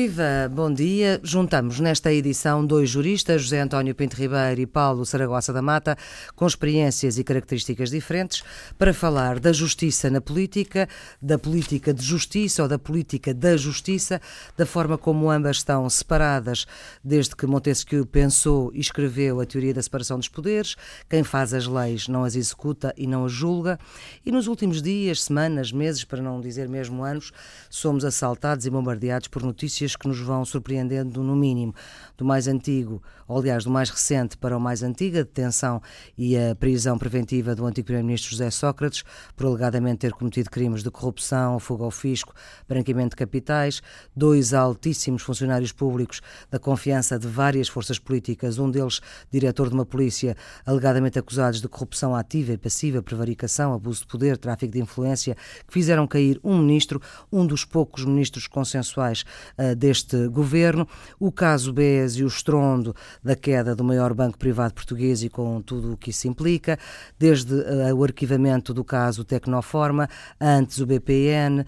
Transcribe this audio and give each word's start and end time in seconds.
Viva, 0.00 0.48
bom 0.48 0.72
dia. 0.72 1.18
Juntamos 1.24 1.80
nesta 1.80 2.12
edição 2.12 2.64
dois 2.64 2.88
juristas, 2.88 3.42
José 3.42 3.58
António 3.58 3.96
Pinto 3.96 4.14
Ribeiro 4.14 4.60
e 4.60 4.64
Paulo 4.64 5.04
Saragossa 5.04 5.52
da 5.52 5.60
Mata, 5.60 5.98
com 6.36 6.46
experiências 6.46 7.18
e 7.18 7.24
características 7.24 7.90
diferentes, 7.90 8.44
para 8.78 8.94
falar 8.94 9.40
da 9.40 9.52
justiça 9.52 10.08
na 10.08 10.20
política, 10.20 10.88
da 11.20 11.36
política 11.36 11.92
de 11.92 12.04
justiça 12.04 12.62
ou 12.62 12.68
da 12.68 12.78
política 12.78 13.34
da 13.34 13.56
justiça, 13.56 14.20
da 14.56 14.64
forma 14.64 14.96
como 14.96 15.32
ambas 15.32 15.56
estão 15.56 15.90
separadas 15.90 16.64
desde 17.02 17.34
que 17.34 17.44
Montesquieu 17.44 18.06
pensou 18.06 18.70
e 18.72 18.78
escreveu 18.78 19.40
a 19.40 19.46
teoria 19.46 19.74
da 19.74 19.82
separação 19.82 20.16
dos 20.16 20.28
poderes, 20.28 20.76
quem 21.10 21.24
faz 21.24 21.52
as 21.52 21.66
leis 21.66 22.06
não 22.06 22.22
as 22.22 22.36
executa 22.36 22.94
e 22.96 23.04
não 23.04 23.24
as 23.24 23.32
julga, 23.32 23.80
e 24.24 24.30
nos 24.30 24.46
últimos 24.46 24.80
dias, 24.80 25.24
semanas, 25.24 25.72
meses, 25.72 26.04
para 26.04 26.22
não 26.22 26.40
dizer 26.40 26.68
mesmo 26.68 27.02
anos, 27.02 27.32
somos 27.68 28.04
assaltados 28.04 28.64
e 28.64 28.70
bombardeados 28.70 29.26
por 29.26 29.42
notícias 29.42 29.87
notícias 29.88 29.96
que 29.96 30.08
nos 30.08 30.20
vão 30.20 30.44
surpreendendo, 30.44 31.22
no 31.22 31.34
mínimo, 31.34 31.74
do 32.16 32.24
mais 32.24 32.46
antigo, 32.46 33.02
ou 33.26 33.38
aliás, 33.38 33.64
do 33.64 33.70
mais 33.70 33.90
recente 33.90 34.36
para 34.36 34.56
o 34.56 34.60
mais 34.60 34.82
antigo, 34.82 35.18
a 35.18 35.22
detenção 35.22 35.80
e 36.16 36.36
a 36.36 36.54
prisão 36.54 36.98
preventiva 36.98 37.54
do 37.54 37.64
antigo 37.64 37.86
Primeiro-Ministro 37.86 38.30
José 38.30 38.50
Sócrates, 38.50 39.04
por 39.36 39.46
alegadamente 39.46 39.98
ter 39.98 40.12
cometido 40.12 40.50
crimes 40.50 40.82
de 40.82 40.90
corrupção, 40.90 41.58
fuga 41.58 41.84
ao 41.84 41.90
fisco, 41.90 42.34
branqueamento 42.68 43.10
de 43.10 43.16
capitais, 43.16 43.80
dois 44.14 44.52
altíssimos 44.52 45.22
funcionários 45.22 45.72
públicos 45.72 46.20
da 46.50 46.58
confiança 46.58 47.18
de 47.18 47.26
várias 47.26 47.68
forças 47.68 47.98
políticas, 47.98 48.58
um 48.58 48.70
deles 48.70 49.00
diretor 49.30 49.68
de 49.68 49.74
uma 49.74 49.86
polícia, 49.86 50.36
alegadamente 50.66 51.18
acusados 51.18 51.60
de 51.60 51.68
corrupção 51.68 52.14
ativa 52.14 52.52
e 52.52 52.58
passiva, 52.58 53.02
prevaricação, 53.02 53.72
abuso 53.72 54.00
de 54.00 54.06
poder, 54.06 54.36
tráfico 54.36 54.72
de 54.72 54.80
influência, 54.80 55.36
que 55.66 55.72
fizeram 55.72 56.06
cair 56.06 56.40
um 56.42 56.58
ministro, 56.58 57.00
um 57.32 57.46
dos 57.46 57.64
poucos 57.64 58.04
ministros 58.04 58.46
consensuais 58.46 59.24
uh, 59.56 59.74
deste 59.78 60.28
governo. 60.28 60.86
O 61.18 61.32
caso 61.32 61.72
BES 61.72 62.16
e 62.16 62.24
o 62.24 62.26
estrondo 62.26 62.94
da 63.22 63.34
queda 63.34 63.74
do 63.74 63.84
maior 63.84 64.12
banco 64.12 64.36
privado 64.36 64.74
português 64.74 65.22
e 65.22 65.28
com 65.28 65.62
tudo 65.62 65.92
o 65.92 65.96
que 65.96 66.10
isso 66.10 66.28
implica, 66.28 66.78
desde 67.18 67.54
uh, 67.54 67.96
o 67.96 68.04
arquivamento 68.04 68.74
do 68.74 68.84
caso 68.84 69.24
Tecnoforma, 69.24 70.08
antes 70.40 70.78
o 70.78 70.86
BPN. 70.86 71.64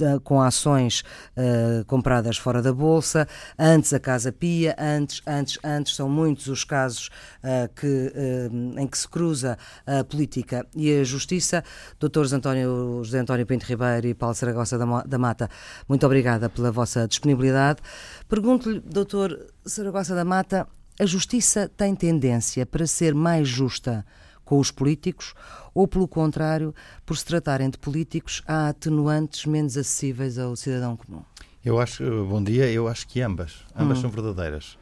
Uh, 0.00 0.20
com 0.20 0.40
ações 0.40 1.02
uh, 1.36 1.84
compradas 1.86 2.36
fora 2.36 2.62
da 2.62 2.72
bolsa, 2.72 3.26
antes 3.58 3.92
a 3.92 3.98
Casa 3.98 4.30
Pia, 4.30 4.76
antes, 4.78 5.20
antes, 5.26 5.58
antes, 5.64 5.96
são 5.96 6.08
muitos 6.08 6.46
os 6.46 6.62
casos 6.62 7.10
uh, 7.42 7.68
que, 7.74 7.86
uh, 7.86 8.78
em 8.78 8.86
que 8.86 8.96
se 8.96 9.08
cruza 9.08 9.58
a 9.84 10.04
política 10.04 10.64
e 10.76 11.00
a 11.00 11.02
justiça. 11.02 11.64
Doutores 11.98 12.32
António, 12.32 13.02
José 13.02 13.18
António 13.18 13.44
Pinto 13.44 13.66
Ribeiro 13.66 14.06
e 14.06 14.14
Paulo 14.14 14.36
Saragossa 14.36 14.78
da 14.78 15.18
Mata, 15.18 15.50
muito 15.88 16.06
obrigada 16.06 16.48
pela 16.48 16.70
vossa 16.70 17.08
disponibilidade. 17.08 17.80
Pergunto-lhe, 18.28 18.80
doutor 18.80 19.36
Saragossa 19.66 20.14
da 20.14 20.24
Mata, 20.24 20.68
a 21.00 21.06
justiça 21.06 21.68
tem 21.76 21.94
tendência 21.94 22.66
para 22.66 22.86
ser 22.86 23.14
mais 23.14 23.48
justa 23.48 24.04
com 24.48 24.58
os 24.58 24.70
políticos 24.70 25.34
ou, 25.74 25.86
pelo 25.86 26.08
contrário, 26.08 26.74
por 27.04 27.18
se 27.18 27.24
tratarem 27.24 27.68
de 27.68 27.76
políticos, 27.76 28.42
há 28.48 28.70
atenuantes 28.70 29.44
menos 29.44 29.76
acessíveis 29.76 30.38
ao 30.38 30.56
cidadão 30.56 30.96
comum? 30.96 31.22
Eu 31.62 31.78
acho, 31.78 32.02
bom 32.24 32.42
dia, 32.42 32.70
eu 32.72 32.88
acho 32.88 33.06
que 33.06 33.20
ambas, 33.20 33.66
ambas 33.76 33.98
hum. 33.98 34.00
são 34.02 34.10
verdadeiras. 34.10 34.78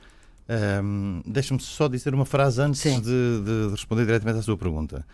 Um, 0.49 1.21
Deixa-me 1.27 1.61
só 1.61 1.89
dizer 1.89 2.15
uma 2.15 2.25
frase 2.25 2.63
antes 2.63 2.81
de, 2.81 3.01
de, 3.03 3.71
responder 3.73 4.07
diretamente 4.07 4.39
à 4.39 4.43
sua 4.43 4.57
pergunta. 4.57 5.05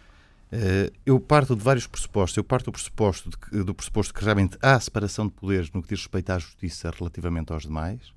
Uh, 0.53 0.92
eu 1.06 1.19
parto 1.19 1.56
de 1.56 1.62
vários 1.62 1.87
pressupostos. 1.87 2.37
Eu 2.37 2.44
parto 2.44 2.66
do 2.66 2.72
pressuposto, 2.72 3.31
de, 3.31 3.64
do 3.64 3.75
pressuposto 3.75 4.12
que 4.12 4.22
realmente 4.22 4.59
há 4.61 4.78
separação 4.78 5.27
de 5.27 5.33
poderes 5.33 5.70
no 5.72 5.81
que 5.81 5.89
diz 5.89 6.00
respeito 6.00 6.28
à 6.28 6.39
justiça 6.39 6.91
relativamente 6.91 7.55
aos 7.55 7.62
demais. 7.62 8.12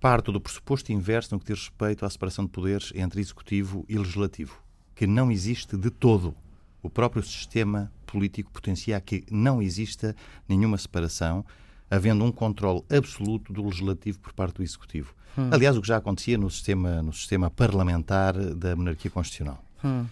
Parto 0.00 0.32
do 0.32 0.40
pressuposto 0.40 0.90
inverso 0.90 1.34
no 1.34 1.38
que 1.38 1.52
diz 1.52 1.64
respeito 1.64 2.06
à 2.06 2.08
separação 2.08 2.46
de 2.46 2.50
poderes 2.50 2.92
entre 2.94 3.20
executivo 3.20 3.84
e 3.90 3.98
legislativo 3.98 4.65
que 4.96 5.06
não 5.06 5.30
existe 5.30 5.76
de 5.76 5.90
todo. 5.90 6.34
O 6.82 6.88
próprio 6.90 7.22
sistema 7.22 7.92
político 8.06 8.50
potencia 8.50 9.00
que 9.00 9.24
não 9.30 9.62
exista 9.62 10.16
nenhuma 10.48 10.78
separação, 10.78 11.44
havendo 11.90 12.24
um 12.24 12.32
controle 12.32 12.82
absoluto 12.90 13.52
do 13.52 13.64
legislativo 13.64 14.18
por 14.18 14.32
parte 14.32 14.56
do 14.56 14.62
executivo. 14.62 15.14
Hum. 15.36 15.50
Aliás, 15.52 15.76
o 15.76 15.82
que 15.82 15.88
já 15.88 15.98
acontecia 15.98 16.38
no 16.38 16.50
sistema, 16.50 17.02
no 17.02 17.12
sistema 17.12 17.50
parlamentar 17.50 18.34
da 18.54 18.74
monarquia 18.74 19.10
constitucional. 19.10 19.62
Hum. 19.84 20.06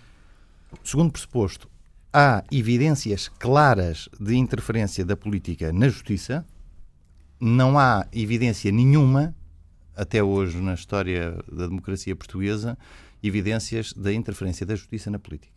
Segundo 0.85 1.11
pressuposto, 1.11 1.69
há 2.13 2.45
evidências 2.51 3.29
claras 3.29 4.09
de 4.21 4.37
interferência 4.37 5.05
da 5.05 5.17
política 5.17 5.73
na 5.73 5.89
justiça, 5.89 6.45
não 7.41 7.79
há 7.79 8.07
evidência 8.13 8.71
nenhuma, 8.71 9.35
até 9.97 10.23
hoje 10.23 10.61
na 10.61 10.75
história 10.75 11.39
da 11.51 11.67
democracia 11.67 12.15
portuguesa, 12.15 12.77
evidências 13.27 13.93
da 13.93 14.13
interferência 14.13 14.67
da 14.67 14.75
justiça 14.75 15.11
na 15.11 15.19
política. 15.19 15.53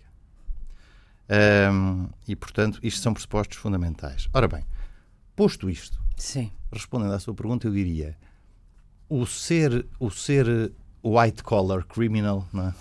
Um, 1.29 2.07
e, 2.27 2.35
portanto, 2.35 2.79
isto 2.81 3.01
são 3.01 3.13
pressupostos 3.13 3.57
fundamentais. 3.57 4.29
Ora 4.33 4.47
bem, 4.47 4.65
posto 5.35 5.69
isto, 5.69 6.01
Sim. 6.15 6.51
respondendo 6.71 7.13
à 7.13 7.19
sua 7.19 7.33
pergunta, 7.33 7.67
eu 7.67 7.73
diria 7.73 8.17
o 9.09 9.25
ser, 9.25 9.85
o 9.99 10.09
ser 10.09 10.71
white 11.03 11.43
collar 11.43 11.83
criminal, 11.85 12.47
não 12.51 12.67
é? 12.67 12.73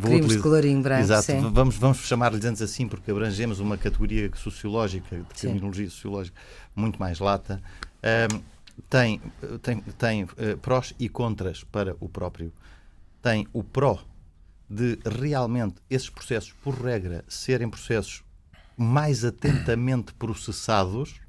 crimes 0.00 0.36
de 0.36 0.38
colorinho 0.38 0.82
branco, 0.82 1.02
Exato, 1.02 1.24
sim. 1.24 1.40
vamos, 1.52 1.76
vamos 1.76 1.98
chamar-lhes 1.98 2.44
antes 2.44 2.62
assim, 2.62 2.88
porque 2.88 3.10
abrangemos 3.10 3.60
uma 3.60 3.76
categoria 3.76 4.30
sociológica, 4.34 5.16
de 5.16 5.24
criminologia 5.34 5.88
sociológica, 5.90 6.40
muito 6.74 6.98
mais 6.98 7.18
lata. 7.18 7.62
Um, 8.32 8.40
tem 8.88 9.20
tem, 9.60 9.80
tem 9.80 10.24
uh, 10.24 10.56
prós 10.60 10.94
e 10.98 11.08
contras 11.08 11.62
para 11.62 11.96
o 12.00 12.08
próprio. 12.08 12.52
Tem 13.20 13.46
o 13.52 13.62
pró 13.62 14.02
de 14.72 14.98
realmente 15.04 15.74
esses 15.90 16.08
processos, 16.08 16.52
por 16.62 16.74
regra, 16.74 17.22
serem 17.28 17.68
processos 17.68 18.24
mais 18.74 19.22
atentamente 19.22 20.14
processados, 20.14 21.20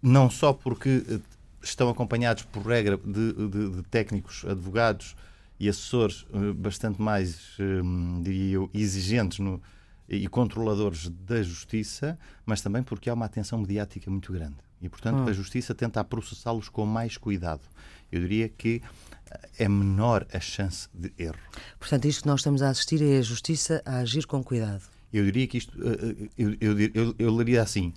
não 0.00 0.30
só 0.30 0.52
porque 0.52 1.04
eh, 1.08 1.18
estão 1.60 1.88
acompanhados, 1.88 2.44
por 2.44 2.64
regra, 2.64 2.96
de, 2.96 3.32
de, 3.32 3.70
de 3.70 3.82
técnicos, 3.90 4.44
advogados 4.44 5.16
e 5.58 5.68
assessores 5.68 6.26
eh, 6.32 6.52
bastante 6.52 7.02
mais, 7.02 7.56
hum, 7.58 8.22
diria 8.22 8.54
eu, 8.54 8.70
exigentes 8.72 9.40
no, 9.40 9.60
e 10.08 10.28
controladores 10.28 11.08
da 11.08 11.42
justiça, 11.42 12.16
mas 12.46 12.62
também 12.62 12.84
porque 12.84 13.10
há 13.10 13.14
uma 13.14 13.26
atenção 13.26 13.58
mediática 13.58 14.08
muito 14.08 14.32
grande. 14.32 14.56
E, 14.80 14.88
portanto, 14.88 15.22
hum. 15.22 15.28
a 15.28 15.32
justiça 15.32 15.74
tenta 15.74 16.04
processá-los 16.04 16.68
com 16.68 16.86
mais 16.86 17.16
cuidado. 17.16 17.62
Eu 18.12 18.20
diria 18.20 18.48
que 18.48 18.80
é 19.58 19.68
menor 19.68 20.26
a 20.32 20.40
chance 20.40 20.88
de 20.94 21.12
erro. 21.18 21.38
Portanto, 21.78 22.06
isto 22.06 22.22
que 22.22 22.28
nós 22.28 22.40
estamos 22.40 22.62
a 22.62 22.70
assistir 22.70 23.02
é 23.02 23.18
a 23.18 23.22
justiça 23.22 23.82
a 23.84 23.98
agir 23.98 24.26
com 24.26 24.42
cuidado. 24.42 24.82
Eu 25.12 25.24
diria 25.24 25.46
que 25.46 25.58
isto, 25.58 25.72
eh, 25.82 26.16
eh, 26.20 26.28
eu, 26.36 26.56
eu, 26.60 26.90
eu, 26.94 27.14
eu 27.18 27.34
leria 27.34 27.62
assim: 27.62 27.92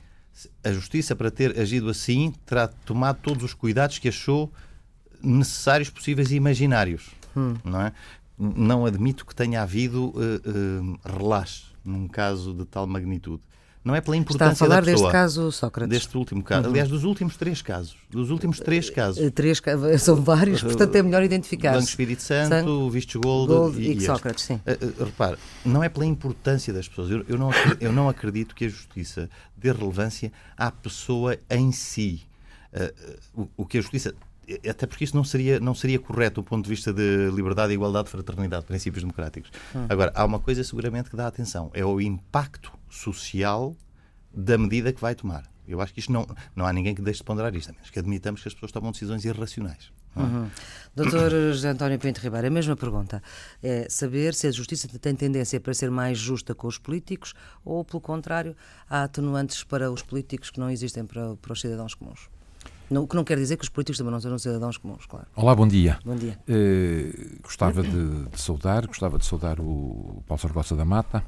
a 0.63 0.71
justiça, 0.71 1.15
para 1.15 1.29
ter 1.29 1.59
agido 1.59 1.89
assim, 1.89 2.33
terá 2.45 2.67
tomado 2.67 3.19
todos 3.21 3.43
os 3.43 3.53
cuidados 3.53 3.99
que 3.99 4.07
achou 4.07 4.51
necessários, 5.21 5.89
possíveis 5.89 6.31
e 6.31 6.35
imaginários. 6.35 7.11
Hum. 7.35 7.55
Não, 7.63 7.81
é? 7.81 7.93
não 8.37 8.85
admito 8.85 9.25
que 9.25 9.35
tenha 9.35 9.61
havido 9.61 10.09
uh, 10.09 10.15
uh, 10.15 10.99
relaxe 11.05 11.65
num 11.83 12.07
caso 12.07 12.53
de 12.53 12.65
tal 12.65 12.87
magnitude. 12.87 13.41
Não 13.83 13.95
é 13.95 14.01
pela 14.01 14.15
importância 14.15 14.53
Está 14.53 14.65
a 14.65 14.67
falar 14.67 14.85
deste 14.85 15.11
caso, 15.11 15.51
Sócrates? 15.51 15.89
Deste 15.89 16.15
último 16.15 16.43
caso. 16.43 16.65
Uhum. 16.65 16.69
Aliás, 16.69 16.87
dos 16.87 17.03
últimos 17.03 17.35
três 17.35 17.63
casos. 17.63 17.95
Dos 18.09 18.29
últimos 18.29 18.59
três 18.59 18.87
eh, 18.89 18.91
casos. 18.91 19.31
Três, 19.31 19.59
são 19.99 20.15
vários, 20.17 20.61
portanto 20.61 20.95
é 20.95 21.01
melhor 21.01 21.23
identificar. 21.23 21.73
Banco 21.73 21.85
Espírito 21.85 22.21
Santo, 22.21 22.49
Santo 22.49 22.89
Vistos 22.91 23.15
Gold, 23.15 23.47
Gold 23.47 23.81
e, 23.81 23.97
e 23.97 24.01
Sócrates, 24.01 24.45
sim. 24.45 24.55
Uh, 24.55 25.03
repare, 25.03 25.37
não 25.65 25.83
é 25.83 25.89
pela 25.89 26.05
importância 26.05 26.71
das 26.71 26.87
pessoas. 26.87 27.09
Eu, 27.09 27.25
eu, 27.27 27.37
não, 27.37 27.49
eu 27.79 27.91
não 27.91 28.07
acredito 28.07 28.53
que 28.53 28.65
a 28.65 28.69
justiça 28.69 29.27
dê 29.57 29.71
relevância 29.71 30.31
à 30.55 30.69
pessoa 30.69 31.37
em 31.49 31.71
si. 31.71 32.21
Uh, 32.71 33.41
o, 33.41 33.49
o 33.57 33.65
que 33.65 33.79
a 33.79 33.81
justiça 33.81 34.13
até 34.69 34.85
porque 34.85 35.03
isso 35.03 35.15
não 35.15 35.23
seria, 35.23 35.59
não 35.59 35.73
seria 35.73 35.97
correto 35.97 36.41
do 36.41 36.43
ponto 36.43 36.65
de 36.65 36.69
vista 36.69 36.91
de 36.91 37.29
liberdade, 37.33 37.73
igualdade, 37.73 38.09
fraternidade, 38.09 38.65
princípios 38.65 39.01
democráticos. 39.01 39.51
Hum. 39.73 39.85
Agora, 39.87 40.11
há 40.13 40.25
uma 40.25 40.39
coisa 40.39 40.63
seguramente 40.63 41.09
que 41.09 41.15
dá 41.15 41.25
atenção: 41.27 41.71
é 41.73 41.85
o 41.85 42.01
impacto 42.01 42.71
social 42.91 43.75
da 44.33 44.57
medida 44.57 44.93
que 44.93 45.01
vai 45.01 45.15
tomar. 45.15 45.49
Eu 45.67 45.79
acho 45.79 45.93
que 45.93 45.99
isto 45.99 46.11
não, 46.11 46.27
não 46.55 46.65
há 46.65 46.73
ninguém 46.73 46.93
que 46.93 47.01
deixe 47.01 47.19
de 47.19 47.23
ponderar 47.23 47.55
isto, 47.55 47.69
a 47.69 47.73
menos 47.73 47.89
que 47.89 47.97
admitamos 47.97 48.41
que 48.41 48.47
as 48.47 48.53
pessoas 48.53 48.71
tomam 48.71 48.91
decisões 48.91 49.23
irracionais. 49.23 49.91
É? 50.15 50.19
Uhum. 50.19 50.49
Doutor 50.95 51.29
José 51.53 51.69
António 51.69 51.97
Pinto 51.97 52.19
Ribeiro, 52.19 52.47
a 52.47 52.49
mesma 52.49 52.75
pergunta. 52.75 53.23
É 53.63 53.87
saber 53.89 54.33
se 54.33 54.47
a 54.47 54.51
justiça 54.51 54.87
tem 54.87 55.15
tendência 55.15 55.59
para 55.59 55.73
ser 55.73 55.89
mais 55.89 56.17
justa 56.17 56.53
com 56.53 56.67
os 56.67 56.77
políticos 56.77 57.33
ou, 57.63 57.85
pelo 57.85 58.01
contrário, 58.01 58.55
há 58.89 59.03
atenuantes 59.03 59.63
para 59.63 59.91
os 59.91 60.01
políticos 60.01 60.49
que 60.49 60.59
não 60.59 60.69
existem 60.69 61.05
para, 61.05 61.35
para 61.35 61.53
os 61.53 61.61
cidadãos 61.61 61.93
comuns. 61.93 62.29
O 62.89 63.07
que 63.07 63.15
não 63.15 63.23
quer 63.23 63.37
dizer 63.37 63.55
que 63.55 63.63
os 63.63 63.69
políticos 63.69 63.97
também 63.97 64.11
não 64.11 64.19
sejam 64.19 64.37
cidadãos 64.37 64.75
comuns, 64.77 65.05
claro. 65.05 65.25
Olá, 65.33 65.55
bom 65.55 65.65
dia. 65.65 65.97
Bom 66.03 66.15
dia. 66.15 66.37
Uh, 66.41 67.41
gostava 67.41 67.81
de, 67.81 68.25
de, 68.25 68.41
saudar, 68.41 68.85
gostava 68.85 69.17
de 69.17 69.25
saudar 69.25 69.61
o 69.61 70.21
Paulo 70.27 70.41
Sargossa 70.41 70.75
da 70.75 70.83
Mata 70.83 71.23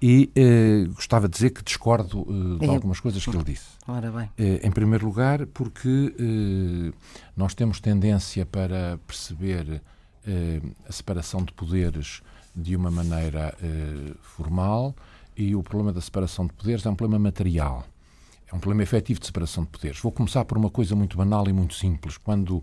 E 0.00 0.30
eh, 0.36 0.86
gostava 0.94 1.28
de 1.28 1.34
dizer 1.34 1.50
que 1.50 1.62
discordo 1.62 2.24
eh, 2.28 2.64
de 2.64 2.70
algumas 2.70 3.00
coisas 3.00 3.24
que 3.24 3.30
ele 3.30 3.42
disse. 3.42 3.66
Ora 3.86 4.10
bem. 4.12 4.30
Eh, 4.38 4.60
em 4.62 4.70
primeiro 4.70 5.04
lugar, 5.04 5.44
porque 5.46 6.14
nós 7.36 7.54
temos 7.54 7.80
tendência 7.80 8.46
para 8.46 8.98
perceber 9.06 9.82
a 10.86 10.92
separação 10.92 11.42
de 11.42 11.52
poderes 11.52 12.20
de 12.54 12.76
uma 12.76 12.90
maneira 12.90 13.56
formal 14.20 14.94
e 15.36 15.54
o 15.56 15.62
problema 15.62 15.92
da 15.92 16.00
separação 16.00 16.46
de 16.46 16.52
poderes 16.52 16.84
é 16.84 16.90
um 16.90 16.94
problema 16.94 17.24
material. 17.24 17.84
É 18.50 18.54
um 18.54 18.58
problema 18.58 18.82
efetivo 18.82 19.20
de 19.20 19.26
separação 19.26 19.64
de 19.64 19.70
poderes. 19.70 20.00
Vou 20.00 20.12
começar 20.12 20.44
por 20.44 20.58
uma 20.58 20.70
coisa 20.70 20.94
muito 20.94 21.16
banal 21.16 21.48
e 21.48 21.52
muito 21.52 21.74
simples. 21.74 22.16
Quando 22.18 22.62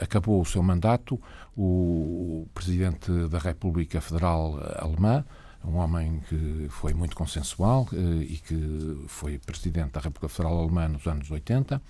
acabou 0.00 0.40
o 0.40 0.44
seu 0.44 0.62
mandato, 0.62 1.20
o, 1.56 2.42
o 2.42 2.48
Presidente 2.52 3.10
da 3.28 3.38
República 3.38 4.00
Federal 4.00 4.58
Alemã, 4.76 5.24
um 5.66 5.78
homem 5.78 6.20
que 6.28 6.66
foi 6.70 6.94
muito 6.94 7.16
consensual 7.16 7.88
eh, 7.92 7.96
e 8.22 8.36
que 8.36 9.04
foi 9.08 9.38
Presidente 9.38 9.92
da 9.92 10.00
República 10.00 10.28
Federal 10.28 10.60
Alemã 10.60 10.88
nos 10.88 11.06
anos 11.06 11.30
80, 11.30 11.82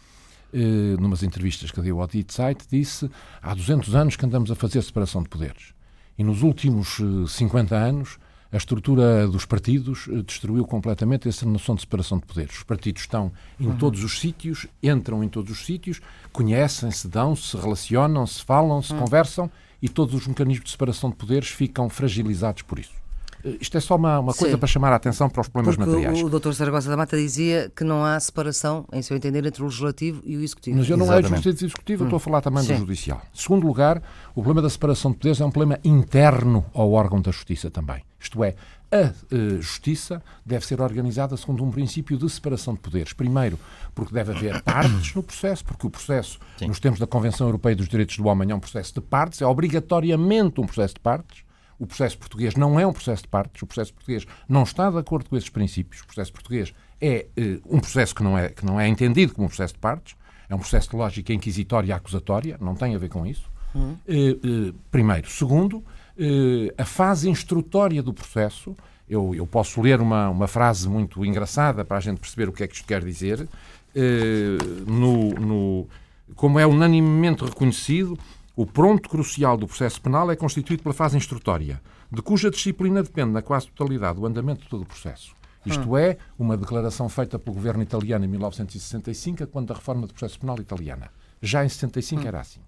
eh, 0.52 0.58
numas 0.98 1.22
entrevistas 1.22 1.70
que 1.70 1.80
deu 1.80 2.00
ao 2.00 2.06
Die 2.06 2.24
Zeit, 2.28 2.66
disse 2.70 3.10
há 3.42 3.54
200 3.54 3.94
anos 3.94 4.16
que 4.16 4.24
andamos 4.24 4.50
a 4.50 4.54
fazer 4.54 4.82
separação 4.82 5.22
de 5.22 5.28
poderes. 5.28 5.74
E 6.18 6.24
nos 6.24 6.42
últimos 6.42 6.98
50 7.28 7.74
eh, 7.74 7.78
anos 7.78 8.18
a 8.50 8.56
estrutura 8.56 9.26
dos 9.26 9.44
partidos 9.44 10.08
destruiu 10.24 10.64
completamente 10.64 11.28
essa 11.28 11.44
noção 11.44 11.74
de 11.74 11.82
separação 11.82 12.18
de 12.18 12.24
poderes. 12.24 12.56
Os 12.56 12.62
partidos 12.62 13.02
estão 13.02 13.32
em 13.60 13.66
uhum. 13.66 13.76
todos 13.76 14.02
os 14.02 14.20
sítios, 14.20 14.66
entram 14.82 15.22
em 15.22 15.28
todos 15.28 15.50
os 15.50 15.66
sítios, 15.66 16.00
conhecem-se, 16.32 17.08
dão-se, 17.08 17.56
relacionam-se, 17.56 18.42
falam-se, 18.42 18.92
uhum. 18.92 19.00
conversam 19.00 19.50
e 19.82 19.88
todos 19.88 20.14
os 20.14 20.26
mecanismos 20.26 20.64
de 20.64 20.70
separação 20.70 21.10
de 21.10 21.16
poderes 21.16 21.48
ficam 21.48 21.90
fragilizados 21.90 22.62
por 22.62 22.78
isso. 22.78 23.05
Eh, 23.46 23.56
isto 23.60 23.76
é 23.76 23.80
só 23.80 23.94
uma, 23.96 24.18
uma 24.18 24.34
coisa 24.34 24.54
Sim. 24.54 24.58
para 24.58 24.66
chamar 24.66 24.92
a 24.92 24.96
atenção 24.96 25.30
para 25.30 25.40
os 25.40 25.48
problemas 25.48 25.76
Porque 25.76 25.90
materiais. 25.90 26.22
O, 26.22 26.28
Dr. 26.28 26.52
Saragossa 26.52 26.90
da 26.90 26.96
Mata 26.96 27.16
dizia 27.16 27.70
que 27.74 27.84
não 27.84 28.04
há 28.04 28.18
separação, 28.18 28.84
em 28.92 29.00
seu 29.02 29.16
entender, 29.16 29.46
entre 29.46 29.62
o 29.62 29.66
legislativo 29.66 30.20
e 30.24 30.36
o 30.36 30.42
executivo. 30.42 30.78
Mas 30.78 30.90
eu 30.90 30.96
não 30.96 31.06
é 31.06 31.18
Exatamente. 31.18 31.26
é 31.26 31.36
legislativo 31.36 31.64
e 31.64 31.66
executivo, 31.66 32.02
hum. 32.02 32.04
eu 32.04 32.08
estou 32.08 32.16
a 32.16 32.20
falar 32.20 32.40
também 32.40 32.64
Sim. 32.64 32.74
do 32.74 32.80
judicial. 32.80 33.22
Segundo 33.32 33.66
lugar, 33.66 34.02
o 34.30 34.42
problema 34.42 34.62
da 34.62 34.70
separação 34.70 35.12
de 35.12 35.18
poderes 35.18 35.40
é 35.40 35.44
um 35.44 35.50
problema 35.50 35.78
interno 35.84 36.64
ao 36.74 36.90
órgão 36.92 37.20
da 37.20 37.30
justiça 37.30 37.70
também. 37.70 38.02
Isto 38.18 38.42
é, 38.42 38.56
a 38.90 39.12
uh, 39.34 39.62
justiça 39.62 40.22
deve 40.44 40.66
ser 40.66 40.80
organizada 40.80 41.36
segundo 41.36 41.64
um 41.64 41.70
princípio 41.70 42.16
de 42.16 42.28
separação 42.28 42.74
de 42.74 42.80
poderes. 42.80 43.12
Primeiro, 43.12 43.58
porque 43.94 44.12
deve 44.12 44.32
haver 44.32 44.62
partes 44.64 45.14
no 45.14 45.22
processo, 45.22 45.64
porque 45.64 45.86
o 45.86 45.90
processo, 45.90 46.38
Sim. 46.56 46.68
nos 46.68 46.80
termos 46.80 46.98
da 46.98 47.06
Convenção 47.06 47.46
Europeia 47.46 47.76
dos 47.76 47.88
Direitos 47.88 48.16
do 48.16 48.26
Homem, 48.26 48.50
é 48.50 48.54
um 48.54 48.60
processo 48.60 48.94
de 48.94 49.00
partes, 49.00 49.42
é 49.42 49.46
obrigatoriamente 49.46 50.60
um 50.60 50.66
processo 50.66 50.94
de 50.94 51.00
partes. 51.00 51.45
O 51.78 51.86
processo 51.86 52.18
português 52.18 52.54
não 52.54 52.78
é 52.80 52.86
um 52.86 52.92
processo 52.92 53.22
de 53.22 53.28
partes, 53.28 53.62
o 53.62 53.66
processo 53.66 53.92
português 53.92 54.26
não 54.48 54.62
está 54.62 54.90
de 54.90 54.98
acordo 54.98 55.28
com 55.28 55.36
esses 55.36 55.48
princípios. 55.48 56.02
O 56.02 56.06
processo 56.06 56.32
português 56.32 56.72
é 57.00 57.26
uh, 57.38 57.76
um 57.76 57.80
processo 57.80 58.14
que 58.14 58.22
não 58.22 58.38
é, 58.38 58.48
que 58.48 58.64
não 58.64 58.80
é 58.80 58.88
entendido 58.88 59.34
como 59.34 59.46
um 59.46 59.48
processo 59.48 59.74
de 59.74 59.80
partes, 59.80 60.16
é 60.48 60.54
um 60.54 60.58
processo 60.58 60.90
de 60.90 60.96
lógica 60.96 61.32
inquisitória 61.32 61.88
e 61.88 61.92
acusatória, 61.92 62.56
não 62.60 62.74
tem 62.74 62.94
a 62.94 62.98
ver 62.98 63.08
com 63.08 63.26
isso. 63.26 63.50
Uh, 63.74 64.70
uh, 64.70 64.74
primeiro. 64.90 65.28
Segundo, 65.28 65.84
eh, 66.18 66.72
a 66.78 66.84
fase 66.84 67.28
instrutória 67.28 68.02
do 68.02 68.12
processo. 68.12 68.74
Eu, 69.08 69.34
eu 69.34 69.46
posso 69.46 69.80
ler 69.80 70.00
uma, 70.00 70.28
uma 70.30 70.48
frase 70.48 70.88
muito 70.88 71.24
engraçada 71.24 71.84
para 71.84 71.98
a 71.98 72.00
gente 72.00 72.18
perceber 72.18 72.48
o 72.48 72.52
que 72.52 72.64
é 72.64 72.66
que 72.66 72.74
isto 72.74 72.86
quer 72.86 73.04
dizer. 73.04 73.46
Eh, 73.94 74.58
no, 74.86 75.30
no, 75.34 75.88
como 76.34 76.58
é 76.58 76.66
unanimemente 76.66 77.44
reconhecido, 77.44 78.18
o 78.56 78.64
pronto 78.64 79.08
crucial 79.10 79.56
do 79.58 79.66
processo 79.66 80.00
penal 80.00 80.30
é 80.30 80.34
constituído 80.34 80.82
pela 80.82 80.94
fase 80.94 81.14
instrutória, 81.14 81.78
de 82.10 82.22
cuja 82.22 82.50
disciplina 82.50 83.02
depende, 83.02 83.30
na 83.30 83.42
quase 83.42 83.68
totalidade, 83.68 84.18
o 84.18 84.24
andamento 84.24 84.62
de 84.62 84.68
todo 84.68 84.82
o 84.82 84.86
processo. 84.86 85.34
Isto 85.66 85.90
hum. 85.90 85.98
é, 85.98 86.16
uma 86.38 86.56
declaração 86.56 87.06
feita 87.08 87.38
pelo 87.38 87.54
governo 87.54 87.82
italiano 87.82 88.24
em 88.24 88.28
1965, 88.28 89.46
quando 89.48 89.72
a 89.72 89.74
reforma 89.74 90.06
do 90.06 90.14
processo 90.14 90.40
penal 90.40 90.58
italiana. 90.58 91.10
Já 91.42 91.64
em 91.66 91.68
65 91.68 92.22
hum. 92.22 92.26
era 92.26 92.40
assim. 92.40 92.60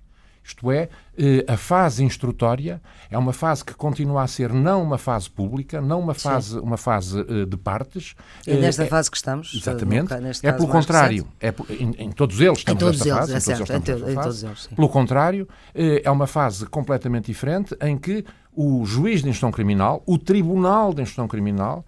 Isto 0.48 0.72
é, 0.72 0.88
eh, 1.18 1.44
a 1.46 1.58
fase 1.58 2.02
instrutória 2.02 2.80
é 3.10 3.18
uma 3.18 3.34
fase 3.34 3.62
que 3.62 3.74
continua 3.74 4.22
a 4.22 4.26
ser 4.26 4.50
não 4.50 4.82
uma 4.82 4.96
fase 4.96 5.28
pública, 5.28 5.78
não 5.78 6.00
uma 6.00 6.14
fase, 6.14 6.58
uma 6.58 6.78
fase 6.78 7.20
eh, 7.20 7.44
de 7.44 7.56
partes. 7.58 8.14
É 8.46 8.56
nesta 8.56 8.84
é, 8.84 8.86
fase 8.86 9.10
que 9.10 9.18
estamos. 9.18 9.52
Exatamente. 9.54 10.10
é 10.42 10.50
pelo 10.50 10.66
contrário. 10.68 11.28
É, 11.38 11.52
em, 11.78 11.90
em, 11.98 12.10
todos 12.12 12.40
eles 12.40 12.60
estamos 12.60 12.82
em 12.82 12.86
todos 12.86 12.98
nesta 12.98 13.08
eles, 13.08 13.18
fase. 13.18 13.36
É 13.36 13.40
certo, 13.40 13.72
em, 13.74 13.80
todos, 13.82 14.08
em 14.08 14.14
todos 14.14 14.42
eles. 14.42 14.66
Pelo 14.68 14.88
contrário, 14.88 15.46
é 15.74 16.10
uma 16.10 16.26
fase 16.26 16.64
completamente 16.64 17.26
diferente 17.26 17.76
em 17.82 17.98
que 17.98 18.24
o 18.56 18.86
juiz 18.86 19.22
de 19.22 19.28
instrução 19.28 19.50
criminal, 19.50 20.02
o 20.06 20.16
tribunal 20.16 20.94
de 20.94 21.02
instrução 21.02 21.28
criminal, 21.28 21.84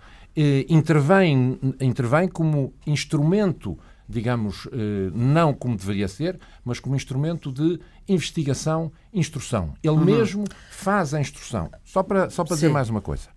intervém, 0.68 1.58
intervém 1.80 2.28
como 2.28 2.74
instrumento 2.86 3.78
digamos, 4.10 4.66
eh, 4.72 5.10
não 5.14 5.54
como 5.54 5.76
deveria 5.76 6.08
ser, 6.08 6.38
mas 6.64 6.80
como 6.80 6.96
instrumento 6.96 7.52
de 7.52 7.78
investigação, 8.12 8.92
instrução. 9.12 9.74
Ele 9.82 9.94
uhum. 9.94 10.04
mesmo 10.04 10.44
faz 10.70 11.14
a 11.14 11.20
instrução. 11.20 11.70
Só 11.84 12.02
para, 12.02 12.28
só 12.30 12.44
para 12.44 12.54
dizer 12.54 12.68
mais 12.70 12.90
uma 12.90 13.00
coisa. 13.00 13.28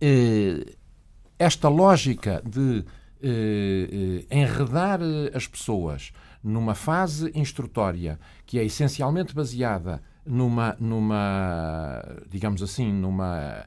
Eh, 0.00 0.74
esta 1.38 1.68
lógica 1.68 2.42
de 2.46 2.84
eh, 3.22 4.24
enredar 4.30 5.00
as 5.34 5.46
pessoas 5.46 6.12
numa 6.42 6.74
fase 6.74 7.30
instrutória 7.34 8.18
que 8.46 8.58
é 8.58 8.64
essencialmente 8.64 9.34
baseada 9.34 10.02
numa, 10.26 10.76
numa 10.78 12.02
digamos 12.28 12.62
assim, 12.62 12.92
numa 12.92 13.64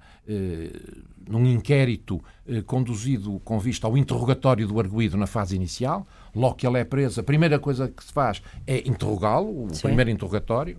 num 1.27 1.45
inquérito 1.45 2.23
eh, 2.47 2.61
conduzido 2.61 3.39
com 3.43 3.59
vista 3.59 3.87
ao 3.87 3.97
interrogatório 3.97 4.67
do 4.67 4.79
arguído 4.79 5.17
na 5.17 5.27
fase 5.27 5.55
inicial. 5.55 6.07
Logo 6.35 6.55
que 6.55 6.67
ele 6.67 6.79
é 6.79 6.83
preso, 6.83 7.19
a 7.19 7.23
primeira 7.23 7.59
coisa 7.59 7.87
que 7.87 8.03
se 8.03 8.11
faz 8.11 8.41
é 8.67 8.87
interrogá-lo, 8.87 9.65
o 9.65 9.73
Sim. 9.73 9.81
primeiro 9.83 10.09
interrogatório. 10.09 10.77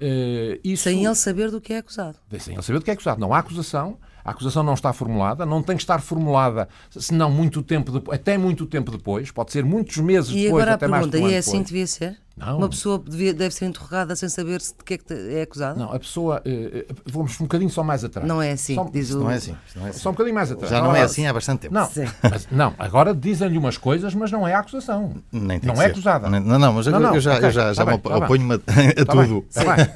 Uh, 0.00 0.58
isso... 0.64 0.84
Sem 0.84 1.04
ele 1.04 1.14
saber 1.14 1.50
do 1.50 1.60
que 1.60 1.74
é 1.74 1.78
acusado. 1.78 2.16
Sem 2.38 2.54
ele 2.54 2.62
saber 2.62 2.78
do 2.78 2.84
que 2.84 2.90
é 2.90 2.94
acusado. 2.94 3.20
Não 3.20 3.34
há 3.34 3.38
acusação, 3.38 3.98
a 4.24 4.30
acusação 4.30 4.62
não 4.62 4.74
está 4.74 4.92
formulada, 4.92 5.44
não 5.44 5.62
tem 5.62 5.76
que 5.76 5.82
estar 5.82 6.00
formulada, 6.00 6.68
senão 6.90 7.30
muito 7.30 7.62
tempo 7.62 7.92
depois, 7.92 8.18
até 8.18 8.38
muito 8.38 8.66
tempo 8.66 8.90
depois, 8.90 9.30
pode 9.30 9.52
ser 9.52 9.64
muitos 9.64 9.96
meses 9.98 10.30
e 10.30 10.44
depois, 10.44 10.62
agora 10.62 10.74
até 10.74 10.86
a 10.86 10.88
pergunta, 10.88 11.18
mais 11.18 11.32
E 11.32 11.34
é 11.34 11.38
assim 11.38 11.58
que 11.58 11.68
devia 11.68 11.86
ser? 11.86 12.18
Não. 12.40 12.56
Uma 12.56 12.68
pessoa 12.70 12.98
devia, 12.98 13.34
deve 13.34 13.54
ser 13.54 13.66
interrogada 13.66 14.16
sem 14.16 14.28
saber 14.28 14.60
de 14.60 14.72
que 14.84 14.94
é 14.94 14.98
que 14.98 15.12
é 15.12 15.42
acusada? 15.42 15.78
Não, 15.78 15.92
a 15.92 15.98
pessoa. 15.98 16.42
Uh, 16.46 16.94
vamos 17.04 17.38
um 17.38 17.44
bocadinho 17.44 17.70
só 17.70 17.82
mais 17.84 18.02
atrás. 18.02 18.26
Não 18.26 18.40
é 18.40 18.52
assim, 18.52 18.74
só, 18.74 18.84
diz 18.84 19.10
o... 19.12 19.20
não, 19.20 19.30
é 19.30 19.34
assim 19.34 19.56
não 19.76 19.86
é 19.86 19.90
assim. 19.90 19.98
Só 19.98 20.08
um 20.08 20.12
bocadinho 20.12 20.34
mais 20.34 20.50
atrás. 20.50 20.70
Já 20.70 20.82
não, 20.82 20.96
é 20.96 21.02
assim 21.02 21.26
há 21.26 21.32
bastante 21.34 21.60
tempo. 21.60 21.74
Não, 21.74 21.88
mas, 22.22 22.48
não 22.50 22.74
agora 22.78 23.14
dizem-lhe 23.14 23.58
umas 23.58 23.76
coisas, 23.76 24.14
mas 24.14 24.32
não 24.32 24.48
é 24.48 24.54
acusação. 24.54 25.14
Nem 25.30 25.60
não 25.62 25.74
é 25.74 25.76
ser. 25.76 25.90
acusada. 25.90 26.30
Não, 26.30 26.40
não, 26.40 26.72
mas 26.72 26.86
não, 26.86 26.98
não, 26.98 27.14
eu 27.14 27.20
já, 27.20 27.34
okay, 27.34 27.48
eu 27.48 27.52
já, 27.52 27.72
já 27.74 27.84
tá 27.84 27.92
me 27.92 27.98
tá 27.98 28.16
oponho-me 28.16 28.54
a, 28.54 28.56
a 29.02 29.04
tá 29.04 29.12
tudo. 29.12 29.44
Está 29.48 29.76
bem. 29.76 29.86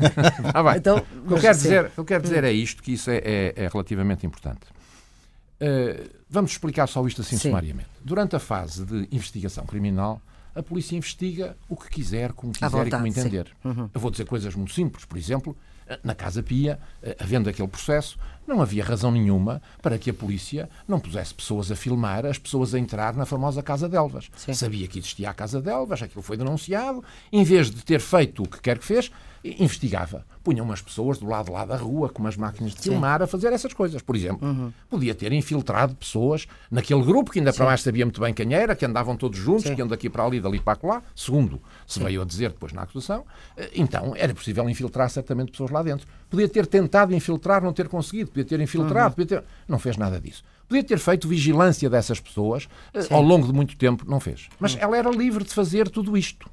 Tá 0.53 0.63
bem. 0.63 0.77
Então, 0.77 0.99
o 0.99 1.29
que 1.29 1.35
eu 1.35 1.39
quero 1.39 1.57
dizer, 1.57 1.93
eu 1.97 2.05
quero 2.05 2.23
dizer 2.23 2.45
é 2.45 2.53
isto, 2.53 2.83
que 2.83 2.93
isso 2.93 3.11
é, 3.11 3.17
é, 3.17 3.55
é 3.57 3.69
relativamente 3.69 4.27
importante. 4.27 4.61
Uh, 5.61 6.11
vamos 6.29 6.51
explicar 6.51 6.87
só 6.87 7.05
isto 7.07 7.23
assim 7.23 7.37
Sim. 7.37 7.49
sumariamente. 7.49 7.89
Durante 8.05 8.37
a 8.37 8.39
fase 8.39 8.85
de 8.85 9.09
investigação 9.11 9.65
criminal, 9.65 10.21
a 10.55 10.63
polícia 10.63 10.97
investiga 10.97 11.57
o 11.69 11.77
que 11.77 11.89
quiser, 11.89 12.33
como 12.33 12.53
quiser 12.53 12.69
vontade, 12.69 12.89
e 12.89 12.93
como 12.93 13.07
entender. 13.07 13.51
Uhum. 13.65 13.91
Eu 13.93 14.01
vou 14.01 14.11
dizer 14.11 14.25
coisas 14.27 14.55
muito 14.55 14.73
simples. 14.73 15.05
Por 15.05 15.19
exemplo, 15.19 15.57
na 16.03 16.15
Casa 16.15 16.43
Pia, 16.43 16.79
eh, 17.03 17.17
havendo 17.19 17.49
aquele 17.49 17.69
processo, 17.69 18.19
não 18.47 18.61
havia 18.61 18.85
razão 18.85 19.11
nenhuma 19.11 19.61
para 19.83 19.99
que 19.99 20.11
a 20.11 20.15
polícia 20.15 20.69
não 20.87 21.01
pusesse 21.01 21.35
pessoas 21.35 21.71
a 21.71 21.77
filmar, 21.77 22.27
as 22.27 22.39
pessoas 22.39 22.75
a 22.75 22.79
entrar 22.79 23.15
na 23.15 23.27
famosa 23.27 23.63
Casa 23.63 23.89
de 23.89 23.97
Elvas. 23.97 24.31
Sim. 24.37 24.55
Sabia 24.55 24.87
que 24.87 24.99
existia 24.99 25.31
a 25.31 25.35
Casa 25.35 25.61
de 25.61 25.71
Elvas, 25.71 26.03
aquilo 26.03 26.23
foi 26.23 26.37
denunciado, 26.37 27.03
em 27.33 27.45
vez 27.45 27.71
de 27.71 27.85
ter 27.85 28.01
feito 28.01 28.43
o 28.43 28.49
que 28.49 28.61
quer 28.61 28.79
que 28.79 28.85
fez, 28.85 29.11
investigava. 29.45 30.25
Punha 30.43 30.63
umas 30.63 30.81
pessoas 30.81 31.19
do 31.19 31.27
lado 31.27 31.53
lá 31.53 31.65
da 31.65 31.77
rua, 31.77 32.09
com 32.09 32.21
umas 32.21 32.37
máquinas 32.37 32.75
de 32.75 32.83
Sim. 32.83 32.91
filmar, 32.91 33.23
a 33.23 33.27
fazer 33.27 33.53
essas 33.53 33.73
coisas. 33.73 34.03
Por 34.03 34.17
exemplo, 34.17 34.47
uhum. 34.47 34.73
podia 34.89 35.15
ter 35.15 35.33
infiltrado 35.33 35.95
pessoas 35.95 36.47
naquele 36.71 37.03
grupo, 37.03 37.31
que 37.31 37.39
ainda 37.39 37.53
Sim. 37.53 37.59
para 37.59 37.67
mais 37.67 37.83
sabia 37.83 38.05
muito 38.05 38.21
bem 38.21 38.33
quem 38.33 38.55
era, 38.55 38.75
que 38.75 38.85
andavam 38.85 39.17
todos 39.17 39.39
juntos, 39.39 39.65
Sim. 39.65 39.75
que 39.75 39.81
iam 39.81 39.89
daqui 39.89 40.09
para 40.09 40.25
ali, 40.25 40.41
dali 40.41 40.61
para 40.61 40.79
lá. 40.83 41.03
Segundo, 41.15 41.61
se 41.87 42.01
veio 42.01 42.23
a 42.23 42.25
dizer 42.25 42.51
depois 42.51 42.73
na 42.73 42.83
acusação, 42.83 43.25
eh, 43.57 43.71
então 43.75 44.15
era 44.17 44.35
possível 44.35 44.69
infiltrar 44.69 45.09
certamente 45.11 45.51
pessoas 45.51 45.71
lá 45.71 45.83
dentro. 45.83 46.07
Podia 46.29 46.49
ter 46.49 46.67
tentado 46.67 47.15
infiltrar, 47.15 47.63
não 47.63 47.73
ter 47.73 47.89
conseguido, 47.89 48.31
podia 48.35 48.45
ter 48.45 48.61
infiltrado, 48.61 49.11
uhum. 49.11 49.25
podia 49.25 49.41
ter... 49.41 49.45
não 49.69 49.79
fez 49.79 49.97
nada 49.97 50.21
disso. 50.21 50.43
Podia 50.69 50.83
ter 50.83 50.99
feito 50.99 51.29
vigilância 51.29 51.89
dessas 51.89 52.19
pessoas 52.19 52.69
eh, 52.93 53.07
ao 53.11 53.23
longo 53.23 53.47
de 53.47 53.53
muito 53.53 53.77
tempo, 53.77 54.05
não 54.09 54.19
fez. 54.19 54.49
Mas 54.59 54.75
uhum. 54.75 54.81
ela 54.81 54.97
era 54.97 55.11
livre 55.11 55.45
de 55.45 55.55
fazer 55.55 55.89
tudo 55.89 56.17
isto. 56.17 56.51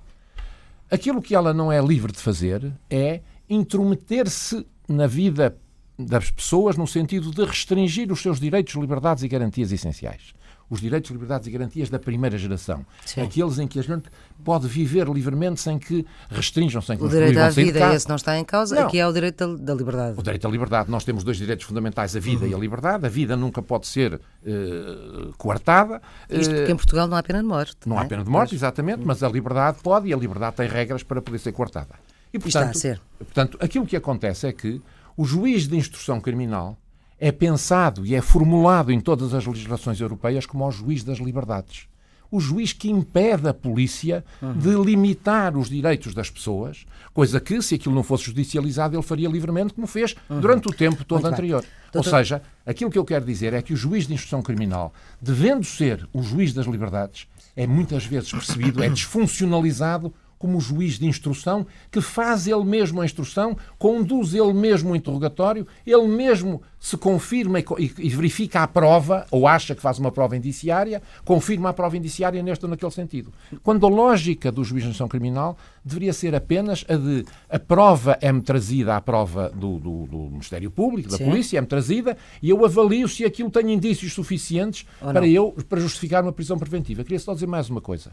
Aquilo 0.90 1.22
que 1.22 1.34
ela 1.34 1.54
não 1.54 1.72
é 1.72 1.82
livre 1.82 2.12
de 2.12 2.20
fazer 2.20 2.72
é 2.90 3.22
intrometer-se 3.50 4.66
na 4.88 5.08
vida 5.08 5.58
das 5.98 6.30
pessoas 6.30 6.78
no 6.78 6.86
sentido 6.88 7.32
de 7.32 7.44
restringir 7.44 8.12
os 8.12 8.22
seus 8.22 8.40
direitos, 8.40 8.76
liberdades 8.76 9.24
e 9.24 9.28
garantias 9.28 9.72
essenciais. 9.72 10.34
Os 10.72 10.80
direitos, 10.80 11.12
liberdades 11.12 11.50
e 11.50 11.52
garantias 11.52 11.90
da 11.90 12.00
primeira 12.00 12.38
geração. 12.38 12.86
Sim. 13.06 13.22
Aqueles 13.24 13.60
em 13.60 13.68
que 13.68 13.78
a 13.78 13.84
gente 13.84 14.10
pode 14.42 14.70
viver 14.70 15.06
livremente 15.10 15.60
sem 15.60 15.78
que 15.78 16.06
restringam, 16.30 16.82
sem 16.82 16.98
que 16.98 17.04
O 17.04 17.10
direito 17.10 17.38
à 17.38 17.50
vida, 17.50 17.94
esse 17.94 18.08
não 18.08 18.16
está 18.16 18.40
em 18.40 18.46
causa, 18.46 18.76
não. 18.76 18.88
aqui 18.88 18.98
é 18.98 19.06
o 19.06 19.12
direito 19.12 19.58
da, 19.58 19.76
liberdade. 19.76 20.18
O 20.18 20.24
direito 20.24 20.48
à 20.48 20.50
liberdade. 20.50 20.90
Nós 20.90 21.04
temos 21.04 21.26
dois 21.26 21.36
direitos 21.36 21.66
fundamentais, 21.66 22.16
a 22.16 22.20
vida 22.22 22.46
uhum. 22.46 22.52
e 22.52 22.56
a 22.56 22.58
liberdade. 22.58 23.06
A 23.06 23.10
vida 23.10 23.36
nunca 23.36 23.62
pode 23.62 23.86
ser 23.86 24.14
uh, 24.14 25.34
coartada. 25.38 26.02
Isto 26.30 26.56
porque 26.56 26.72
em 26.72 26.78
Portugal 26.78 27.06
não 27.06 27.18
há 27.18 27.22
pena 27.22 27.42
de 27.42 27.48
morte. 27.48 27.76
Não, 27.86 27.98
não 27.98 28.02
é? 28.02 28.06
há 28.06 28.08
pena 28.08 28.24
de 28.24 28.30
morte, 28.30 28.56
exatamente, 28.56 29.00
uhum. 29.00 29.08
mas 29.08 29.22
a 29.22 29.28
liberdade 29.28 29.80
pode 29.84 30.08
e 30.08 30.14
a 30.14 30.18
liberdade 30.18 30.56
tem 30.56 30.70
regras 30.70 31.04
para 31.04 31.22
poder 31.22 31.40
ser 31.40 31.52
coartada. 31.52 31.96
E, 32.34 32.40
portanto, 32.40 32.76
está 32.76 32.90
a 32.90 32.94
ser. 32.96 33.02
portanto, 33.20 33.58
aquilo 33.60 33.86
que 33.86 33.98
acontece 33.98 34.48
é 34.48 34.54
que 34.54 34.82
o 35.18 35.26
juiz 35.26 35.68
de 35.68 35.76
instrução 35.76 36.22
criminal 36.22 36.78
é 37.22 37.32
pensado 37.32 38.04
e 38.04 38.16
é 38.16 38.22
formulado 38.22 38.92
em 38.92 39.00
todas 39.00 39.36
as 39.36 39.46
legislações 39.46 40.02
europeias 40.02 40.48
como 40.48 40.68
o 40.68 40.72
juiz 40.72 41.04
das 41.04 41.20
liberdades. 41.20 41.88
O 42.32 42.40
juiz 42.40 42.74
que 42.74 42.90
impede 42.90 43.48
a 43.48 43.54
polícia 43.54 44.26
uhum. 44.42 44.54
de 44.58 44.70
limitar 44.70 45.56
os 45.56 45.70
direitos 45.70 46.16
das 46.16 46.32
pessoas, 46.32 46.86
coisa 47.14 47.40
que, 47.40 47.62
se 47.62 47.76
aquilo 47.76 47.94
não 47.94 48.02
fosse 48.02 48.24
judicializado, 48.24 48.96
ele 48.96 49.04
faria 49.04 49.30
livremente, 49.30 49.74
como 49.74 49.86
fez 49.86 50.16
uhum. 50.30 50.40
durante 50.40 50.68
o 50.68 50.74
tempo 50.74 51.06
todo 51.06 51.22
Muito 51.22 51.34
anterior. 51.34 51.64
Ou 51.94 52.04
seja, 52.04 52.42
aquilo 52.66 52.90
que 52.90 52.98
eu 52.98 53.06
quero 53.06 53.24
dizer 53.24 53.54
é 53.54 53.62
que 53.62 53.74
o 53.74 53.78
juiz 53.78 54.08
de 54.08 54.14
instrução 54.14 54.42
criminal, 54.42 54.92
devendo 55.22 55.64
ser 55.64 56.08
o 56.12 56.24
juiz 56.24 56.54
das 56.54 56.66
liberdades, 56.66 57.28
é 57.56 57.68
muitas 57.68 58.04
vezes 58.04 58.32
percebido, 58.32 58.82
é 58.82 58.90
desfuncionalizado 58.90 60.12
como 60.42 60.60
juiz 60.60 60.98
de 60.98 61.06
instrução, 61.06 61.68
que 61.92 62.02
faz 62.02 62.48
ele 62.48 62.64
mesmo 62.64 63.00
a 63.00 63.06
instrução, 63.06 63.56
conduz 63.78 64.34
ele 64.34 64.54
mesmo 64.54 64.92
o 64.92 64.96
interrogatório, 64.96 65.68
ele 65.86 66.08
mesmo 66.08 66.64
se 66.80 66.98
confirma 66.98 67.60
e, 67.60 67.64
e, 67.78 68.10
verifica 68.10 68.64
a 68.64 68.68
prova, 68.68 69.28
ou 69.30 69.48
acha 69.48 69.76
que 69.76 69.82
faz 69.84 70.00
uma 70.00 70.12
prova 70.12 70.36
indiciária, 70.36 71.00
confirma 71.24 71.70
a 71.70 71.74
prova 71.74 71.96
indiciária 71.96 72.42
neste 72.42 72.66
ou 72.66 72.72
naquele 72.72 72.92
sentido. 72.92 73.32
Quando 73.62 73.86
a 73.86 73.90
lógica 73.90 74.52
do 74.52 74.64
juiz 74.64 74.82
de 74.82 74.90
instrução 74.90 75.08
criminal 75.08 75.56
deveria 75.86 76.12
ser 76.12 76.34
apenas 76.34 76.84
a 76.90 76.96
de 76.96 77.24
a 77.48 77.60
prova 77.60 78.18
é-me 78.20 78.42
trazida 78.42 78.96
à 78.96 79.02
prova 79.02 79.52
do, 79.52 79.78
do, 79.78 80.08
do 80.08 80.18
Ministério 80.32 80.72
Público, 80.72 81.12
da 81.12 81.18
Sim. 81.18 81.26
Polícia, 81.26 81.60
é-me 81.60 81.68
trazida, 81.68 82.18
e 82.42 82.50
eu 82.50 82.66
avalio 82.66 83.08
se 83.08 83.24
aquilo 83.24 83.52
tem 83.52 83.72
indícios 83.72 84.12
suficientes 84.12 84.88
para 85.00 85.28
eu 85.28 85.56
para 85.70 85.80
justificar 85.80 86.24
uma 86.24 86.34
prisão 86.34 86.58
preventiva. 86.58 87.04
Queria 87.04 87.20
só 87.20 87.36
dizer 87.36 87.46
mais 87.46 87.70
uma 87.70 87.80
coisa. 87.80 88.12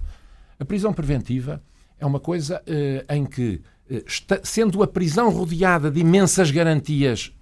A 0.60 0.64
prisão 0.64 0.92
preventiva 0.92 1.62
é 1.98 2.06
uma 2.06 2.20
coisa 2.20 2.62
uh, 2.66 3.14
em 3.14 3.24
que, 3.24 3.60
uh, 3.90 4.04
está, 4.06 4.40
sendo 4.42 4.82
a 4.82 4.86
prisão 4.86 5.30
rodeada 5.30 5.90
de 5.90 6.00
imensas 6.00 6.50
garantias 6.50 7.32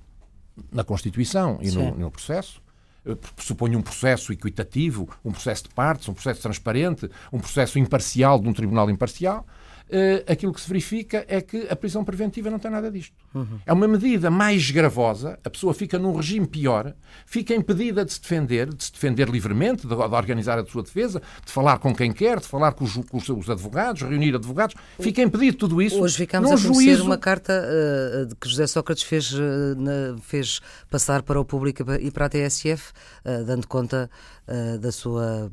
na 0.72 0.82
Constituição 0.84 1.58
e 1.60 1.70
no, 1.70 1.94
no, 1.96 2.10
processo, 2.10 2.62
uh, 3.04 3.16
pressupõe 3.16 3.76
um 3.76 3.82
processo 3.82 4.32
equitativo, 4.32 5.08
um 5.24 5.32
processo 5.32 5.64
de 5.64 5.70
partes, 5.70 6.08
um 6.08 6.14
processo 6.14 6.42
transparente, 6.42 7.10
um 7.32 7.38
processo 7.38 7.78
imparcial 7.78 8.38
de 8.38 8.48
um 8.48 8.52
tribunal 8.52 8.90
imparcial, 8.90 9.46
uh, 9.88 10.30
aquilo 10.30 10.52
que 10.52 10.60
se 10.60 10.68
verifica 10.68 11.24
é 11.28 11.40
que 11.40 11.66
a 11.68 11.76
prisão 11.76 12.04
preventiva 12.04 12.50
não 12.50 12.58
tem 12.58 12.70
nada 12.70 12.90
disto. 12.90 13.14
Uhum. 13.34 13.58
É 13.64 13.72
uma 13.72 13.86
medida 13.88 14.30
mais 14.30 14.70
gravosa, 14.70 15.38
a 15.44 15.50
pessoa 15.50 15.74
fica 15.74 15.98
num 15.98 16.14
regime 16.14 16.46
pior, 16.46 16.94
fica 17.24 17.54
impedida 17.54 18.04
de 18.04 18.12
se 18.12 18.20
defender, 18.20 18.72
de 18.72 18.84
se 18.84 18.92
defender 18.92 19.28
livremente, 19.28 19.86
de, 19.86 19.94
de 19.94 20.02
organizar 20.02 20.58
a 20.58 20.66
sua 20.66 20.82
defesa, 20.82 21.20
de 21.44 21.52
falar 21.52 21.78
com 21.78 21.94
quem 21.94 22.12
quer, 22.12 22.40
de 22.40 22.46
falar 22.46 22.72
com 22.72 22.84
os, 22.84 22.94
com 22.94 23.16
os 23.16 23.50
advogados, 23.50 24.02
reunir 24.02 24.34
advogados, 24.34 24.74
fica 24.98 25.22
impedido 25.22 25.52
de 25.52 25.58
tudo 25.58 25.82
isso. 25.82 26.00
Hoje 26.00 26.16
ficamos 26.16 26.50
a 26.50 26.54
conhecer 26.54 26.72
juízo... 26.72 27.04
uma 27.04 27.18
carta 27.18 27.52
uh, 27.52 28.36
que 28.36 28.48
José 28.48 28.66
Sócrates 28.66 29.04
fez, 29.04 29.32
uh, 29.32 29.38
na, 29.76 30.16
fez 30.22 30.60
passar 30.90 31.22
para 31.22 31.40
o 31.40 31.44
público 31.44 31.84
e 32.00 32.10
para 32.10 32.26
a 32.26 32.28
TSF, 32.28 32.92
dando 33.46 33.66
conta 33.66 34.10
da, 34.80 34.92
sua, 34.92 35.50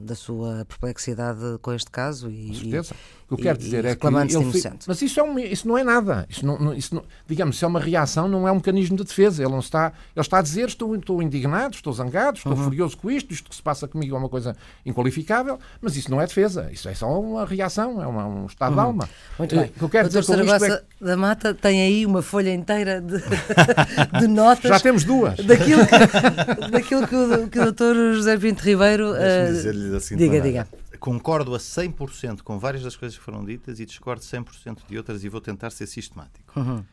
da 0.00 0.14
sua 0.14 0.64
perplexidade 0.66 1.40
com 1.62 1.72
este 1.72 1.90
caso. 1.90 2.30
E, 2.30 2.48
com 2.48 2.54
certeza. 2.54 2.94
O 3.28 3.36
que 3.36 3.48
quero 3.56 3.64
dizer 3.64 3.84
é 3.84 3.94
que. 3.96 4.06
Ele, 4.06 4.78
mas 4.86 5.02
isso, 5.02 5.20
é 5.20 5.22
um, 5.22 5.38
isso 5.38 5.66
não 5.66 5.78
é 5.78 5.84
nada. 5.84 6.26
Isso 6.28 6.44
não, 6.44 6.74
isso 6.74 6.94
não, 6.94 7.04
digamos, 7.26 7.58
se 7.58 7.64
é 7.64 7.68
uma 7.68 7.80
reação, 7.80 8.28
não 8.28 8.46
é 8.46 8.52
um 8.52 8.56
mecanismo 8.56 8.96
de 8.96 9.04
defesa. 9.04 9.42
Ele, 9.42 9.52
não 9.52 9.60
está, 9.60 9.92
ele 10.14 10.22
está 10.22 10.38
a 10.38 10.42
dizer: 10.42 10.68
estou, 10.68 10.94
estou 10.94 11.22
indignado, 11.22 11.74
estou 11.74 11.92
zangado, 11.92 12.38
estou 12.38 12.52
uhum. 12.52 12.64
furioso 12.64 12.96
com 12.96 13.10
isto, 13.10 13.32
isto 13.32 13.48
que 13.48 13.56
se 13.56 13.62
passa 13.62 13.88
comigo 13.88 14.14
é 14.14 14.18
uma 14.18 14.28
coisa 14.28 14.56
inqualificável, 14.84 15.58
mas 15.80 15.96
isso 15.96 16.10
não 16.10 16.20
é 16.20 16.26
defesa. 16.26 16.68
Isso 16.70 16.88
é 16.88 16.94
só 16.94 17.20
uma 17.20 17.44
reação, 17.44 18.02
é 18.02 18.06
uma, 18.06 18.26
um 18.26 18.46
estado 18.46 18.70
uhum. 18.70 18.76
de 18.76 18.80
alma. 18.80 19.08
Muito 19.38 19.56
bem. 19.56 19.64
O 19.64 19.78
que 19.78 19.82
eu 19.82 19.88
quero 19.88 20.08
dizer 20.08 20.24
com 20.24 20.34
isto 20.34 20.64
é... 20.64 20.82
da 21.00 21.16
Mata 21.16 21.54
tem 21.54 21.82
aí 21.82 22.06
uma 22.06 22.22
folha 22.22 22.52
inteira 22.52 23.00
de, 23.00 23.22
de 24.20 24.28
notas. 24.28 24.70
Já 24.70 24.80
temos 24.80 25.04
duas. 25.04 25.36
Daquilo 25.36 25.86
que, 25.86 26.70
daquilo 26.70 27.06
que, 27.06 27.16
o, 27.16 27.48
que 27.48 27.58
o 27.58 27.64
doutor 27.64 27.94
José 28.14 28.36
Pinto 28.36 28.62
Ribeiro. 28.62 29.12
Uh, 29.12 29.96
assim 29.96 30.16
diga, 30.16 30.40
diga 30.40 30.66
concordo 30.96 31.54
a 31.54 31.58
100% 31.58 32.42
com 32.42 32.58
várias 32.58 32.82
das 32.82 32.96
coisas 32.96 33.16
que 33.18 33.24
foram 33.24 33.44
ditas 33.44 33.78
e 33.80 33.86
discordo 33.86 34.22
100% 34.22 34.86
de 34.88 34.96
outras 34.96 35.24
e 35.24 35.28
vou 35.28 35.40
tentar 35.40 35.70
ser 35.70 35.86
sistemático. 35.86 36.58
Uhum. 36.58 36.84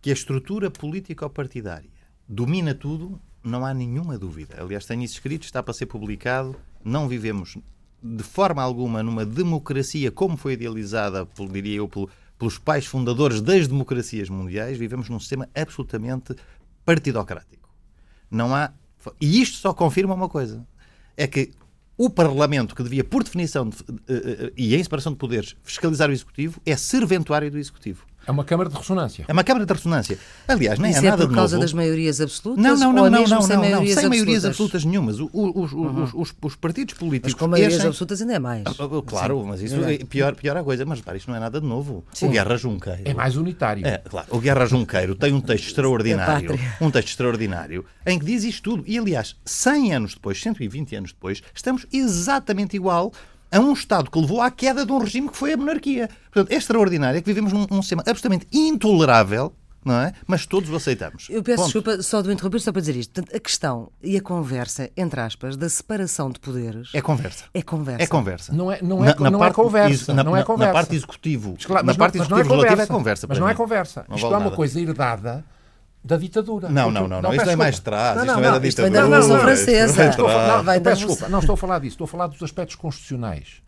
Que 0.00 0.10
a 0.10 0.12
estrutura 0.12 0.70
político-partidária 0.70 1.90
domina 2.28 2.74
tudo, 2.74 3.20
não 3.42 3.64
há 3.64 3.72
nenhuma 3.72 4.18
dúvida. 4.18 4.60
Aliás, 4.60 4.84
tenho 4.84 5.02
isso 5.02 5.14
escrito, 5.14 5.44
está 5.44 5.62
para 5.62 5.72
ser 5.72 5.86
publicado. 5.86 6.54
Não 6.84 7.08
vivemos 7.08 7.56
de 8.02 8.22
forma 8.22 8.62
alguma 8.62 9.02
numa 9.02 9.24
democracia 9.24 10.10
como 10.12 10.36
foi 10.36 10.52
idealizada, 10.52 11.26
diria 11.50 11.76
eu, 11.76 11.88
pelos 12.38 12.58
pais 12.58 12.86
fundadores 12.86 13.40
das 13.40 13.66
democracias 13.66 14.28
mundiais. 14.28 14.78
Vivemos 14.78 15.08
num 15.08 15.18
sistema 15.18 15.48
absolutamente 15.54 16.34
partidocrático. 16.84 17.68
Não 18.30 18.54
há. 18.54 18.72
E 19.20 19.40
isto 19.40 19.56
só 19.56 19.72
confirma 19.72 20.14
uma 20.14 20.28
coisa: 20.28 20.66
é 21.16 21.26
que 21.26 21.52
o 21.98 22.08
Parlamento, 22.08 22.76
que 22.76 22.82
devia, 22.82 23.02
por 23.02 23.24
definição, 23.24 23.68
de, 23.68 23.76
uh, 23.76 24.46
uh, 24.46 24.52
e 24.56 24.76
em 24.76 24.82
separação 24.82 25.12
de 25.12 25.18
poderes, 25.18 25.56
fiscalizar 25.64 26.08
o 26.08 26.12
Executivo, 26.12 26.60
é 26.64 26.76
serventuário 26.76 27.50
do 27.50 27.58
Executivo. 27.58 28.06
É 28.28 28.30
uma 28.30 28.44
Câmara 28.44 28.68
de 28.68 28.76
Ressonância. 28.76 29.24
É 29.26 29.32
uma 29.32 29.42
Câmara 29.42 29.64
de 29.64 29.72
Ressonância. 29.72 30.18
Aliás, 30.46 30.78
nem 30.78 30.90
Isso 30.90 31.00
é 31.00 31.08
nada 31.08 31.24
é 31.24 31.26
por 31.26 31.34
causa 31.34 31.56
novo. 31.56 31.64
das 31.64 31.72
maiorias 31.72 32.20
absolutas? 32.20 32.62
Não, 32.62 32.76
não, 32.76 32.92
não, 32.92 33.08
não, 33.08 33.24
não, 33.24 33.40
sem, 33.40 33.56
não, 33.56 33.62
maiorias, 33.62 33.98
sem 33.98 34.06
maiorias 34.06 34.44
absolutas 34.44 34.84
nenhumas. 34.84 35.18
Os, 35.18 35.30
os, 35.32 35.72
uhum. 35.72 36.02
os, 36.02 36.10
os, 36.12 36.34
os 36.42 36.54
partidos 36.54 36.92
políticos. 36.92 37.32
Mas 37.32 37.40
com 37.40 37.48
maiorias 37.48 37.82
absolutas 37.82 38.20
ainda 38.20 38.34
é 38.34 38.38
mais. 38.38 38.64
Ah, 38.66 38.72
ah, 38.78 39.02
claro, 39.06 39.40
Sim. 39.40 39.46
mas 39.48 39.62
isso 39.62 39.82
é 39.82 39.96
pior, 40.04 40.34
pior 40.34 40.58
a 40.58 40.62
coisa. 40.62 40.84
Mas 40.84 40.98
repare, 40.98 41.16
isto 41.16 41.30
não 41.30 41.38
é 41.38 41.40
nada 41.40 41.58
de 41.58 41.66
novo. 41.66 42.04
Sim. 42.12 42.26
O 42.26 42.30
Guerra 42.30 42.56
Junqueiro. 42.58 43.02
É 43.06 43.14
mais 43.14 43.34
unitário. 43.34 43.86
É, 43.86 43.96
claro. 43.96 44.26
O 44.30 44.38
Guerra 44.38 44.66
Junqueiro 44.66 45.14
tem 45.14 45.32
um 45.32 45.40
texto 45.40 45.68
extraordinário. 45.68 46.50
um 46.82 46.90
texto 46.90 47.08
extraordinário 47.08 47.82
em 48.04 48.18
que 48.18 48.26
diz 48.26 48.44
isto 48.44 48.62
tudo. 48.62 48.84
E, 48.86 48.98
aliás, 48.98 49.36
100 49.46 49.94
anos 49.94 50.14
depois, 50.14 50.38
120 50.38 50.96
anos 50.96 51.12
depois, 51.12 51.42
estamos 51.54 51.86
exatamente 51.90 52.76
igual 52.76 53.10
a 53.50 53.60
um 53.60 53.72
Estado 53.72 54.10
que 54.10 54.18
levou 54.18 54.40
à 54.40 54.50
queda 54.50 54.84
de 54.84 54.92
um 54.92 54.98
regime 54.98 55.28
que 55.28 55.36
foi 55.36 55.52
a 55.52 55.56
monarquia. 55.56 56.08
Portanto, 56.32 56.52
é 56.52 56.56
extraordinário 56.56 57.18
é 57.18 57.20
que 57.20 57.26
vivemos 57.26 57.52
num, 57.52 57.66
num 57.70 57.82
sistema 57.82 58.02
absolutamente 58.06 58.46
intolerável 58.52 59.52
não 59.84 60.00
é? 60.00 60.12
Mas 60.26 60.44
todos 60.44 60.68
o 60.70 60.76
aceitamos. 60.76 61.28
Eu 61.30 61.42
peço 61.42 61.62
Ponto. 61.62 61.72
desculpa 61.72 62.02
só 62.02 62.20
de 62.20 62.30
interromper, 62.30 62.60
só 62.60 62.72
para 62.72 62.80
dizer 62.80 62.96
isto. 62.96 63.12
Portanto, 63.12 63.34
a 63.34 63.40
questão 63.40 63.90
e 64.02 64.16
a 64.16 64.20
conversa, 64.20 64.90
entre 64.96 65.20
aspas, 65.20 65.56
da 65.56 65.68
separação 65.68 66.30
de 66.30 66.38
poderes. 66.38 66.90
É 66.92 67.00
conversa. 67.00 67.44
É 67.54 67.62
conversa. 67.62 68.02
É 68.02 68.06
conversa. 68.06 68.52
Não 68.52 68.70
é, 68.70 68.82
não 68.82 69.04
é, 69.04 69.14
na, 69.18 69.30
não 69.30 69.44
é 69.44 69.50
conversa. 69.50 70.12
Na, 70.12 70.24
não 70.24 70.36
é 70.36 70.42
conversa. 70.42 70.72
Na 70.72 70.78
parte 70.78 70.94
executivo. 70.94 71.56
Claro, 71.64 71.86
na 71.86 71.94
parte 71.94 72.18
executivo 72.18 72.54
é 72.54 72.56
conversa. 72.56 72.82
é 72.82 72.86
conversa. 72.86 73.26
Mas 73.28 73.38
não 73.38 73.48
é 73.48 73.54
conversa. 73.54 74.04
Não 74.08 74.16
Isto 74.16 74.34
é 74.34 74.36
uma 74.36 74.50
coisa 74.50 74.80
herdada 74.80 75.44
da 76.08 76.16
ditadura. 76.16 76.68
Não, 76.70 76.90
não, 76.90 77.06
não, 77.06 77.20
não. 77.20 77.34
Isto 77.34 77.50
é 77.50 77.56
mais. 77.56 77.82
Não, 77.84 77.92
não, 77.92 78.24
isto 78.24 78.26
não, 78.26 78.38
é 78.38 78.50
da 78.50 78.58
ditadura. 78.58 78.68
Isto 78.68 78.82
vem 78.82 78.90
da 78.90 79.02
Revolução 79.02 79.38
Francesa. 79.40 80.04
Não, 80.64 80.80
peço 80.82 81.06
desculpa, 81.06 81.28
não 81.28 81.38
estou 81.40 81.52
a 81.52 81.56
falar 81.56 81.78
disso. 81.80 81.94
Estou 81.94 82.04
a 82.06 82.08
falar 82.08 82.26
dos 82.28 82.42
aspectos 82.42 82.76
constitucionais 82.76 83.67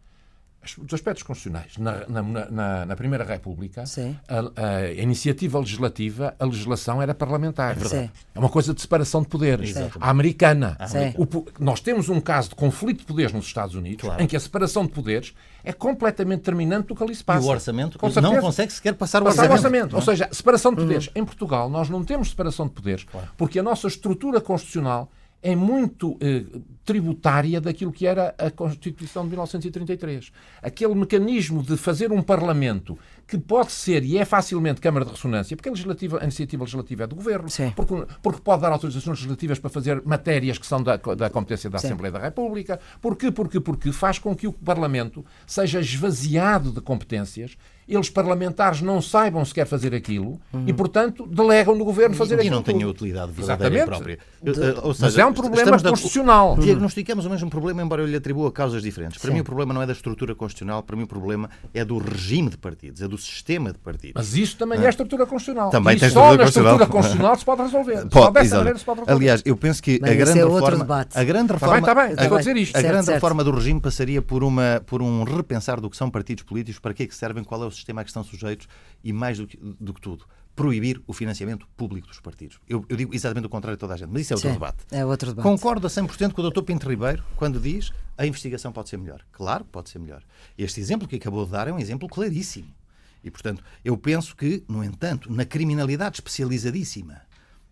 os 0.63 0.93
aspectos 0.93 1.23
constitucionais. 1.23 1.79
Na, 1.79 2.07
na, 2.07 2.23
na, 2.51 2.87
na 2.87 2.97
Primeira 2.97 3.25
República, 3.25 3.85
a, 4.29 4.77
a, 4.77 4.93
iniciativa 4.93 5.59
legislativa, 5.59 6.35
a 6.39 6.45
legislação 6.45 7.01
era 7.01 7.15
parlamentar. 7.15 7.77
É, 7.93 8.11
é 8.35 8.39
uma 8.39 8.49
coisa 8.49 8.75
de 8.75 8.81
separação 8.81 9.23
de 9.23 9.29
poderes. 9.29 9.75
A 9.99 10.11
americana. 10.11 10.77
O, 11.17 11.47
nós 11.59 11.81
temos 11.81 12.09
um 12.09 12.21
caso 12.21 12.51
de 12.51 12.55
conflito 12.55 12.99
de 12.99 13.05
poderes 13.07 13.33
nos 13.33 13.47
Estados 13.47 13.75
Unidos, 13.75 14.03
claro. 14.03 14.23
em 14.23 14.27
que 14.27 14.37
a 14.37 14.41
separação 14.41 14.85
de 14.85 14.93
poderes 14.93 15.35
é 15.65 15.73
completamente 15.73 16.41
determinante 16.41 16.89
do 16.89 16.95
que 16.95 17.03
ali 17.03 17.15
se 17.15 17.25
passa. 17.25 17.45
E 17.45 17.49
o 17.49 17.51
orçamento 17.51 17.99
não 18.21 18.41
consegue 18.41 18.73
sequer 18.73 18.95
passar 18.95 19.23
o 19.23 19.27
passar 19.27 19.51
orçamento. 19.51 19.95
O 19.95 19.97
orçamento. 19.97 19.97
Ou 19.97 20.03
seja, 20.03 20.29
separação 20.31 20.73
de 20.73 20.83
poderes. 20.83 21.07
Uhum. 21.07 21.13
Em 21.17 21.25
Portugal, 21.25 21.71
nós 21.71 21.89
não 21.89 22.05
temos 22.05 22.31
separação 22.31 22.67
de 22.67 22.73
poderes, 22.73 23.05
claro. 23.05 23.29
porque 23.37 23.59
a 23.59 23.63
nossa 23.63 23.89
estrutura 23.89 24.41
constitucional 24.41 25.11
é 25.43 25.57
muito 25.57 26.19
eh, 26.21 26.45
tributária 26.85 27.61
daquilo 27.61 27.93
que 27.93 28.07
era 28.07 28.35
a 28.37 28.51
Constituição 28.51 29.23
de 29.25 29.31
1933. 29.31 30.33
Aquele 30.63 30.95
mecanismo 30.95 31.63
de 31.63 31.77
fazer 31.77 32.13
um 32.13 32.23
Parlamento 32.23 32.99
que 33.27 33.39
pode 33.39 33.73
ser 33.73 34.05
e 34.05 34.19
é 34.19 34.25
facilmente 34.25 34.81
Câmara 34.81 35.05
de 35.05 35.13
Ressonância, 35.13 35.57
porque 35.57 35.69
a, 35.69 35.73
legislativa, 35.73 36.19
a 36.21 36.25
iniciativa 36.25 36.65
legislativa 36.65 37.05
é 37.05 37.07
do 37.07 37.15
Governo, 37.15 37.49
porque, 37.77 37.95
porque, 38.21 38.41
pode 38.43 38.63
dar 38.63 38.73
autorizações 38.73 39.19
legislativas 39.19 39.59
para 39.59 39.71
fazer 39.71 40.03
matérias 40.05 40.59
que 40.59 40.67
são 40.67 40.83
da, 40.83 40.97
da 40.97 41.31
competência 41.31 41.71
da 41.71 41.79
Sim. 41.79 41.87
Assembleia 41.87 42.13
da 42.13 42.19
República, 42.19 42.81
porque, 43.01 43.31
porque, 43.31 43.61
porque 43.61 43.93
faz 43.93 44.19
com 44.19 44.35
que 44.35 44.47
o 44.47 44.53
Parlamento 44.53 45.25
seja 45.47 45.81
esvaziado 45.81 46.73
de 46.73 46.81
competências 46.81 47.57
eles 47.91 48.09
parlamentares 48.09 48.81
não 48.81 49.03
saibam 49.03 49.45
se 49.45 49.53
quer 49.53 49.67
fazer 49.67 49.95
aquilo 49.95 50.41
uhum. 50.53 50.65
e, 50.67 50.73
portanto, 50.73 51.27
delegam 51.27 51.75
no 51.75 51.85
governo 51.85 52.15
fazer 52.15 52.35
aquilo. 52.35 52.47
E 52.47 52.51
não 52.51 52.63
tenham 52.63 52.89
utilidade 52.89 53.33
verdadeira 53.33 53.75
Exatamente. 53.75 53.87
própria. 53.87 54.19
De... 54.43 54.51
Eh, 54.51 54.81
ou 54.83 54.95
seja, 54.95 55.07
Mas 55.07 55.19
é 55.19 55.27
um 55.27 55.33
problema 55.33 55.83
constitucional. 55.83 56.57
Da... 56.57 56.63
Diagnosticamos 56.63 57.27
o 57.27 57.31
mesmo 57.31 57.51
problema, 57.51 57.83
embora 57.83 58.03
eu 58.03 58.07
lhe 58.07 58.17
atribua 58.17 58.53
causas 58.53 58.83
diferentes. 58.83 59.19
Para 59.19 59.29
Sim. 59.29 59.35
mim, 59.35 59.41
o 59.41 59.45
problema 59.45 59.75
não 59.75 59.83
é 59.83 59.87
da 59.87 59.93
estrutura 59.93 60.35
constitucional, 60.35 60.83
para 60.83 60.97
mim, 60.97 61.03
o 61.03 61.07
problema 61.07 61.51
é 61.75 61.85
do 61.85 61.99
regime 61.99 62.51
de 62.51 62.57
partidos, 62.57 63.03
é 63.03 63.09
do 63.09 63.19
sistema 63.19 63.73
de 63.73 63.79
partidos. 63.79 64.15
Mas 64.15 64.35
isso 64.35 64.57
também 64.57 64.81
é, 64.81 64.87
é 64.87 64.89
estrutura 64.89 65.27
constitucional. 65.27 65.71
Também 65.71 65.97
e 65.97 66.01
tem 66.01 66.11
só 66.11 66.33
estrutura 66.33 66.43
na 66.43 66.49
estrutura 66.49 66.87
constitucional 66.87 67.37
se 67.37 67.45
pode 67.45 67.63
resolver. 67.63 68.07
Pode, 68.11 68.13
só 68.13 68.31
dessa 68.31 68.57
maneira 68.57 68.79
se 68.79 68.85
pode 68.85 69.01
resolver. 69.01 69.21
Aliás, 69.21 69.43
eu 69.45 69.57
penso 69.57 69.83
que 69.83 69.99
Mas 70.01 70.11
a 70.11 70.15
grande 70.15 70.39
é 70.39 70.45
reforma. 70.45 71.07
A 71.15 71.25
grande 71.25 71.53
reforma. 71.53 71.79
Está 71.79 71.95
bem, 71.95 72.11
está 72.11 72.29
bem. 72.29 72.35
A 72.35 72.39
dizer 72.39 72.57
isto. 72.57 72.77
A 72.77 72.83
grande 72.83 73.05
certo, 73.05 73.17
reforma 73.17 73.45
do 73.45 73.51
regime 73.51 73.81
passaria 73.81 74.23
por, 74.23 74.43
uma, 74.43 74.83
por 74.87 75.03
um 75.03 75.25
repensar 75.25 75.81
do 75.81 75.89
que 75.89 75.97
são 75.97 76.11
partidos 76.11 76.45
políticos, 76.45 76.79
para 76.79 76.95
que 76.95 77.05
é 77.05 77.07
que 77.07 77.15
servem, 77.15 77.45
qual 77.45 77.63
é 77.63 77.67
o 77.67 77.71
sistema 77.81 78.01
a 78.01 78.05
que 78.05 78.11
estão 78.11 78.23
sujeitos 78.25 78.69
e, 79.03 79.13
mais 79.13 79.39
do 79.39 79.47
que, 79.47 79.57
do 79.57 79.93
que 79.93 80.01
tudo, 80.01 80.27
proibir 80.55 81.03
o 81.07 81.13
financiamento 81.13 81.67
público 81.77 82.09
dos 82.09 82.21
partidos. 82.21 82.59
Eu, 82.69 82.85
eu, 82.89 82.97
digo 82.97 83.15
exatamente 83.15 83.47
o 83.47 83.49
contrário 83.49 83.77
de 83.77 83.81
toda 83.81 83.95
a 83.95 83.97
gente, 83.97 84.11
mas 84.11 84.23
isso 84.23 84.35
é 84.35 84.37
outro 84.37 84.49
Sim, 84.49 84.55
debate. 84.55 84.85
É 84.91 85.05
outro 85.05 85.31
debate. 85.31 85.43
Concordo 85.43 85.87
a 85.87 85.91
100% 85.91 86.33
com 86.33 86.43
o 86.43 86.51
Dr. 86.51 86.63
Pinto 86.63 86.89
Ribeiro 86.89 87.25
quando 87.37 87.59
diz 87.59 87.93
a 88.19 88.27
investigação 88.27 88.73
pode 88.73 88.89
ser 88.89 88.99
melhor. 88.99 89.25
Claro 89.33 89.65
que 89.65 89.71
pode 89.71 89.89
ser 89.89 89.99
melhor. 89.99 90.23
Este 90.59 90.81
exemplo 90.81 91.09
que 91.09 91.17
acabou 91.17 91.47
de 91.47 91.53
dar 91.53 91.69
é 91.69 91.73
um 91.73 91.79
exemplo 91.79 92.09
claríssimo. 92.09 92.75
E, 93.23 93.31
portanto, 93.31 93.63
eu 93.85 93.97
penso 93.97 94.35
que, 94.35 94.63
no 94.69 94.83
entanto, 94.83 95.33
na 95.33 95.45
criminalidade 95.45 96.17
especializadíssima, 96.17 97.23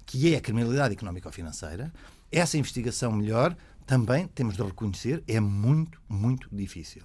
que 0.04 0.32
é 0.32 0.38
a 0.38 0.40
criminalidade 0.40 0.94
económico-financeira, 0.94 1.92
essa 2.30 2.56
investigação 2.56 3.12
melhor 3.12 3.56
também 3.86 4.26
temos 4.28 4.56
de 4.56 4.62
reconhecer 4.62 5.22
é 5.26 5.40
muito, 5.40 6.00
muito 6.08 6.48
difícil. 6.52 7.02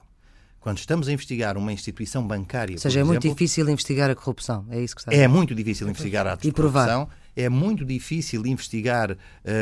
Quando 0.64 0.78
estamos 0.78 1.10
a 1.10 1.12
investigar 1.12 1.58
uma 1.58 1.74
instituição 1.74 2.26
bancária. 2.26 2.76
Ou 2.76 2.80
seja, 2.80 3.00
é 3.00 3.02
exemplo, 3.02 3.08
muito 3.10 3.28
difícil 3.28 3.68
investigar 3.68 4.10
a 4.10 4.16
corrupção. 4.16 4.66
É 4.70 4.80
isso 4.80 4.96
que 4.96 5.02
está 5.02 5.12
a 5.12 5.14
dizer? 5.14 5.26
É 5.26 5.28
muito 5.28 5.54
difícil 5.54 5.90
investigar 5.90 6.26
e 6.26 6.38
de 6.38 6.52
corrupção. 6.54 7.10
É 7.36 7.50
muito 7.50 7.84
difícil 7.84 8.46
investigar 8.46 9.18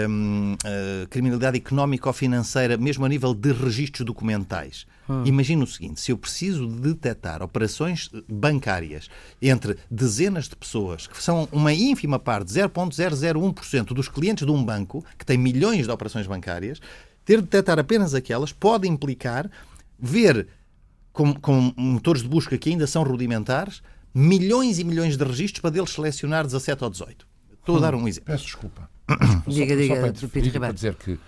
hum, 0.08 0.54
uh, 0.54 1.08
criminalidade 1.10 1.58
económica 1.58 2.08
ou 2.08 2.14
financeira, 2.14 2.78
mesmo 2.78 3.04
a 3.04 3.10
nível 3.10 3.34
de 3.34 3.52
registros 3.52 4.06
documentais. 4.06 4.86
Hum. 5.10 5.24
Imagina 5.26 5.64
o 5.64 5.68
seguinte: 5.68 6.00
se 6.00 6.12
eu 6.12 6.18
preciso 6.20 6.68
de 6.68 6.94
detectar 6.94 7.42
operações 7.42 8.12
bancárias 8.30 9.10
entre 9.42 9.78
dezenas 9.90 10.48
de 10.48 10.56
pessoas, 10.56 11.08
que 11.08 11.24
são 11.24 11.50
uma 11.52 11.74
ínfima 11.74 12.20
parte, 12.20 12.54
0,001% 12.54 13.86
dos 13.86 14.08
clientes 14.08 14.46
de 14.46 14.52
um 14.52 14.64
banco, 14.64 15.04
que 15.18 15.26
tem 15.26 15.36
milhões 15.36 15.88
de 15.88 15.92
operações 15.92 16.28
bancárias, 16.28 16.80
ter 17.26 17.38
de 17.38 17.44
detectar 17.44 17.80
apenas 17.80 18.14
aquelas 18.14 18.54
pode 18.54 18.88
implicar 18.88 19.50
ver 20.00 20.48
com, 21.12 21.34
com 21.34 21.74
motores 21.78 22.22
de 22.22 22.28
busca 22.28 22.58
que 22.58 22.70
ainda 22.70 22.88
são 22.88 23.04
rudimentares, 23.04 23.82
milhões 24.14 24.80
e 24.80 24.84
milhões 24.84 25.18
de 25.18 25.24
registros 25.24 25.62
para 25.62 25.70
deles 25.70 25.92
selecionar 25.92 26.46
17 26.46 26.84
ou 26.84 26.90
18. 26.90 27.28
Estou 27.60 27.78
a 27.78 27.80
dar 27.80 27.96
um 27.96 28.08
exemplo. 28.08 28.32
Peço 28.32 28.46
desculpa. 28.46 28.90
diga, 29.48 29.76
só, 29.76 29.82
diga, 29.82 29.96
só 30.16 30.28
para, 30.28 30.60
para 30.60 30.72
dizer 30.72 30.96
que 30.96 31.20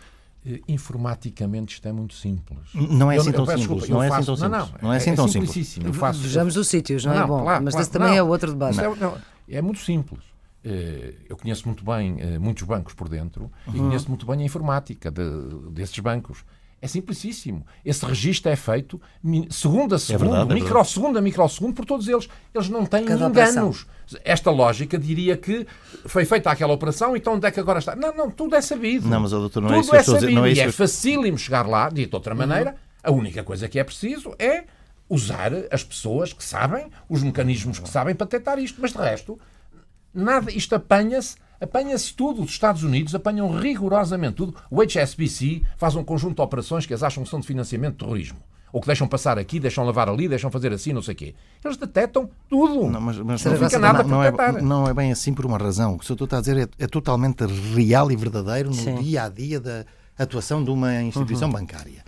eh, 0.45 0.59
informaticamente 0.67 1.75
isto 1.75 1.87
é 1.87 1.91
muito 1.91 2.13
simples. 2.15 2.59
Não 2.73 3.11
é 3.11 3.17
assim 3.17 3.31
tão 3.31 3.45
simples. 3.45 3.89
Não 3.89 4.03
é 4.03 4.07
assim 4.07 4.25
tão 4.25 4.35
simples. 4.35 4.81
Não, 4.81 4.93
é 4.93 4.97
assim 4.97 5.09
é 5.11 5.15
tão 5.15 5.27
simples. 5.27 5.77
Eu 5.77 5.93
faço, 5.93 6.19
Vejamos 6.19 6.57
os 6.57 6.67
sítios, 6.67 7.05
não, 7.05 7.13
é 7.13 7.25
bom. 7.25 7.43
Claro, 7.43 7.63
mas 7.63 7.73
claro, 7.73 7.83
esse 7.83 7.91
também 7.91 8.17
é 8.17 8.23
outro 8.23 8.51
debate. 8.51 8.79
É, 8.79 9.57
é, 9.57 9.61
muito 9.61 9.79
simples. 9.79 10.21
Eh, 10.63 11.13
eu 11.29 11.37
conheço 11.37 11.65
muito 11.67 11.83
bem 11.83 12.15
eh, 12.19 12.39
muitos 12.39 12.63
bancos 12.63 12.93
por 12.93 13.09
dentro 13.09 13.51
uhum. 13.67 13.73
e 13.73 13.77
conheço 13.79 14.07
muito 14.09 14.25
bem 14.25 14.41
a 14.41 14.45
informática 14.45 15.11
de, 15.11 15.23
desses 15.71 15.97
bancos. 15.99 16.43
É 16.83 16.87
simplicíssimo. 16.87 17.65
Esse 17.85 18.05
registro 18.05 18.51
é 18.51 18.57
feito 18.57 18.99
segundo 19.49 19.95
a 19.95 19.99
segundo, 19.99 20.25
é 20.25 20.27
verdade, 20.27 20.51
é 20.51 20.53
microsegundo 20.53 21.17
a 21.17 21.21
microsegundo 21.21 21.73
por 21.73 21.85
todos 21.85 22.09
eles. 22.09 22.27
Eles 22.53 22.67
não 22.67 22.85
têm 22.85 23.05
Cada 23.05 23.29
enganos. 23.29 23.83
Operação. 23.83 24.19
Esta 24.25 24.51
lógica 24.51 24.97
diria 24.97 25.37
que 25.37 25.65
foi 26.05 26.25
feita 26.25 26.51
aquela 26.51 26.73
operação, 26.73 27.15
então 27.15 27.35
onde 27.35 27.47
é 27.47 27.51
que 27.51 27.59
agora 27.61 27.79
está? 27.79 27.95
Não, 27.95 28.13
não, 28.13 28.29
tudo 28.29 28.57
é 28.57 28.61
sabido. 28.61 29.07
Não, 29.07 29.21
mas 29.21 29.31
doutor, 29.31 29.61
não 29.61 29.69
tudo 29.69 29.77
é 29.77 29.79
isso 29.79 29.89
que 29.89 29.95
é 29.95 29.97
eu 29.97 30.01
estou 30.01 30.19
sabido. 30.19 30.35
Não 30.35 30.45
é 30.45 30.51
isso 30.51 30.61
e 30.61 30.63
é 30.65 30.71
facílimo 30.73 31.37
chegar 31.37 31.65
lá, 31.65 31.87
dito 31.87 32.09
de 32.09 32.15
outra 32.17 32.35
maneira. 32.35 32.71
Uhum. 32.71 32.77
A 33.01 33.11
única 33.11 33.43
coisa 33.45 33.69
que 33.69 33.79
é 33.79 33.83
preciso 33.85 34.35
é 34.37 34.65
usar 35.07 35.53
as 35.71 35.85
pessoas 35.85 36.33
que 36.33 36.43
sabem, 36.43 36.87
os 37.07 37.23
mecanismos 37.23 37.79
que 37.79 37.87
sabem 37.87 38.13
para 38.13 38.25
detectar 38.25 38.59
isto. 38.59 38.81
Mas 38.81 38.91
de 38.91 38.97
resto, 38.97 39.39
nada, 40.13 40.51
isto 40.51 40.75
apanha-se 40.75 41.37
Apanha-se 41.63 42.13
tudo. 42.13 42.41
Os 42.43 42.51
Estados 42.51 42.83
Unidos 42.83 43.15
apanham 43.15 43.49
rigorosamente 43.49 44.35
tudo. 44.35 44.55
O 44.69 44.81
HSBC 44.81 45.61
faz 45.77 45.95
um 45.95 46.03
conjunto 46.03 46.35
de 46.35 46.41
operações 46.41 46.85
que 46.85 46.93
eles 46.93 47.03
acham 47.03 47.23
que 47.23 47.29
são 47.29 47.39
de 47.39 47.47
financiamento 47.47 47.93
de 47.93 47.99
terrorismo. 47.99 48.39
Ou 48.71 48.81
que 48.81 48.87
deixam 48.87 49.07
passar 49.07 49.37
aqui, 49.37 49.59
deixam 49.59 49.85
lavar 49.85 50.09
ali, 50.09 50.27
deixam 50.27 50.49
fazer 50.49 50.73
assim, 50.73 50.93
não 50.93 51.01
sei 51.01 51.13
o 51.13 51.17
quê. 51.17 51.35
Eles 51.63 51.77
detectam 51.77 52.27
tudo. 52.49 52.89
Não, 52.89 52.99
mas, 52.99 53.17
mas 53.19 53.45
não, 53.45 53.55
fica 53.55 53.77
nada 53.77 54.03
não, 54.03 54.23
é, 54.23 54.31
não 54.61 54.87
é 54.87 54.93
bem 54.93 55.11
assim 55.11 55.31
por 55.31 55.45
uma 55.45 55.59
razão. 55.59 55.93
O 55.93 55.99
que 55.99 56.03
o 56.03 56.07
senhor 56.07 56.23
está 56.23 56.37
a 56.39 56.41
dizer 56.41 56.57
é, 56.57 56.83
é 56.83 56.87
totalmente 56.87 57.45
real 57.45 58.11
e 58.11 58.15
verdadeiro 58.15 58.69
no 58.69 58.75
Sim. 58.75 58.95
dia 58.95 59.25
a 59.25 59.29
dia 59.29 59.59
da 59.59 59.85
atuação 60.17 60.63
de 60.63 60.71
uma 60.71 61.01
instituição 61.01 61.49
uhum. 61.49 61.53
bancária 61.53 62.03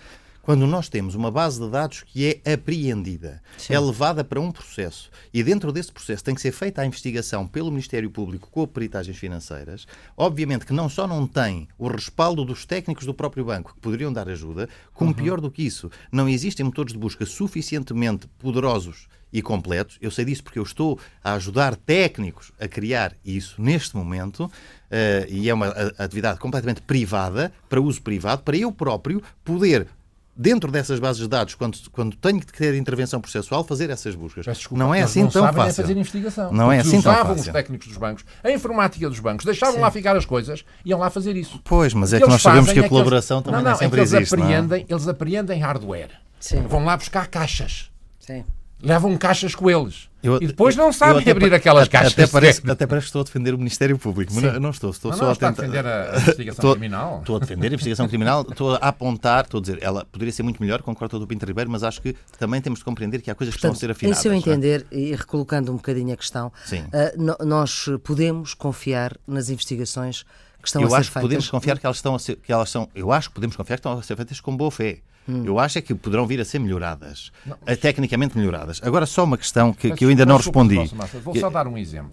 quando 0.45 0.67
nós 0.67 0.87
temos 0.87 1.15
uma 1.15 1.31
base 1.31 1.59
de 1.59 1.67
dados 1.71 2.03
que 2.03 2.39
é 2.45 2.53
apreendida, 2.53 3.41
Sim. 3.57 3.73
é 3.73 3.79
levada 3.79 4.23
para 4.23 4.39
um 4.39 4.51
processo 4.51 5.09
e 5.33 5.41
dentro 5.41 5.71
desse 5.71 5.91
processo 5.91 6.23
tem 6.23 6.35
que 6.35 6.41
ser 6.41 6.51
feita 6.51 6.83
a 6.83 6.85
investigação 6.85 7.47
pelo 7.47 7.71
Ministério 7.71 8.11
Público 8.11 8.47
com 8.51 8.67
peritagens 8.67 9.17
financeiras, 9.17 9.87
obviamente 10.15 10.63
que 10.63 10.71
não 10.71 10.87
só 10.87 11.07
não 11.07 11.25
tem 11.25 11.67
o 11.79 11.87
respaldo 11.87 12.45
dos 12.45 12.63
técnicos 12.63 13.07
do 13.07 13.13
próprio 13.13 13.43
banco 13.43 13.73
que 13.73 13.79
poderiam 13.79 14.13
dar 14.13 14.29
ajuda, 14.29 14.69
como 14.93 15.09
uhum. 15.09 15.15
pior 15.15 15.41
do 15.41 15.49
que 15.49 15.63
isso, 15.63 15.89
não 16.11 16.29
existem 16.29 16.63
motores 16.63 16.93
de 16.93 16.99
busca 16.99 17.25
suficientemente 17.25 18.27
poderosos 18.37 19.07
e 19.33 19.41
completos. 19.41 19.97
Eu 19.99 20.11
sei 20.11 20.25
disso 20.25 20.43
porque 20.43 20.59
eu 20.59 20.63
estou 20.63 20.99
a 21.23 21.33
ajudar 21.33 21.75
técnicos 21.75 22.51
a 22.59 22.67
criar 22.67 23.15
isso 23.25 23.59
neste 23.59 23.95
momento. 23.95 24.45
Uh, 24.45 25.27
e 25.27 25.49
é 25.49 25.53
uma 25.53 25.69
atividade 25.97 26.39
completamente 26.39 26.81
privada, 26.83 27.51
para 27.67 27.81
uso 27.81 28.01
privado, 28.01 28.43
para 28.43 28.55
eu 28.55 28.71
próprio 28.71 29.21
poder 29.43 29.87
dentro 30.35 30.71
dessas 30.71 30.99
bases 30.99 31.21
de 31.21 31.27
dados, 31.27 31.55
quando, 31.55 31.77
quando 31.91 32.15
tenho 32.17 32.39
que 32.39 32.51
ter 32.51 32.75
intervenção 32.75 33.21
processual, 33.21 33.63
fazer 33.63 33.89
essas 33.89 34.15
buscas. 34.15 34.45
Desculpa, 34.45 34.83
não 34.83 34.93
é 34.93 35.01
assim 35.01 35.23
não 35.23 35.29
tão 35.29 35.43
sabem 35.43 35.63
fácil. 35.63 35.83
fazer 35.83 35.97
investigação. 35.97 36.51
Não 36.51 36.71
é 36.71 36.79
assim 36.79 37.01
tão 37.01 37.13
fácil. 37.13 37.35
os 37.35 37.47
técnicos 37.47 37.87
dos 37.87 37.97
bancos, 37.97 38.25
a 38.43 38.51
informática 38.51 39.09
dos 39.09 39.19
bancos, 39.19 39.45
deixavam 39.45 39.75
Sim. 39.75 39.81
lá 39.81 39.91
ficar 39.91 40.15
as 40.15 40.25
coisas, 40.25 40.65
iam 40.83 40.99
lá 40.99 41.09
fazer 41.09 41.35
isso. 41.35 41.59
Pois, 41.63 41.93
mas 41.93 42.13
é 42.13 42.19
que 42.19 42.27
nós 42.27 42.41
sabemos 42.41 42.71
que 42.71 42.79
a 42.79 42.89
colaboração 42.89 43.39
é 43.39 43.41
que 43.41 43.49
eles, 43.49 43.55
também 43.57 43.63
não, 43.63 43.71
não, 43.71 43.77
sempre 43.77 44.01
é 44.01 44.03
que 44.03 44.13
eles 44.13 44.13
existe. 44.13 44.35
Apreendem, 44.35 44.85
não? 44.89 44.95
Eles 44.95 45.07
apreendem 45.07 45.59
hardware. 45.59 46.11
Sim. 46.39 46.61
Vão 46.67 46.83
lá 46.83 46.97
buscar 46.97 47.27
caixas. 47.27 47.89
Sim 48.19 48.43
levam 48.81 49.15
caixas 49.17 49.55
com 49.55 49.69
eles. 49.69 50.09
Eu, 50.21 50.37
e 50.41 50.47
depois 50.47 50.75
não 50.75 50.91
sabem 50.91 51.29
abrir 51.29 51.53
aquelas 51.53 51.87
caixas. 51.87 52.13
Até 52.13 52.25
parece, 52.25 52.61
até 52.69 52.87
parece 52.87 53.05
que 53.05 53.09
estou 53.09 53.21
a 53.21 53.23
defender 53.23 53.53
o 53.53 53.57
Ministério 53.57 53.97
Público, 53.97 54.33
mas 54.33 54.43
não, 54.43 54.59
não, 54.59 54.69
estou. 54.71 54.89
Estou 54.89 55.11
não, 55.11 55.17
só 55.17 55.25
não, 55.25 55.31
a, 55.31 55.35
tentar... 55.35 55.49
a 55.49 55.51
defender 55.51 55.85
a, 55.85 56.17
investigação 56.17 56.51
estou, 56.51 56.71
criminal. 56.71 57.19
Estou 57.19 57.35
a 57.35 57.39
defender 57.39 57.67
a 57.67 57.73
investigação 57.73 58.07
criminal, 58.07 58.41
estou 58.41 58.73
a 58.73 58.77
apontar, 58.77 59.43
estou 59.45 59.59
a 59.59 59.61
dizer, 59.61 59.77
ela 59.81 60.03
poderia 60.05 60.31
ser 60.31 60.41
muito 60.41 60.61
melhor, 60.61 60.81
concordo 60.81 61.17
com 61.17 61.23
o 61.23 61.27
Pinto 61.27 61.45
Ribeiro, 61.45 61.69
mas 61.69 61.83
acho 61.83 62.01
que 62.01 62.15
também 62.39 62.59
temos 62.59 62.79
de 62.79 62.85
compreender 62.85 63.21
que 63.21 63.29
há 63.29 63.35
coisas 63.35 63.53
Portanto, 63.53 63.71
que 63.71 63.77
estão 63.77 63.87
a 63.87 63.95
ser 63.95 63.97
afinadas. 63.97 64.19
Em 64.19 64.21
seu 64.21 64.33
entender, 64.33 64.85
é? 64.91 64.97
e 64.97 65.15
recolocando 65.15 65.71
um 65.71 65.75
bocadinho 65.75 66.13
a 66.13 66.17
questão, 66.17 66.47
uh, 66.47 67.45
nós 67.45 67.85
podemos 68.03 68.55
confiar 68.55 69.15
nas 69.27 69.49
investigações 69.49 70.25
que 70.59 70.69
estão 70.69 70.81
eu 70.81 70.87
a 70.87 70.89
ser 70.89 70.95
acho 70.95 71.11
feitas? 71.11 71.21
que 71.21 71.27
podemos 71.27 71.49
confiar 71.49 71.79
que 71.79 71.85
elas 71.85 71.97
estão 71.97 72.15
a 72.15 72.19
ser, 72.19 72.35
que 72.37 72.51
elas 72.51 72.69
são, 72.69 72.89
eu 72.95 73.11
acho 73.11 73.29
que 73.29 73.35
podemos 73.35 73.55
confiar 73.55 73.75
que 73.75 73.81
estão 73.81 73.93
a 73.93 74.01
ser 74.01 74.15
feitas 74.15 74.41
com 74.41 74.57
boa 74.57 74.71
fé. 74.71 75.01
Hum. 75.27 75.43
Eu 75.45 75.59
acho 75.59 75.77
é 75.79 75.81
que 75.81 75.93
poderão 75.95 76.27
vir 76.27 76.39
a 76.39 76.45
ser 76.45 76.59
melhoradas, 76.59 77.31
não, 77.45 77.57
mas... 77.65 77.77
tecnicamente 77.79 78.37
melhoradas. 78.37 78.79
Agora, 78.83 79.05
só 79.05 79.23
uma 79.23 79.37
questão 79.37 79.73
que, 79.73 79.91
que 79.91 80.05
eu 80.05 80.09
ainda 80.09 80.25
não 80.25 80.37
respondi. 80.37 80.79
Vou 81.23 81.35
só 81.35 81.49
dar 81.49 81.67
um 81.67 81.77
exemplo. 81.77 82.11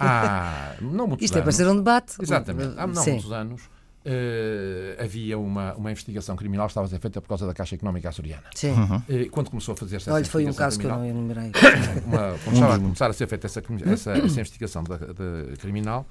Ah, 0.00 0.74
não 0.80 1.06
muitos 1.06 1.24
Isto 1.24 1.34
anos, 1.34 1.40
é 1.40 1.42
para 1.42 1.52
ser 1.52 1.68
um 1.68 1.76
debate. 1.76 2.14
Exatamente. 2.20 2.74
Há 2.78 2.86
não 2.86 3.02
Sim. 3.02 3.12
muitos 3.12 3.32
anos 3.32 3.62
uh, 4.04 5.02
havia 5.02 5.38
uma, 5.38 5.74
uma 5.74 5.90
investigação 5.90 6.36
criminal 6.36 6.66
que 6.66 6.72
estava 6.72 6.86
a 6.86 6.90
ser 6.90 6.98
feita 7.00 7.20
por 7.20 7.28
causa 7.28 7.46
da 7.46 7.54
Caixa 7.54 7.74
Económica 7.74 8.08
Açoriana. 8.08 8.44
Sim. 8.54 8.72
Uhum. 8.72 8.96
Uh, 8.96 9.30
quando 9.30 9.50
começou 9.50 9.72
a 9.72 9.76
fazer 9.76 9.96
essa 9.96 10.12
Olha, 10.12 10.24
foi 10.24 10.46
um 10.46 10.52
caso 10.52 10.78
criminal, 10.78 11.02
que 11.02 11.08
eu 11.08 11.14
não 11.14 11.20
enumerei. 11.20 11.52
Uma, 12.06 12.38
quando 12.44 12.54
estava 12.54 12.74
a 12.74 12.78
começar 12.78 13.10
a 13.10 13.12
ser 13.12 13.26
feita 13.26 13.46
essa, 13.46 13.62
essa, 13.86 14.12
essa 14.12 14.40
investigação 14.40 14.84
de, 14.84 15.50
de 15.50 15.56
criminal, 15.56 16.06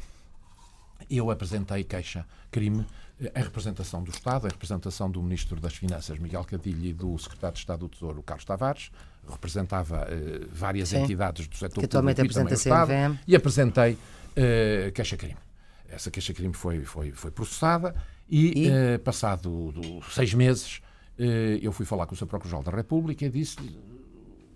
eu 1.09 1.29
apresentei 1.29 1.83
queixa-crime 1.83 2.86
a 3.33 3.39
representação 3.39 4.03
do 4.03 4.12
Estado, 4.12 4.47
a 4.47 4.49
representação 4.49 5.09
do 5.09 5.21
Ministro 5.21 5.59
das 5.59 5.75
Finanças, 5.75 6.17
Miguel 6.19 6.43
Cadilho, 6.43 6.86
e 6.86 6.93
do 6.93 7.17
Secretário 7.17 7.53
de 7.53 7.59
Estado 7.59 7.79
do 7.81 7.89
Tesouro, 7.89 8.21
Carlos 8.23 8.45
Tavares, 8.45 8.91
representava 9.29 10.07
uh, 10.07 10.47
várias 10.51 10.89
Sim, 10.89 11.03
entidades 11.03 11.47
do 11.47 11.55
setor 11.55 11.81
que 11.81 11.88
público 11.88 12.21
e 12.21 12.53
Estado, 12.53 13.19
e 13.27 13.36
apresentei 13.36 13.93
uh, 13.93 14.91
queixa-crime. 14.93 15.38
Essa 15.88 16.12
queixa-crime 16.12 16.53
foi, 16.53 16.83
foi, 16.83 17.12
foi 17.12 17.31
processada 17.31 17.95
e, 18.29 18.65
e? 18.65 18.69
Uh, 18.69 18.99
passado 18.99 19.71
do, 19.71 20.01
seis 20.09 20.33
meses, 20.33 20.81
eu 21.62 21.71
fui 21.71 21.86
falar 21.86 22.07
com 22.07 22.15
o 22.15 22.17
Sr. 22.17 22.25
Procurador 22.25 22.63
da 22.63 22.71
República 22.71 23.23
e 23.23 23.29
disse 23.29 23.57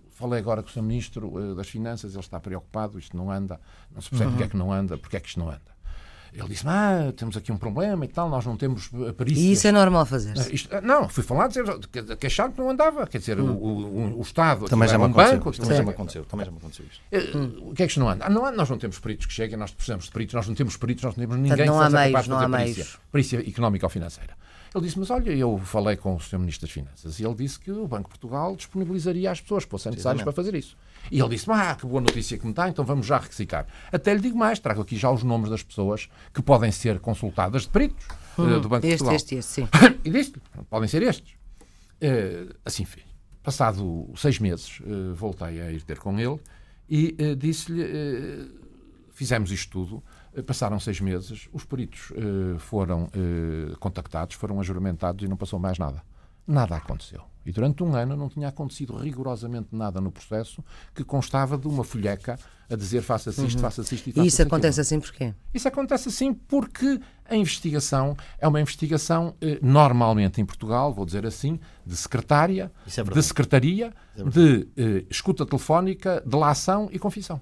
falei 0.09 0.39
agora 0.39 0.63
com 0.63 0.69
o 0.69 0.71
Sr. 0.71 0.81
Ministro 0.81 1.55
das 1.55 1.69
Finanças, 1.69 2.13
ele 2.13 2.19
está 2.21 2.39
preocupado, 2.39 2.97
isto 2.97 3.15
não 3.15 3.29
anda, 3.29 3.61
não 3.93 4.01
se 4.01 4.09
percebe 4.09 4.31
uhum. 4.31 4.35
porque 4.35 4.43
é 4.43 4.49
que 4.49 4.57
não 4.57 4.73
anda, 4.73 4.97
porque 4.97 5.15
é 5.15 5.19
que 5.19 5.27
isto 5.27 5.39
não 5.39 5.47
anda. 5.47 5.76
Ele 6.37 6.49
disse: 6.49 6.63
Ah, 6.67 7.11
temos 7.15 7.35
aqui 7.35 7.51
um 7.51 7.57
problema 7.57 8.05
e 8.05 8.07
tal, 8.07 8.29
nós 8.29 8.45
não 8.45 8.55
temos 8.55 8.89
perícias. 9.17 9.45
E 9.45 9.51
isso 9.51 9.67
é 9.67 9.71
normal 9.71 10.05
fazer 10.05 10.33
uh, 10.37 10.81
Não, 10.83 11.09
fui 11.09 11.23
falar, 11.23 11.47
dizer, 11.47 11.65
queixar 12.19 12.51
que 12.51 12.59
não 12.59 12.69
andava. 12.69 13.07
Quer 13.07 13.17
dizer, 13.17 13.39
hum. 13.39 13.53
o, 13.53 13.67
o, 13.67 14.19
o, 14.19 14.21
Estado. 14.21 14.65
Também 14.65 14.87
já 14.87 14.97
me 14.97 15.05
um 15.05 15.07
aconteceu. 15.07 15.37
Banco, 15.37 15.51
também 15.51 15.77
já 15.77 15.83
me 15.83 15.89
aconteceu. 15.89 16.25
Também 16.25 16.45
já 16.45 16.51
me 16.51 16.57
aconteceu 16.57 16.85
isto. 16.85 17.37
Uh, 17.37 17.71
o 17.71 17.73
que 17.73 17.83
é 17.83 17.85
que 17.87 17.91
isto 17.91 17.99
não 17.99 18.09
anda? 18.09 18.25
Ah, 18.25 18.29
não, 18.29 18.51
nós 18.51 18.69
não 18.69 18.77
temos 18.77 18.99
peritos 18.99 19.25
que 19.25 19.33
cheguem, 19.33 19.57
nós 19.57 19.71
precisamos 19.71 20.05
de 20.05 20.11
peritos, 20.11 20.35
nós 20.35 20.47
não 20.47 20.53
temos 20.53 20.77
peritos, 20.77 21.03
nós 21.03 21.15
não 21.15 21.25
temos 21.25 21.37
ninguém 21.37 21.65
não 21.65 21.79
que 21.79 21.85
seja 21.85 22.05
capaz 22.05 22.25
de 22.25 22.31
fazer 22.31 22.49
perícia, 22.49 22.85
perícia 23.11 23.49
económica 23.49 23.85
ou 23.85 23.89
financeira. 23.89 24.35
Ele 24.77 24.85
disse, 24.85 24.99
mas 24.99 25.09
olha, 25.09 25.31
eu 25.31 25.57
falei 25.57 25.95
com 25.95 26.15
o 26.15 26.19
Sr. 26.19 26.37
Ministro 26.37 26.67
das 26.67 26.71
Finanças 26.71 27.19
e 27.19 27.25
ele 27.25 27.33
disse 27.33 27.59
que 27.59 27.71
o 27.71 27.87
Banco 27.87 28.03
de 28.03 28.09
Portugal 28.09 28.55
disponibilizaria 28.55 29.31
as 29.31 29.41
pessoas 29.41 29.65
que 29.65 29.71
fossem 29.71 29.89
necessárias 29.89 30.21
para 30.21 30.31
fazer 30.31 30.53
isso. 30.53 30.77
E 31.11 31.19
ele 31.19 31.29
disse, 31.29 31.49
ah, 31.49 31.73
que 31.73 31.87
boa 31.87 31.99
notícia 31.99 32.37
que 32.37 32.45
me 32.45 32.53
dá, 32.53 32.69
então 32.69 32.85
vamos 32.85 33.07
já 33.07 33.17
requisitar. 33.17 33.65
Até 33.91 34.13
lhe 34.13 34.19
digo 34.19 34.37
mais, 34.37 34.59
trago 34.59 34.81
aqui 34.81 34.95
já 34.95 35.09
os 35.09 35.23
nomes 35.23 35.49
das 35.49 35.63
pessoas 35.63 36.07
que 36.31 36.43
podem 36.43 36.71
ser 36.71 36.99
consultadas 36.99 37.63
de 37.63 37.69
peritos 37.69 38.07
hum, 38.37 38.61
do 38.61 38.69
Banco 38.69 38.85
este, 38.85 38.97
de 38.97 39.03
Portugal. 39.03 39.15
Este, 39.15 39.35
este, 39.35 39.51
sim. 39.51 39.67
e 40.05 40.09
disse 40.11 40.33
podem 40.69 40.87
ser 40.87 41.01
estes. 41.01 41.33
Uh, 41.33 42.53
assim 42.63 42.85
fez. 42.85 43.07
Passado 43.41 44.11
seis 44.15 44.37
meses, 44.37 44.79
uh, 44.81 45.15
voltei 45.15 45.59
a 45.59 45.71
ir 45.71 45.81
ter 45.81 45.97
com 45.97 46.19
ele 46.19 46.39
e 46.87 47.17
uh, 47.19 47.35
disse-lhe, 47.35 47.83
fizemos 49.09 49.51
isto 49.51 49.71
tudo, 49.71 50.03
passaram 50.45 50.79
seis 50.79 50.99
meses, 50.99 51.47
os 51.51 51.65
peritos 51.65 52.11
foram 52.59 53.09
contactados, 53.79 54.35
foram 54.35 54.59
ajuramentados 54.59 55.25
e 55.25 55.27
não 55.27 55.37
passou 55.37 55.59
mais 55.59 55.77
nada. 55.77 56.01
Nada 56.47 56.77
aconteceu. 56.77 57.21
E 57.45 57.51
durante 57.51 57.81
um 57.81 57.95
ano 57.95 58.15
não 58.17 58.27
tinha 58.27 58.49
acontecido 58.49 58.97
rigorosamente 58.97 59.69
nada 59.71 60.01
no 60.01 60.11
processo 60.11 60.61
que 60.93 61.01
constava 61.01 61.57
de 61.57 61.65
uma 61.65 61.81
folheca 61.81 62.37
a 62.69 62.75
dizer 62.75 63.01
faça-se 63.01 63.45
isto, 63.45 63.55
uhum. 63.55 63.61
faça-se 63.61 63.95
isto 63.95 64.09
e 64.09 64.11
faça 64.11 64.25
E 64.25 64.27
isso 64.27 64.41
acontece 64.41 64.81
assim 64.81 64.99
porquê? 64.99 65.33
Isso 65.53 65.67
acontece 65.67 66.09
assim 66.09 66.33
porque 66.33 66.99
a 67.23 67.37
investigação 67.37 68.17
é 68.37 68.45
uma 68.45 68.59
investigação 68.59 69.33
eh, 69.39 69.59
normalmente 69.61 70.41
em 70.41 70.45
Portugal, 70.45 70.93
vou 70.93 71.05
dizer 71.05 71.25
assim, 71.25 71.57
de 71.85 71.95
secretária, 71.95 72.69
é 72.85 73.03
de 73.03 73.23
secretaria, 73.23 73.93
é 74.17 74.23
de 74.23 74.67
eh, 74.75 75.05
escuta 75.09 75.45
telefónica, 75.45 76.21
delação 76.25 76.89
e 76.91 76.99
confissão. 76.99 77.39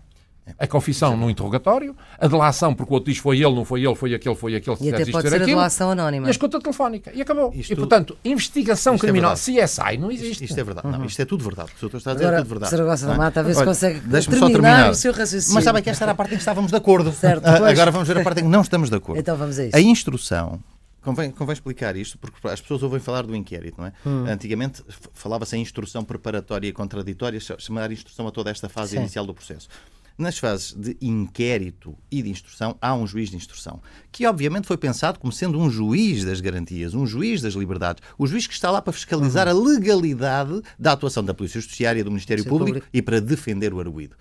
A 0.60 0.68
confissão 0.68 1.18
no 1.18 1.30
interrogatório, 1.30 1.96
a 2.20 2.28
delação 2.28 2.74
porque 2.76 2.92
o 2.92 2.96
outro 2.96 3.12
diz 3.12 3.20
foi 3.20 3.38
ele, 3.38 3.56
não 3.56 3.66
foi 3.66 3.84
ele, 3.84 3.96
foi 3.96 4.14
aquele, 4.14 4.36
foi 4.36 4.56
aquele. 4.56 4.78
E 4.80 4.90
até 4.90 5.06
pode 5.12 5.28
ser 5.28 5.36
aquilo, 5.36 5.44
a 5.44 5.46
delação 5.62 5.90
anónima. 5.90 6.28
E 6.28 6.30
a 6.30 6.32
escuta 6.32 6.60
telefónica. 6.60 7.12
E 7.14 7.22
acabou. 7.22 7.52
Isto, 7.54 7.74
e, 7.74 7.76
portanto, 7.76 8.16
investigação 8.24 8.98
criminal, 8.98 9.34
é 9.34 9.36
CSI, 9.36 9.98
não 10.00 10.12
existe. 10.12 10.32
Isto, 10.32 10.44
isto, 10.44 10.60
é 10.60 10.64
verdade. 10.64 10.88
Uhum. 10.88 11.00
Não, 11.00 11.06
isto 11.06 11.20
é 11.20 11.26
tudo 11.26 11.44
verdade. 11.44 11.72
O 11.76 11.80
senhor 11.80 11.96
está 11.96 12.12
a 12.12 12.14
dizer 12.14 12.26
Agora, 12.26 12.38
é 12.38 12.44
tudo 12.44 12.50
verdade. 12.50 12.70
Saragossa 12.70 13.08
da 13.08 13.16
Mata, 13.16 13.40
a 13.40 13.44
ver 13.44 13.56
se 13.56 13.66
consegue 13.66 14.00
terminar, 14.00 14.22
só 14.22 14.48
terminar 14.48 14.90
o 14.92 14.96
seu 14.96 15.12
raciocínio. 15.12 15.56
Mas 15.56 15.64
sabe 15.64 15.82
que 15.82 15.90
esta 15.90 16.06
era 16.06 16.12
a 16.12 16.16
parte 16.16 16.34
em 16.34 16.38
que 16.38 16.42
estávamos 16.42 16.72
de 16.72 16.78
acordo. 16.78 17.12
Certo, 17.12 17.46
Agora 17.46 17.90
vamos 17.92 18.08
ver 18.08 18.20
a 18.20 18.24
parte 18.24 18.42
em 18.42 18.44
que 18.44 18.50
não 18.50 18.62
estamos 18.62 18.90
de 18.90 18.96
acordo. 18.96 19.20
Então 19.20 19.36
vamos 19.36 19.58
a 19.58 19.66
isso. 19.66 19.76
A 19.76 19.82
instrução 19.82 20.60
Convém, 21.06 21.30
convém, 21.30 21.54
explicar 21.54 21.96
isto, 21.96 22.18
porque 22.18 22.48
as 22.48 22.60
pessoas 22.60 22.82
ouvem 22.82 23.00
falar 23.00 23.22
do 23.22 23.36
inquérito, 23.36 23.80
não 23.80 23.86
é? 23.86 23.94
Hum. 24.04 24.26
Antigamente 24.28 24.84
falava-se 25.14 25.56
em 25.56 25.62
instrução 25.62 26.04
preparatória 26.04 26.68
e 26.68 26.74
contraditória, 26.74 27.40
chamar 27.60 27.92
instrução 27.92 28.28
a 28.28 28.32
toda 28.32 28.50
esta 28.50 28.68
fase 28.68 28.92
Sim. 28.92 29.02
inicial 29.02 29.24
do 29.24 29.32
processo. 29.32 29.70
Nas 30.18 30.38
fases 30.38 30.74
de 30.74 30.96
inquérito 31.02 31.98
e 32.10 32.22
de 32.22 32.30
instrução, 32.30 32.78
há 32.82 32.96
um 32.96 33.06
juiz 33.06 33.30
de 33.30 33.36
instrução, 33.36 33.82
que 34.12 34.26
obviamente 34.26 34.66
foi 34.66 34.78
pensado 34.78 35.20
como 35.20 35.34
sendo 35.34 35.60
um 35.60 35.70
juiz 35.70 36.24
das 36.24 36.40
garantias, 36.40 36.94
um 36.94 37.06
juiz 37.06 37.42
das 37.42 37.54
liberdades, 37.54 38.02
o 38.18 38.26
juiz 38.26 38.48
que 38.48 38.54
está 38.54 38.72
lá 38.72 38.82
para 38.82 38.94
fiscalizar 38.94 39.48
uhum. 39.48 39.60
a 39.60 39.70
legalidade 39.70 40.62
da 40.80 40.94
atuação 40.94 41.24
da 41.24 41.34
Polícia 41.34 41.60
Judiciária 41.60 42.00
e 42.00 42.04
do 42.04 42.12
Ministério 42.12 42.46
Público, 42.46 42.66
Público 42.66 42.88
e 42.94 43.02
para 43.02 43.20
defender 43.20 43.74
o 43.74 43.80
arguído. 43.80 44.16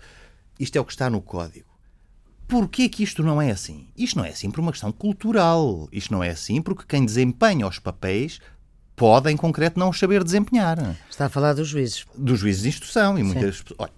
Isto 0.59 0.77
é 0.77 0.81
o 0.81 0.85
que 0.85 0.91
está 0.91 1.09
no 1.09 1.21
Código. 1.21 1.75
Porquê 2.47 2.89
que 2.89 3.01
isto 3.01 3.23
não 3.23 3.41
é 3.41 3.49
assim? 3.49 3.87
Isto 3.97 4.17
não 4.17 4.25
é 4.25 4.29
assim 4.29 4.51
por 4.51 4.59
uma 4.59 4.71
questão 4.71 4.91
cultural. 4.91 5.89
Isto 5.91 6.13
não 6.13 6.23
é 6.23 6.29
assim 6.29 6.61
porque 6.61 6.83
quem 6.87 7.05
desempenha 7.05 7.67
os 7.67 7.79
papéis 7.79 8.39
pode, 8.95 9.31
em 9.31 9.37
concreto, 9.37 9.79
não 9.79 9.89
os 9.89 9.99
saber 9.99 10.23
desempenhar. 10.23 10.95
Está 11.09 11.25
a 11.25 11.29
falar 11.29 11.53
dos 11.53 11.67
juízes. 11.67 12.05
Dos 12.15 12.39
juízes 12.39 12.61
de 12.63 12.69
instrução. 12.69 13.17
E 13.17 13.23
muitas. 13.23 13.63
Olha, 13.77 13.91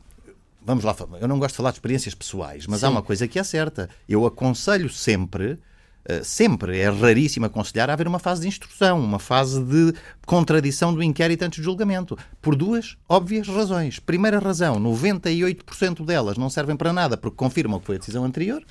vamos 0.68 0.84
lá, 0.84 0.94
eu 1.22 1.28
não 1.30 1.40
gosto 1.40 1.54
de 1.54 1.58
falar 1.58 1.72
de 1.72 1.78
experiências 1.78 2.14
pessoais, 2.14 2.68
mas 2.68 2.82
Sim. 2.82 2.88
há 2.88 2.90
uma 2.90 3.02
coisa 3.02 3.26
que 3.26 3.40
é 3.40 3.44
certa. 3.44 3.90
Eu 4.08 4.26
aconselho 4.26 4.90
sempre, 4.90 5.58
eh, 6.04 6.22
sempre, 6.24 6.78
é 6.78 6.90
raríssimo 6.90 7.46
aconselhar 7.46 7.90
a 7.90 7.94
haver 7.94 8.06
uma 8.06 8.20
fase 8.20 8.42
de 8.42 8.50
instrução, 8.50 9.00
uma 9.00 9.18
fase 9.18 9.64
de 9.64 9.94
contradição 10.26 10.94
do 10.94 11.02
inquérito 11.02 11.44
antes 11.44 11.60
do 11.60 11.64
julgamento, 11.64 12.18
por 12.42 12.54
duas 12.54 12.98
óbvias 13.08 13.48
razões. 13.48 13.98
Primeira 13.98 14.40
razão, 14.40 14.78
98% 14.78 16.04
delas 16.04 16.38
não 16.38 16.50
servem 16.50 16.76
para 16.76 16.92
nada 16.92 17.16
porque 17.16 17.38
confirmam 17.38 17.80
que 17.80 17.86
foi 17.86 17.96
a 17.96 18.00
decisão 18.00 18.26
anterior. 18.26 18.62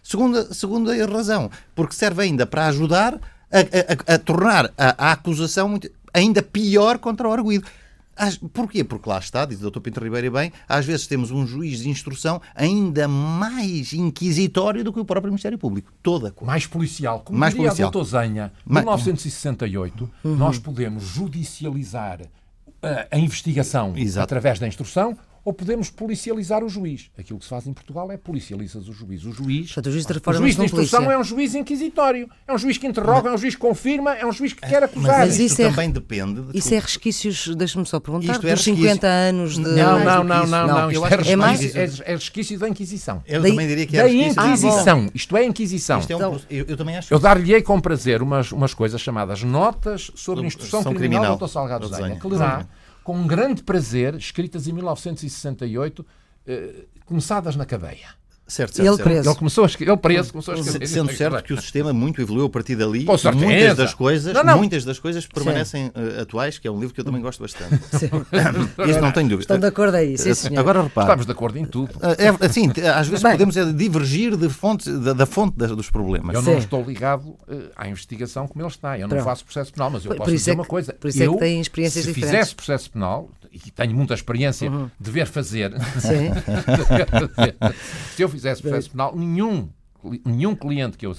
Segunda, 0.00 0.54
segunda 0.54 1.06
razão, 1.06 1.50
porque 1.74 1.96
serve 1.96 2.22
ainda 2.22 2.46
para 2.46 2.68
ajudar 2.68 3.14
a, 3.50 4.12
a, 4.12 4.14
a 4.14 4.18
tornar 4.18 4.72
a, 4.78 5.08
a 5.08 5.12
acusação 5.12 5.68
muito, 5.68 5.90
ainda 6.14 6.40
pior 6.40 6.98
contra 6.98 7.28
o 7.28 7.32
arguído. 7.32 7.66
Porquê? 8.52 8.84
Porque 8.84 9.08
lá 9.08 9.18
está, 9.18 9.44
diz 9.44 9.62
o 9.62 9.70
Dr. 9.70 9.80
Pinto 9.80 10.00
Ribeiro 10.00 10.30
bem, 10.30 10.52
às 10.68 10.84
vezes 10.84 11.06
temos 11.06 11.30
um 11.30 11.46
juiz 11.46 11.80
de 11.80 11.88
instrução 11.88 12.40
ainda 12.54 13.08
mais 13.08 13.92
inquisitório 13.92 14.84
do 14.84 14.92
que 14.92 15.00
o 15.00 15.04
próprio 15.04 15.30
Ministério 15.30 15.58
Público. 15.58 15.92
Toda 16.02 16.28
a 16.28 16.44
Mais 16.44 16.66
policial. 16.66 17.20
Como 17.20 17.38
mais 17.38 17.54
diria 17.54 17.68
policial. 17.68 17.88
a 17.88 17.92
Dr. 17.92 18.04
Zenha, 18.04 18.52
em 18.68 18.74
1968, 18.74 20.10
uhum. 20.24 20.36
nós 20.36 20.58
podemos 20.58 21.04
judicializar 21.04 22.20
a, 22.82 22.86
eh, 22.86 23.08
a 23.10 23.18
investigação 23.18 23.94
Exato. 23.96 24.24
através 24.24 24.58
da 24.58 24.68
instrução 24.68 25.16
ou 25.44 25.52
podemos 25.52 25.90
policializar 25.90 26.62
o 26.62 26.68
juiz. 26.68 27.10
Aquilo 27.18 27.38
que 27.38 27.44
se 27.44 27.50
faz 27.50 27.66
em 27.66 27.72
Portugal 27.72 28.10
é 28.12 28.16
policializas 28.16 28.88
o 28.88 28.92
juiz. 28.92 29.24
O 29.24 29.32
juiz, 29.32 29.72
Portanto, 29.72 29.86
o 29.86 29.92
juiz, 29.92 30.06
o 30.06 30.32
juiz 30.32 30.56
de 30.56 30.64
instrução 30.64 31.10
é 31.10 31.18
um 31.18 31.24
juiz 31.24 31.54
inquisitório. 31.54 32.28
É 32.46 32.52
um 32.52 32.58
juiz 32.58 32.78
que 32.78 32.86
interroga, 32.86 33.30
é 33.30 33.32
um 33.32 33.38
juiz 33.38 33.54
que 33.54 33.60
confirma, 33.60 34.14
é 34.14 34.24
um 34.24 34.32
juiz 34.32 34.52
que 34.52 34.60
quer 34.60 34.84
acusar. 34.84 35.20
Mas 35.20 35.38
isso 35.38 35.60
é, 35.60 35.68
também 35.68 35.90
depende. 35.90 36.42
De... 36.42 36.58
Isso 36.58 36.72
é 36.72 36.78
resquícios, 36.78 37.54
deixa-me 37.56 37.84
só 37.86 37.98
perguntar, 37.98 38.32
isto 38.32 38.46
é 38.46 38.54
dos 38.54 38.64
50 38.64 39.06
anos 39.06 39.54
de... 39.54 39.60
Não, 39.60 40.04
não, 40.04 40.24
não, 40.24 40.46
não, 40.46 40.66
não. 40.66 40.90
Isto 40.90 41.06
é, 41.06 41.32
é, 41.32 41.36
mais... 41.36 41.74
é, 41.74 41.84
é 42.04 42.12
resquício 42.12 42.58
da 42.58 42.68
Inquisição. 42.68 43.22
Eu 43.26 43.42
da, 43.42 43.48
também 43.48 43.66
diria 43.66 43.86
que 43.86 43.96
é 43.96 44.02
da 44.02 44.10
Inquisição. 44.10 45.06
Ah, 45.06 45.10
isto 45.14 45.36
é 45.36 45.44
Inquisição. 45.44 45.98
Isto 45.98 46.12
é 46.12 46.16
um... 46.16 46.18
então, 46.18 46.40
eu, 46.48 46.64
eu, 46.68 46.76
também 46.76 46.96
acho 46.96 47.12
Eu 47.12 47.18
dar-lhe-ei 47.18 47.62
com 47.62 47.80
prazer 47.80 48.22
umas, 48.22 48.52
umas 48.52 48.74
coisas 48.74 49.00
chamadas 49.00 49.42
Notas 49.42 50.10
sobre 50.14 50.46
Instrução 50.46 50.82
Criminal, 50.82 50.98
criminal 50.98 51.36
do 51.36 51.46
Dr. 51.46 51.52
Salgado 51.52 51.88
Zenha, 51.88 52.16
que 52.16 52.26
lerá 52.28 52.66
com 53.02 53.26
grande 53.26 53.62
prazer, 53.62 54.14
escritas 54.14 54.66
em 54.68 54.72
1968, 54.72 56.06
eh, 56.46 56.86
começadas 57.04 57.56
na 57.56 57.64
cadeia. 57.64 58.21
Certo, 58.46 58.74
certo, 58.74 58.86
ele 58.86 58.96
certo. 58.96 59.08
preso. 59.08 59.28
Ele, 59.28 59.36
começou 59.36 59.64
a, 59.64 59.68
ele 59.80 59.96
preso 59.96 60.32
começou 60.32 60.54
a 60.54 60.58
escrever. 60.58 60.86
Sendo 60.86 61.12
certo 61.12 61.42
que 61.42 61.54
o 61.54 61.60
sistema 61.60 61.92
muito 61.92 62.20
evoluiu 62.20 62.46
a 62.46 62.50
partir 62.50 62.76
dali. 62.76 63.04
Com 63.04 63.16
certeza. 63.16 63.44
Muitas 63.44 63.76
das 63.76 63.94
coisas, 63.94 64.34
não, 64.34 64.44
não. 64.44 64.58
Muitas 64.58 64.84
das 64.84 64.98
coisas 64.98 65.26
permanecem 65.26 65.86
uh, 65.86 66.22
atuais, 66.22 66.58
que 66.58 66.68
é 66.68 66.70
um 66.70 66.78
livro 66.78 66.94
que 66.94 67.00
eu 67.00 67.04
também 67.04 67.22
gosto 67.22 67.40
bastante. 67.40 67.74
Isso 68.90 69.00
não 69.00 69.12
tenho 69.12 69.28
dúvida. 69.28 69.42
Estão 69.42 69.58
de 69.58 69.66
acordo 69.66 69.96
aí, 69.96 70.18
sim, 70.18 70.34
senhor. 70.34 70.60
Agora 70.60 70.82
repare. 70.82 71.06
Estamos 71.06 71.26
de 71.26 71.32
acordo 71.32 71.58
em 71.58 71.64
tudo. 71.64 71.92
É, 72.18 72.46
assim, 72.46 72.70
às 72.94 73.08
vezes 73.08 73.22
Bem, 73.22 73.32
podemos 73.32 73.56
é, 73.56 73.72
divergir 73.72 74.36
de 74.36 74.48
fonte, 74.48 74.90
da, 74.90 75.12
da 75.12 75.26
fonte 75.26 75.56
dos 75.56 75.88
problemas. 75.88 76.34
Eu 76.34 76.42
não 76.42 76.52
sim. 76.52 76.58
estou 76.58 76.82
ligado 76.82 77.28
uh, 77.28 77.70
à 77.76 77.88
investigação 77.88 78.46
como 78.46 78.62
ele 78.62 78.70
está. 78.70 78.98
Eu 78.98 79.02
não 79.02 79.16
Pronto. 79.16 79.24
faço 79.24 79.44
processo 79.44 79.72
penal, 79.72 79.90
mas 79.90 80.04
eu 80.04 80.14
posso 80.14 80.30
dizer 80.30 80.50
é 80.50 80.54
que, 80.54 80.60
uma 80.60 80.66
coisa. 80.66 80.92
Por 80.92 81.08
isso 81.08 81.22
eu, 81.22 81.32
é 81.32 81.34
que 81.34 81.40
tem 81.40 81.60
experiências 81.60 82.04
se 82.04 82.12
diferentes. 82.12 82.30
Se 82.30 82.36
fizesse 82.36 82.54
processo 82.54 82.90
penal, 82.90 83.30
e 83.52 83.70
tenho 83.70 83.94
muita 83.94 84.14
experiência 84.14 84.70
uhum. 84.70 84.90
de 84.98 85.10
ver 85.10 85.26
fazer, 85.26 85.72
se 88.16 88.22
eu 88.22 88.28
fizesse 88.28 88.62
processo 88.62 88.90
penal, 88.90 89.14
nenhum, 89.14 89.68
nenhum 90.24 90.54
cliente 90.56 90.96
que 90.96 91.06
eu 91.06 91.12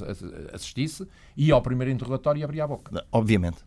assistisse 0.52 1.08
ia 1.38 1.54
ao 1.54 1.62
primeiro 1.62 1.92
interrogatório 1.92 2.40
e 2.40 2.44
abria 2.44 2.64
a 2.64 2.68
boca. 2.68 3.06
Obviamente. 3.12 3.58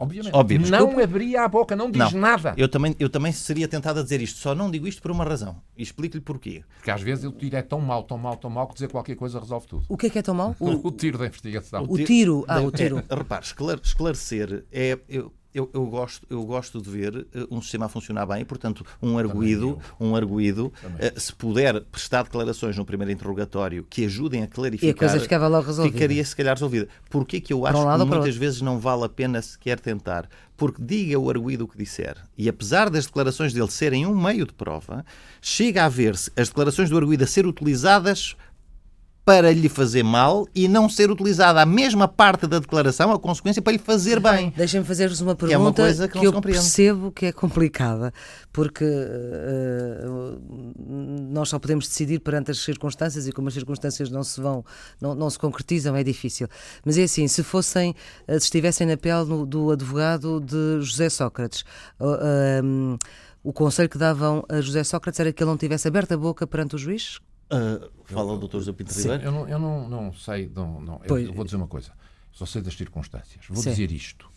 Obviamente. 0.00 0.34
Óbvio, 0.34 0.60
não 0.70 0.98
abria 0.98 1.44
a 1.44 1.48
boca, 1.48 1.76
não 1.76 1.90
diz 1.90 2.10
não, 2.14 2.20
nada. 2.20 2.54
Eu 2.56 2.70
também, 2.70 2.96
eu 2.98 3.10
também 3.10 3.30
seria 3.32 3.68
tentado 3.68 4.00
a 4.00 4.02
dizer 4.02 4.22
isto, 4.22 4.38
só 4.38 4.54
não 4.54 4.70
digo 4.70 4.88
isto 4.88 5.02
por 5.02 5.10
uma 5.10 5.24
razão. 5.24 5.60
E 5.76 5.82
explico-lhe 5.82 6.22
porquê. 6.22 6.64
Porque 6.76 6.90
às 6.90 7.02
vezes 7.02 7.26
o 7.26 7.32
tiro 7.32 7.54
é 7.54 7.60
tão 7.60 7.82
mau, 7.82 8.02
tão 8.02 8.16
mau, 8.16 8.34
tão 8.34 8.48
mau 8.48 8.66
que 8.66 8.72
dizer 8.72 8.88
qualquer 8.88 9.14
coisa 9.14 9.38
resolve 9.38 9.66
tudo. 9.66 9.84
O 9.90 9.98
que 9.98 10.06
é 10.06 10.10
que 10.10 10.18
é 10.18 10.22
tão 10.22 10.34
mau? 10.34 10.56
O, 10.58 10.88
o 10.88 10.90
tiro 10.90 11.18
da 11.18 11.26
investigação. 11.26 11.84
O 11.86 11.98
tiro, 11.98 12.44
ah, 12.48 12.60
o 12.60 12.70
tiro. 12.70 13.04
É, 13.08 13.14
repare, 13.14 13.44
esclarecer 13.44 14.64
é. 14.72 14.98
Eu, 15.06 15.32
eu, 15.52 15.68
eu, 15.74 15.84
gosto, 15.86 16.26
eu 16.30 16.42
gosto 16.44 16.80
de 16.80 16.88
ver 16.88 17.16
uh, 17.16 17.26
um 17.50 17.60
sistema 17.60 17.86
a 17.86 17.88
funcionar 17.88 18.24
bem, 18.26 18.44
portanto, 18.44 18.84
um 19.02 19.18
arguído, 19.18 19.78
um 19.98 20.14
arguído 20.14 20.72
uh, 20.84 21.20
se 21.20 21.34
puder 21.34 21.80
prestar 21.82 22.22
declarações 22.22 22.76
no 22.76 22.84
primeiro 22.84 23.10
interrogatório 23.10 23.84
que 23.88 24.04
ajudem 24.04 24.42
a 24.44 24.46
clarificar, 24.46 24.88
e 24.88 24.92
a 24.92 24.94
coisa 24.94 25.20
ficava 25.20 25.48
logo 25.48 25.66
resolvida. 25.66 25.92
ficaria 25.92 26.24
se 26.24 26.36
calhar 26.36 26.54
resolvida. 26.54 26.88
Porquê 27.08 27.40
que 27.40 27.52
eu 27.52 27.66
acho 27.66 27.78
um 27.78 27.98
que 27.98 28.04
muitas 28.04 28.36
vezes 28.36 28.60
não 28.60 28.78
vale 28.78 29.04
a 29.04 29.08
pena 29.08 29.42
sequer 29.42 29.80
tentar? 29.80 30.28
Porque 30.56 30.80
diga 30.82 31.18
o 31.18 31.28
arguído 31.28 31.64
o 31.64 31.68
que 31.68 31.76
disser, 31.76 32.16
e 32.36 32.48
apesar 32.48 32.90
das 32.90 33.06
declarações 33.06 33.52
dele 33.52 33.70
serem 33.70 34.06
um 34.06 34.14
meio 34.14 34.46
de 34.46 34.52
prova, 34.52 35.04
chega 35.40 35.84
a 35.84 35.88
ver-se 35.88 36.30
as 36.36 36.48
declarações 36.48 36.90
do 36.90 36.96
arguído 36.96 37.24
a 37.24 37.26
ser 37.26 37.46
utilizadas 37.46 38.36
para 39.30 39.52
lhe 39.52 39.68
fazer 39.68 40.02
mal 40.02 40.48
e 40.52 40.66
não 40.66 40.88
ser 40.88 41.08
utilizada 41.08 41.62
a 41.62 41.66
mesma 41.66 42.08
parte 42.08 42.48
da 42.48 42.58
declaração, 42.58 43.12
a 43.12 43.18
consequência, 43.18 43.62
para 43.62 43.72
lhe 43.72 43.78
fazer 43.78 44.18
bem. 44.18 44.52
Deixem-me 44.56 44.84
fazer-vos 44.84 45.20
uma 45.20 45.36
pergunta 45.36 45.48
que, 45.48 45.54
é 45.54 45.58
uma 45.58 45.72
coisa 45.72 46.08
que, 46.08 46.18
que 46.18 46.26
eu 46.26 46.40
percebo 46.40 47.12
que 47.12 47.26
é 47.26 47.32
complicada, 47.32 48.12
porque 48.52 48.84
uh, 48.84 50.40
nós 51.30 51.48
só 51.48 51.60
podemos 51.60 51.86
decidir 51.86 52.18
perante 52.18 52.50
as 52.50 52.58
circunstâncias 52.58 53.28
e 53.28 53.32
como 53.32 53.46
as 53.46 53.54
circunstâncias 53.54 54.10
não 54.10 54.24
se 54.24 54.40
vão, 54.40 54.64
não, 55.00 55.14
não 55.14 55.30
se 55.30 55.38
concretizam, 55.38 55.94
é 55.94 56.02
difícil. 56.02 56.48
Mas 56.84 56.98
é 56.98 57.04
assim, 57.04 57.28
se 57.28 57.44
fossem, 57.44 57.94
se 58.26 58.36
estivessem 58.36 58.84
na 58.84 58.96
pele 58.96 59.26
no, 59.26 59.46
do 59.46 59.70
advogado 59.70 60.40
de 60.40 60.80
José 60.80 61.08
Sócrates, 61.08 61.64
uh, 62.00 62.98
o 63.44 63.52
conselho 63.52 63.88
que 63.88 63.96
davam 63.96 64.44
a 64.48 64.60
José 64.60 64.82
Sócrates 64.82 65.20
era 65.20 65.32
que 65.32 65.40
ele 65.40 65.50
não 65.50 65.56
tivesse 65.56 65.86
aberto 65.86 66.10
a 66.12 66.16
boca 66.16 66.48
perante 66.48 66.74
o 66.74 66.78
juiz? 66.78 67.20
Uh, 67.52 67.90
fala 68.04 68.32
o 68.32 68.38
doutor 68.38 68.60
José 68.60 68.72
Pinto 68.72 68.92
Ribeiro? 68.92 69.24
Eu, 69.24 69.32
não, 69.32 69.48
eu 69.48 69.58
não, 69.58 69.88
não 69.88 70.12
sei, 70.12 70.50
não, 70.54 70.80
não 70.80 71.00
eu, 71.04 71.18
eu, 71.18 71.32
vou 71.32 71.44
dizer 71.44 71.56
uma 71.56 71.66
coisa, 71.66 71.92
só 72.32 72.46
sei 72.46 72.62
das 72.62 72.74
circunstâncias. 72.74 73.44
Vou 73.48 73.62
Sim. 73.62 73.70
dizer 73.70 73.90
isto. 73.90 74.30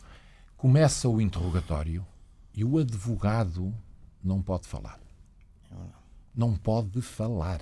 Começa 0.58 1.08
o 1.08 1.22
interrogatório 1.22 2.06
e 2.56 2.64
o 2.64 2.78
advogado 2.78 3.74
não 4.24 4.42
pode 4.42 4.68
falar. 4.68 5.00
Não 6.36 6.56
pode 6.56 7.02
falar. 7.02 7.62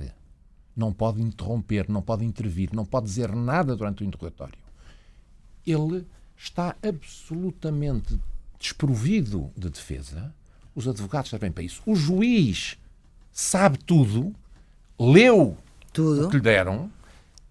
Não 0.75 0.93
pode 0.93 1.21
interromper, 1.21 1.89
não 1.89 2.01
pode 2.01 2.23
intervir, 2.23 2.69
não 2.73 2.85
pode 2.85 3.07
dizer 3.07 3.35
nada 3.35 3.75
durante 3.75 4.03
o 4.03 4.05
interrogatório. 4.05 4.57
Ele 5.65 6.07
está 6.37 6.75
absolutamente 6.81 8.19
desprovido 8.57 9.51
de 9.57 9.69
defesa 9.69 10.33
os 10.75 10.87
advogados 10.87 11.29
servem 11.29 11.51
para 11.51 11.63
isso. 11.63 11.81
O 11.85 11.95
juiz 11.95 12.77
sabe 13.31 13.77
tudo, 13.77 14.33
leu 15.01 15.57
tudo. 15.91 16.27
o 16.27 16.29
que 16.29 16.37
lhe 16.37 16.41
deram, 16.41 16.89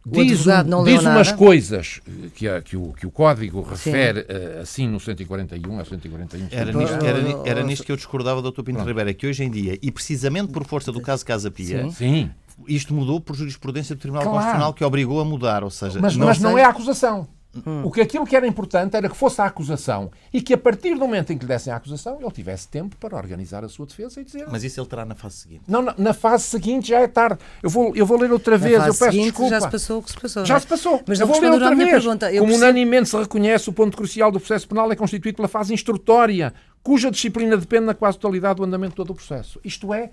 diz, 0.06 0.46
um, 0.46 0.84
diz 0.84 1.02
umas 1.02 1.32
coisas 1.32 2.00
que, 2.34 2.48
a, 2.48 2.62
que, 2.62 2.76
o, 2.76 2.92
que 2.92 3.06
o 3.06 3.10
código 3.10 3.62
refere 3.62 4.20
uh, 4.20 4.60
assim 4.62 4.86
no 4.88 5.00
141 5.00 5.78
a 5.80 5.84
141. 5.84 6.48
Era, 6.50 6.72
nisto, 6.72 7.04
era, 7.04 7.48
era 7.48 7.62
nisto 7.62 7.84
que 7.84 7.92
eu 7.92 7.96
discordava 7.96 8.40
do 8.40 8.50
Dr. 8.50 8.62
Pinto 8.62 8.82
Ribeiro, 8.82 9.10
é 9.10 9.14
que 9.14 9.26
hoje 9.26 9.44
em 9.44 9.50
dia, 9.50 9.78
e 9.82 9.90
precisamente 9.90 10.52
por 10.52 10.64
força 10.64 10.92
do 10.92 11.00
caso 11.00 11.24
Casa 11.24 11.50
Pia, 11.50 11.82
Sim. 11.84 11.90
Sim. 11.90 12.30
isto 12.68 12.94
mudou 12.94 13.20
por 13.20 13.34
jurisprudência 13.34 13.94
do 13.94 14.00
Tribunal 14.00 14.22
claro. 14.22 14.38
Constitucional 14.38 14.74
que 14.74 14.84
obrigou 14.84 15.20
a 15.20 15.24
mudar, 15.24 15.64
ou 15.64 15.70
seja... 15.70 16.00
Mas 16.00 16.16
não, 16.16 16.26
mas 16.26 16.38
não 16.38 16.56
é 16.56 16.64
a 16.64 16.68
acusação. 16.68 17.28
Hum. 17.66 17.82
O 17.84 17.90
que 17.90 18.00
aquilo 18.00 18.24
que 18.24 18.36
era 18.36 18.46
importante 18.46 18.96
era 18.96 19.08
que 19.08 19.16
fosse 19.16 19.40
a 19.40 19.44
acusação 19.44 20.10
e 20.32 20.40
que 20.40 20.54
a 20.54 20.58
partir 20.58 20.94
do 20.94 21.00
momento 21.00 21.32
em 21.32 21.38
que 21.38 21.44
lhe 21.44 21.48
dessem 21.48 21.72
a 21.72 21.76
acusação 21.76 22.18
ele 22.20 22.30
tivesse 22.30 22.68
tempo 22.68 22.96
para 22.96 23.16
organizar 23.16 23.64
a 23.64 23.68
sua 23.68 23.86
defesa 23.86 24.20
e 24.20 24.24
dizer. 24.24 24.46
Mas 24.48 24.62
isso 24.62 24.80
ele 24.80 24.86
terá 24.86 25.04
na 25.04 25.16
fase 25.16 25.36
seguinte. 25.36 25.62
Não, 25.66 25.82
na, 25.82 25.94
na 25.98 26.14
fase 26.14 26.44
seguinte 26.44 26.88
já 26.88 27.00
é 27.00 27.08
tarde. 27.08 27.40
Eu 27.62 27.68
vou, 27.68 27.94
eu 27.96 28.06
vou 28.06 28.18
ler 28.18 28.30
outra 28.30 28.56
vez. 28.56 28.74
eu 28.74 28.84
peço 28.86 29.04
seguinte, 29.04 29.24
desculpa. 29.24 29.50
Já 29.50 29.60
se 29.60 29.70
passou 29.70 29.98
o 29.98 30.02
que 30.02 30.10
se 30.10 30.20
passou. 30.20 30.44
Já 30.44 30.56
é? 30.56 30.60
se 30.60 30.66
passou. 30.66 31.02
Mas 31.06 31.20
eu 31.20 31.26
vou 31.26 31.40
ler 31.40 31.50
outra 31.50 31.74
vez. 31.74 31.90
Pergunta. 31.90 32.32
Eu 32.32 32.42
Como 32.42 32.52
percebo... 32.52 32.64
unanimemente 32.64 33.08
se 33.08 33.16
reconhece, 33.16 33.68
o 33.68 33.72
ponto 33.72 33.96
crucial 33.96 34.30
do 34.30 34.38
processo 34.38 34.68
penal 34.68 34.90
é 34.92 34.96
constituído 34.96 35.36
pela 35.36 35.48
fase 35.48 35.74
instrutória, 35.74 36.54
cuja 36.82 37.10
disciplina 37.10 37.56
depende 37.56 37.86
na 37.86 37.94
quase 37.94 38.16
totalidade 38.18 38.58
do 38.58 38.64
andamento 38.64 38.90
de 38.90 38.96
todo 38.96 39.10
o 39.10 39.14
processo. 39.14 39.60
Isto 39.64 39.92
é, 39.92 40.10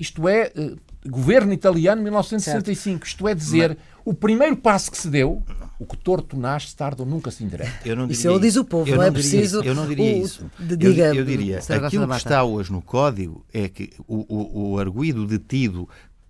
isto 0.00 0.26
é 0.26 0.50
uh, 0.56 0.76
governo 1.08 1.52
italiano 1.52 2.02
1965. 2.02 2.98
Certo. 2.98 3.06
Isto 3.06 3.28
é 3.28 3.34
dizer, 3.34 3.68
Mas... 3.70 3.78
o 4.04 4.14
primeiro 4.14 4.56
passo 4.56 4.90
que 4.90 4.98
se 4.98 5.08
deu 5.08 5.42
o 5.78 5.86
que 5.86 5.96
torto 5.96 6.36
nasce, 6.36 6.76
tarde 6.76 7.00
ou 7.00 7.08
nunca 7.08 7.30
se 7.30 7.42
endireita. 7.42 7.72
Isso 8.10 8.28
ele 8.28 8.38
diz 8.38 8.56
o 8.56 8.64
povo, 8.64 8.90
não, 8.90 8.98
não, 8.98 9.04
é 9.04 9.10
preciso. 9.10 9.62
Eu 9.62 9.74
não 9.74 9.86
diria 9.86 10.16
o, 10.16 10.24
isso. 10.24 10.50
Diga, 10.58 11.06
eu, 11.06 11.14
eu 11.14 11.24
diria, 11.24 11.58
aquilo 11.58 12.06
que 12.06 12.16
está 12.16 12.44
hoje 12.44 12.70
no 12.70 12.82
código 12.82 13.42
é 13.50 13.66
que 13.66 13.90
o, 14.06 14.26
o, 14.28 14.72
o 14.72 14.78
arguído 14.78 15.26
detido 15.26 15.88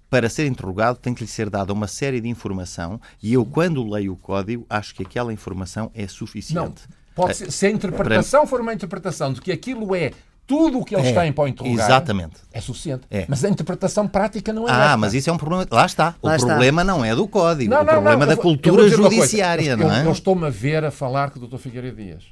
para 0.09 0.29
ser 0.29 0.47
interrogado 0.47 0.99
tem 0.99 1.13
que 1.13 1.23
lhe 1.23 1.29
ser 1.29 1.51
dada 1.51 1.73
uma 1.73 1.89
série 1.89 2.21
de 2.21 2.29
informação 2.29 3.01
e 3.21 3.33
eu, 3.33 3.45
quando 3.45 3.89
leio 3.89 4.13
o 4.13 4.17
código, 4.17 4.65
acho 4.71 4.95
que 4.95 5.03
aquela 5.03 5.33
informação 5.33 5.91
é 5.95 6.07
suficiente. 6.07 6.83
Não. 6.89 7.01
Pode 7.15 7.37
ser, 7.37 7.51
se 7.51 7.67
a 7.67 7.71
interpretação 7.71 8.47
for 8.47 8.61
uma 8.61 8.73
interpretação 8.73 9.33
de 9.33 9.41
que 9.41 9.51
aquilo 9.51 9.95
é 9.97 10.13
tudo 10.51 10.81
o 10.81 10.85
que 10.85 10.97
eles 10.97 11.07
é, 11.07 11.13
têm 11.13 11.33
para 11.33 11.45
o 11.45 11.47
interrogar 11.47 11.87
exatamente. 11.87 12.41
é 12.53 12.61
suficiente. 12.61 13.03
É. 13.09 13.25
Mas 13.29 13.45
a 13.45 13.49
interpretação 13.49 14.09
prática 14.09 14.53
não 14.53 14.69
é 14.69 14.73
Ah, 14.73 14.85
esta. 14.87 14.97
mas 14.97 15.15
isso 15.15 15.31
é 15.31 15.33
um 15.33 15.37
problema. 15.37 15.65
Lá 15.71 15.87
está. 15.87 16.17
Lá 16.21 16.33
o 16.33 16.35
está. 16.35 16.47
problema 16.49 16.83
não 16.83 17.05
é 17.05 17.15
do 17.15 17.29
código. 17.29 17.71
Não, 17.71 17.77
não, 17.77 17.85
o 17.85 17.87
problema 17.87 18.27
não, 18.27 18.33
é 18.33 18.35
da 18.35 18.43
cultura 18.43 18.89
judiciária, 18.89 19.77
não 19.77 19.93
é? 19.93 20.01
Eu, 20.01 20.07
eu 20.07 20.13
estou-me 20.13 20.45
a 20.45 20.51
ver 20.51 20.85
a 20.85 20.91
falar 20.91 21.31
com 21.31 21.39
o 21.39 21.47
Dr. 21.47 21.57
Figueiredo 21.57 22.03
Dias. 22.03 22.25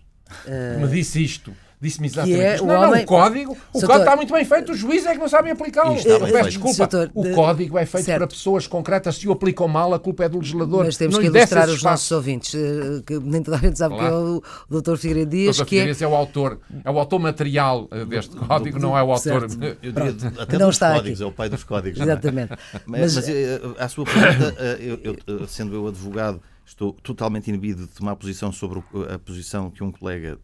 Uh... 0.44 0.81
Me 0.81 0.88
disse 0.88 1.22
isto 1.22 1.54
disse-me 1.80 2.08
exatamente 2.08 2.40
é 2.40 2.54
isto. 2.54 2.66
Não, 2.66 2.74
homem... 2.74 2.90
não, 2.90 3.00
o 3.00 3.06
código, 3.06 3.52
o 3.72 3.80
código 3.80 3.98
está 3.98 4.16
muito 4.16 4.32
bem 4.32 4.44
feito, 4.44 4.72
os 4.72 4.78
juízes 4.78 5.06
é 5.06 5.12
que 5.12 5.18
não 5.18 5.28
sabem 5.28 5.52
aplicá-lo. 5.52 5.94
Peço 5.94 6.50
desculpa, 6.50 6.74
Soutor, 6.74 7.10
o 7.14 7.22
de... 7.22 7.34
código 7.34 7.78
é 7.78 7.86
feito 7.86 8.04
certo. 8.04 8.18
para 8.18 8.26
pessoas 8.26 8.66
concretas, 8.66 9.16
se 9.16 9.28
o 9.28 9.32
aplicam 9.32 9.68
mal, 9.68 9.94
a 9.94 9.98
culpa 9.98 10.24
é 10.24 10.28
do 10.28 10.38
legislador. 10.38 10.84
Mas 10.84 10.96
temos 10.96 11.14
não 11.14 11.22
que 11.22 11.28
ilustrar 11.28 11.68
os 11.68 11.82
nossos 11.82 12.10
ouvintes, 12.10 12.54
eh, 12.54 13.02
que 13.06 13.18
nem 13.18 13.42
toda 13.42 13.56
a 13.56 13.60
gente 13.60 13.78
sabe 13.78 13.94
claro. 13.94 14.42
que 14.70 14.74
é 14.74 14.76
o, 14.76 14.80
Dr. 14.80 14.96
Figueiredo 14.96 15.30
Dias. 15.30 15.58
O 15.58 15.62
Dr. 15.64 15.68
Figueiredo 15.68 16.02
é... 16.02 16.04
é 16.04 16.08
o 16.08 16.14
autor, 16.14 16.60
é 16.84 16.90
o 16.90 16.98
autor 16.98 17.18
material 17.20 17.88
eh, 17.90 18.04
deste 18.04 18.36
código, 18.36 18.78
não 18.78 18.96
é 18.96 19.02
o 19.02 19.12
autor. 19.12 19.46
Eu 19.82 19.92
diria, 19.92 20.16
até 20.38 20.58
não 20.58 20.66
dos 20.66 20.76
está 20.76 20.94
códigos, 20.94 21.20
aqui. 21.20 21.22
é 21.22 21.26
o 21.26 21.32
pai 21.32 21.48
dos 21.48 21.64
códigos. 21.64 22.00
Exatamente. 22.00 22.52
mas, 22.86 23.14
mas, 23.14 23.28
eh, 23.28 23.60
à 23.78 23.88
sua 23.88 24.04
pergunta, 24.04 24.62
eu, 24.80 25.16
eu, 25.26 25.46
sendo 25.46 25.74
eu 25.74 25.86
advogado, 25.86 26.40
estou 26.64 26.92
totalmente 26.92 27.48
inibido 27.48 27.86
de 27.86 27.92
tomar 27.92 28.16
posição 28.16 28.52
sobre 28.52 28.82
a 29.12 29.18
posição 29.18 29.70
que 29.70 29.82
um 29.82 29.90
colega 29.90 30.38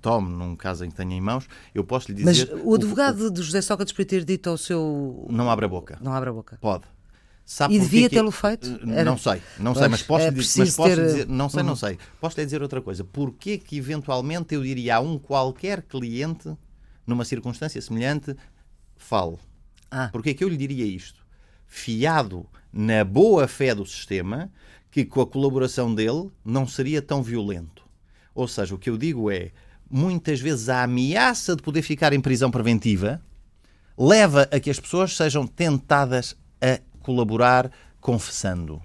tome 0.00 0.34
num 0.34 0.56
caso 0.56 0.84
em 0.84 0.90
que 0.90 0.96
tenha 0.96 1.14
em 1.14 1.20
mãos, 1.20 1.46
eu 1.74 1.84
posso 1.84 2.10
lhe 2.10 2.22
dizer. 2.22 2.50
Mas 2.52 2.64
o 2.64 2.74
advogado 2.74 3.26
o, 3.26 3.30
de 3.30 3.42
José 3.42 3.60
Sócrates 3.60 3.92
podia 3.92 4.06
ter 4.06 4.24
dito 4.24 4.50
ao 4.50 4.58
seu. 4.58 5.26
Não 5.30 5.50
abre 5.50 5.66
a 5.66 5.68
boca. 5.68 5.98
Não 6.00 6.12
abre 6.12 6.30
a 6.30 6.32
boca. 6.32 6.58
Pode. 6.60 6.84
Sabe 7.44 7.74
e 7.74 7.78
devia 7.78 8.08
tê-lo 8.08 8.30
feito? 8.30 8.80
Era... 8.88 9.04
Não 9.04 9.18
sei, 9.18 9.42
não 9.58 9.74
sei, 9.74 9.88
mas 9.88 10.02
posso, 10.02 10.24
é 10.24 10.30
dizer, 10.30 10.60
mas 10.60 10.76
posso 10.76 10.94
ter... 10.94 11.04
dizer, 11.04 11.28
não 11.28 11.48
sei, 11.48 11.60
uhum. 11.60 11.66
não 11.66 11.76
sei. 11.76 11.98
Posso 12.20 12.38
lhe 12.38 12.44
dizer 12.44 12.62
outra 12.62 12.80
coisa. 12.80 13.04
Porquê 13.04 13.58
que 13.58 13.76
eventualmente 13.76 14.54
eu 14.54 14.62
diria 14.62 14.96
a 14.96 15.00
um 15.00 15.18
qualquer 15.18 15.82
cliente, 15.82 16.56
numa 17.06 17.24
circunstância 17.24 17.80
semelhante, 17.82 18.36
fale? 18.96 19.36
Ah. 19.90 20.08
Porquê 20.10 20.34
que 20.34 20.44
eu 20.44 20.48
lhe 20.48 20.56
diria 20.56 20.86
isto? 20.86 21.26
Fiado 21.66 22.46
na 22.72 23.04
boa 23.04 23.48
fé 23.48 23.74
do 23.74 23.84
sistema, 23.84 24.50
que 24.90 25.04
com 25.04 25.20
a 25.20 25.26
colaboração 25.26 25.94
dele 25.94 26.30
não 26.44 26.66
seria 26.66 27.02
tão 27.02 27.22
violento. 27.22 27.81
Ou 28.34 28.48
seja, 28.48 28.74
o 28.74 28.78
que 28.78 28.90
eu 28.90 28.96
digo 28.96 29.30
é, 29.30 29.50
muitas 29.90 30.40
vezes 30.40 30.68
a 30.68 30.82
ameaça 30.82 31.54
de 31.54 31.62
poder 31.62 31.82
ficar 31.82 32.12
em 32.12 32.20
prisão 32.20 32.50
preventiva 32.50 33.20
leva 33.96 34.48
a 34.50 34.58
que 34.58 34.70
as 34.70 34.80
pessoas 34.80 35.14
sejam 35.14 35.46
tentadas 35.46 36.36
a 36.60 36.80
colaborar 37.00 37.70
confessando. 38.00 38.82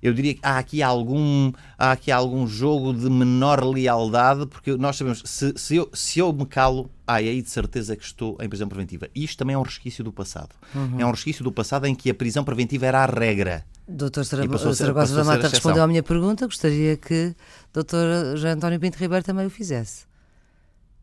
Eu 0.00 0.14
diria 0.14 0.34
que 0.34 0.40
há 0.42 0.58
aqui 0.58 0.80
algum, 0.80 1.52
há 1.76 1.92
aqui 1.92 2.12
algum 2.12 2.46
jogo 2.46 2.92
de 2.92 3.10
menor 3.10 3.64
lealdade, 3.64 4.46
porque 4.46 4.76
nós 4.76 4.96
sabemos, 4.96 5.22
se, 5.24 5.52
se, 5.56 5.76
eu, 5.76 5.90
se 5.92 6.20
eu 6.20 6.32
me 6.32 6.46
calo, 6.46 6.88
é 7.06 7.14
aí 7.14 7.42
de 7.42 7.50
certeza 7.50 7.96
que 7.96 8.04
estou 8.04 8.36
em 8.40 8.48
prisão 8.48 8.68
preventiva. 8.68 9.08
Isto 9.12 9.38
também 9.38 9.54
é 9.54 9.58
um 9.58 9.62
resquício 9.62 10.04
do 10.04 10.12
passado. 10.12 10.50
Uhum. 10.72 11.00
É 11.00 11.06
um 11.06 11.10
resquício 11.10 11.42
do 11.42 11.50
passado 11.50 11.86
em 11.86 11.94
que 11.96 12.10
a 12.10 12.14
prisão 12.14 12.44
preventiva 12.44 12.86
era 12.86 13.02
a 13.02 13.06
regra. 13.06 13.64
Doutor 13.88 14.24
Saragossa 14.24 15.14
da 15.14 15.24
Mata 15.24 15.48
respondeu 15.48 15.82
à 15.82 15.86
minha 15.86 16.02
pergunta. 16.02 16.46
Gostaria 16.46 16.94
que 16.96 17.34
Doutor 17.72 18.36
José 18.36 18.50
António 18.50 18.78
Pinto 18.78 18.98
Ribeiro 18.98 19.24
também 19.24 19.46
o 19.46 19.50
fizesse. 19.50 20.06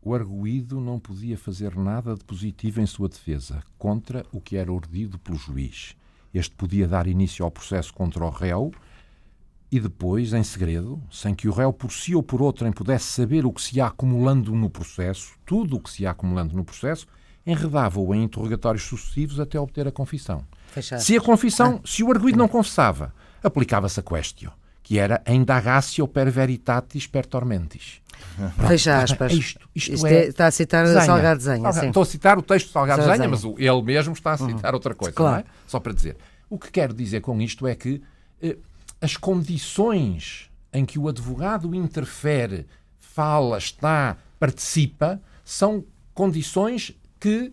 O 0.00 0.14
arguído 0.14 0.80
não 0.80 1.00
podia 1.00 1.36
fazer 1.36 1.74
nada 1.74 2.14
de 2.14 2.22
positivo 2.22 2.80
em 2.80 2.86
sua 2.86 3.08
defesa 3.08 3.60
contra 3.76 4.24
o 4.32 4.40
que 4.40 4.56
era 4.56 4.72
ordido 4.72 5.18
pelo 5.18 5.36
juiz. 5.36 5.96
Este 6.32 6.54
podia 6.54 6.86
dar 6.86 7.08
início 7.08 7.44
ao 7.44 7.50
processo 7.50 7.92
contra 7.92 8.24
o 8.24 8.30
réu 8.30 8.70
e 9.70 9.80
depois, 9.80 10.32
em 10.32 10.44
segredo, 10.44 11.02
sem 11.10 11.34
que 11.34 11.48
o 11.48 11.52
réu 11.52 11.72
por 11.72 11.90
si 11.90 12.14
ou 12.14 12.22
por 12.22 12.40
outrem 12.40 12.70
pudesse 12.70 13.06
saber 13.06 13.44
o 13.44 13.52
que 13.52 13.60
se 13.60 13.78
ia 13.78 13.86
acumulando 13.86 14.54
no 14.54 14.70
processo, 14.70 15.32
tudo 15.44 15.74
o 15.74 15.80
que 15.80 15.90
se 15.90 16.04
ia 16.04 16.12
acumulando 16.12 16.54
no 16.54 16.64
processo, 16.64 17.08
enredava-o 17.44 18.14
em 18.14 18.22
interrogatórios 18.22 18.84
sucessivos 18.84 19.40
até 19.40 19.58
obter 19.58 19.88
a 19.88 19.92
confissão. 19.92 20.44
Fechado. 20.76 21.00
Se 21.00 21.16
a 21.16 21.20
confissão, 21.22 21.80
ah. 21.82 21.86
se 21.88 22.04
o 22.04 22.10
arguido 22.10 22.36
não 22.36 22.48
confessava, 22.48 23.14
aplicava-se 23.42 23.98
a 23.98 24.02
questio, 24.02 24.52
que 24.82 24.98
era 24.98 25.22
indagatio 25.26 26.06
per 26.06 26.30
veritatis 26.30 27.06
per 27.06 27.24
tormentis. 27.24 28.02
Fecha 28.68 28.98
aspas. 28.98 29.32
Isto, 29.32 29.68
isto, 29.74 29.94
isto 29.94 30.06
é, 30.06 30.26
está 30.26 30.46
a 30.46 30.50
citar 30.50 30.86
Zenha. 30.86 31.00
Salgado 31.00 31.40
Zenha. 31.40 31.70
Estou 31.70 32.02
a 32.02 32.06
citar 32.06 32.38
o 32.38 32.42
texto 32.42 32.66
de 32.66 32.72
Salgado 32.72 33.02
Zenha, 33.02 33.16
Zenha, 33.16 33.28
mas 33.28 33.42
ele 33.42 33.82
mesmo 33.82 34.12
está 34.12 34.32
a 34.32 34.36
citar 34.36 34.72
uhum. 34.72 34.76
outra 34.76 34.94
coisa, 34.94 35.14
claro. 35.14 35.46
É? 35.46 35.50
Só 35.66 35.80
para 35.80 35.94
dizer. 35.94 36.18
O 36.50 36.58
que 36.58 36.70
quero 36.70 36.92
dizer 36.92 37.22
com 37.22 37.40
isto 37.40 37.66
é 37.66 37.74
que 37.74 38.02
eh, 38.42 38.58
as 39.00 39.16
condições 39.16 40.50
em 40.72 40.84
que 40.84 40.98
o 40.98 41.08
advogado 41.08 41.74
interfere, 41.74 42.66
fala, 43.00 43.56
está, 43.56 44.18
participa, 44.38 45.20
são 45.42 45.82
condições 46.12 46.92
que 47.18 47.50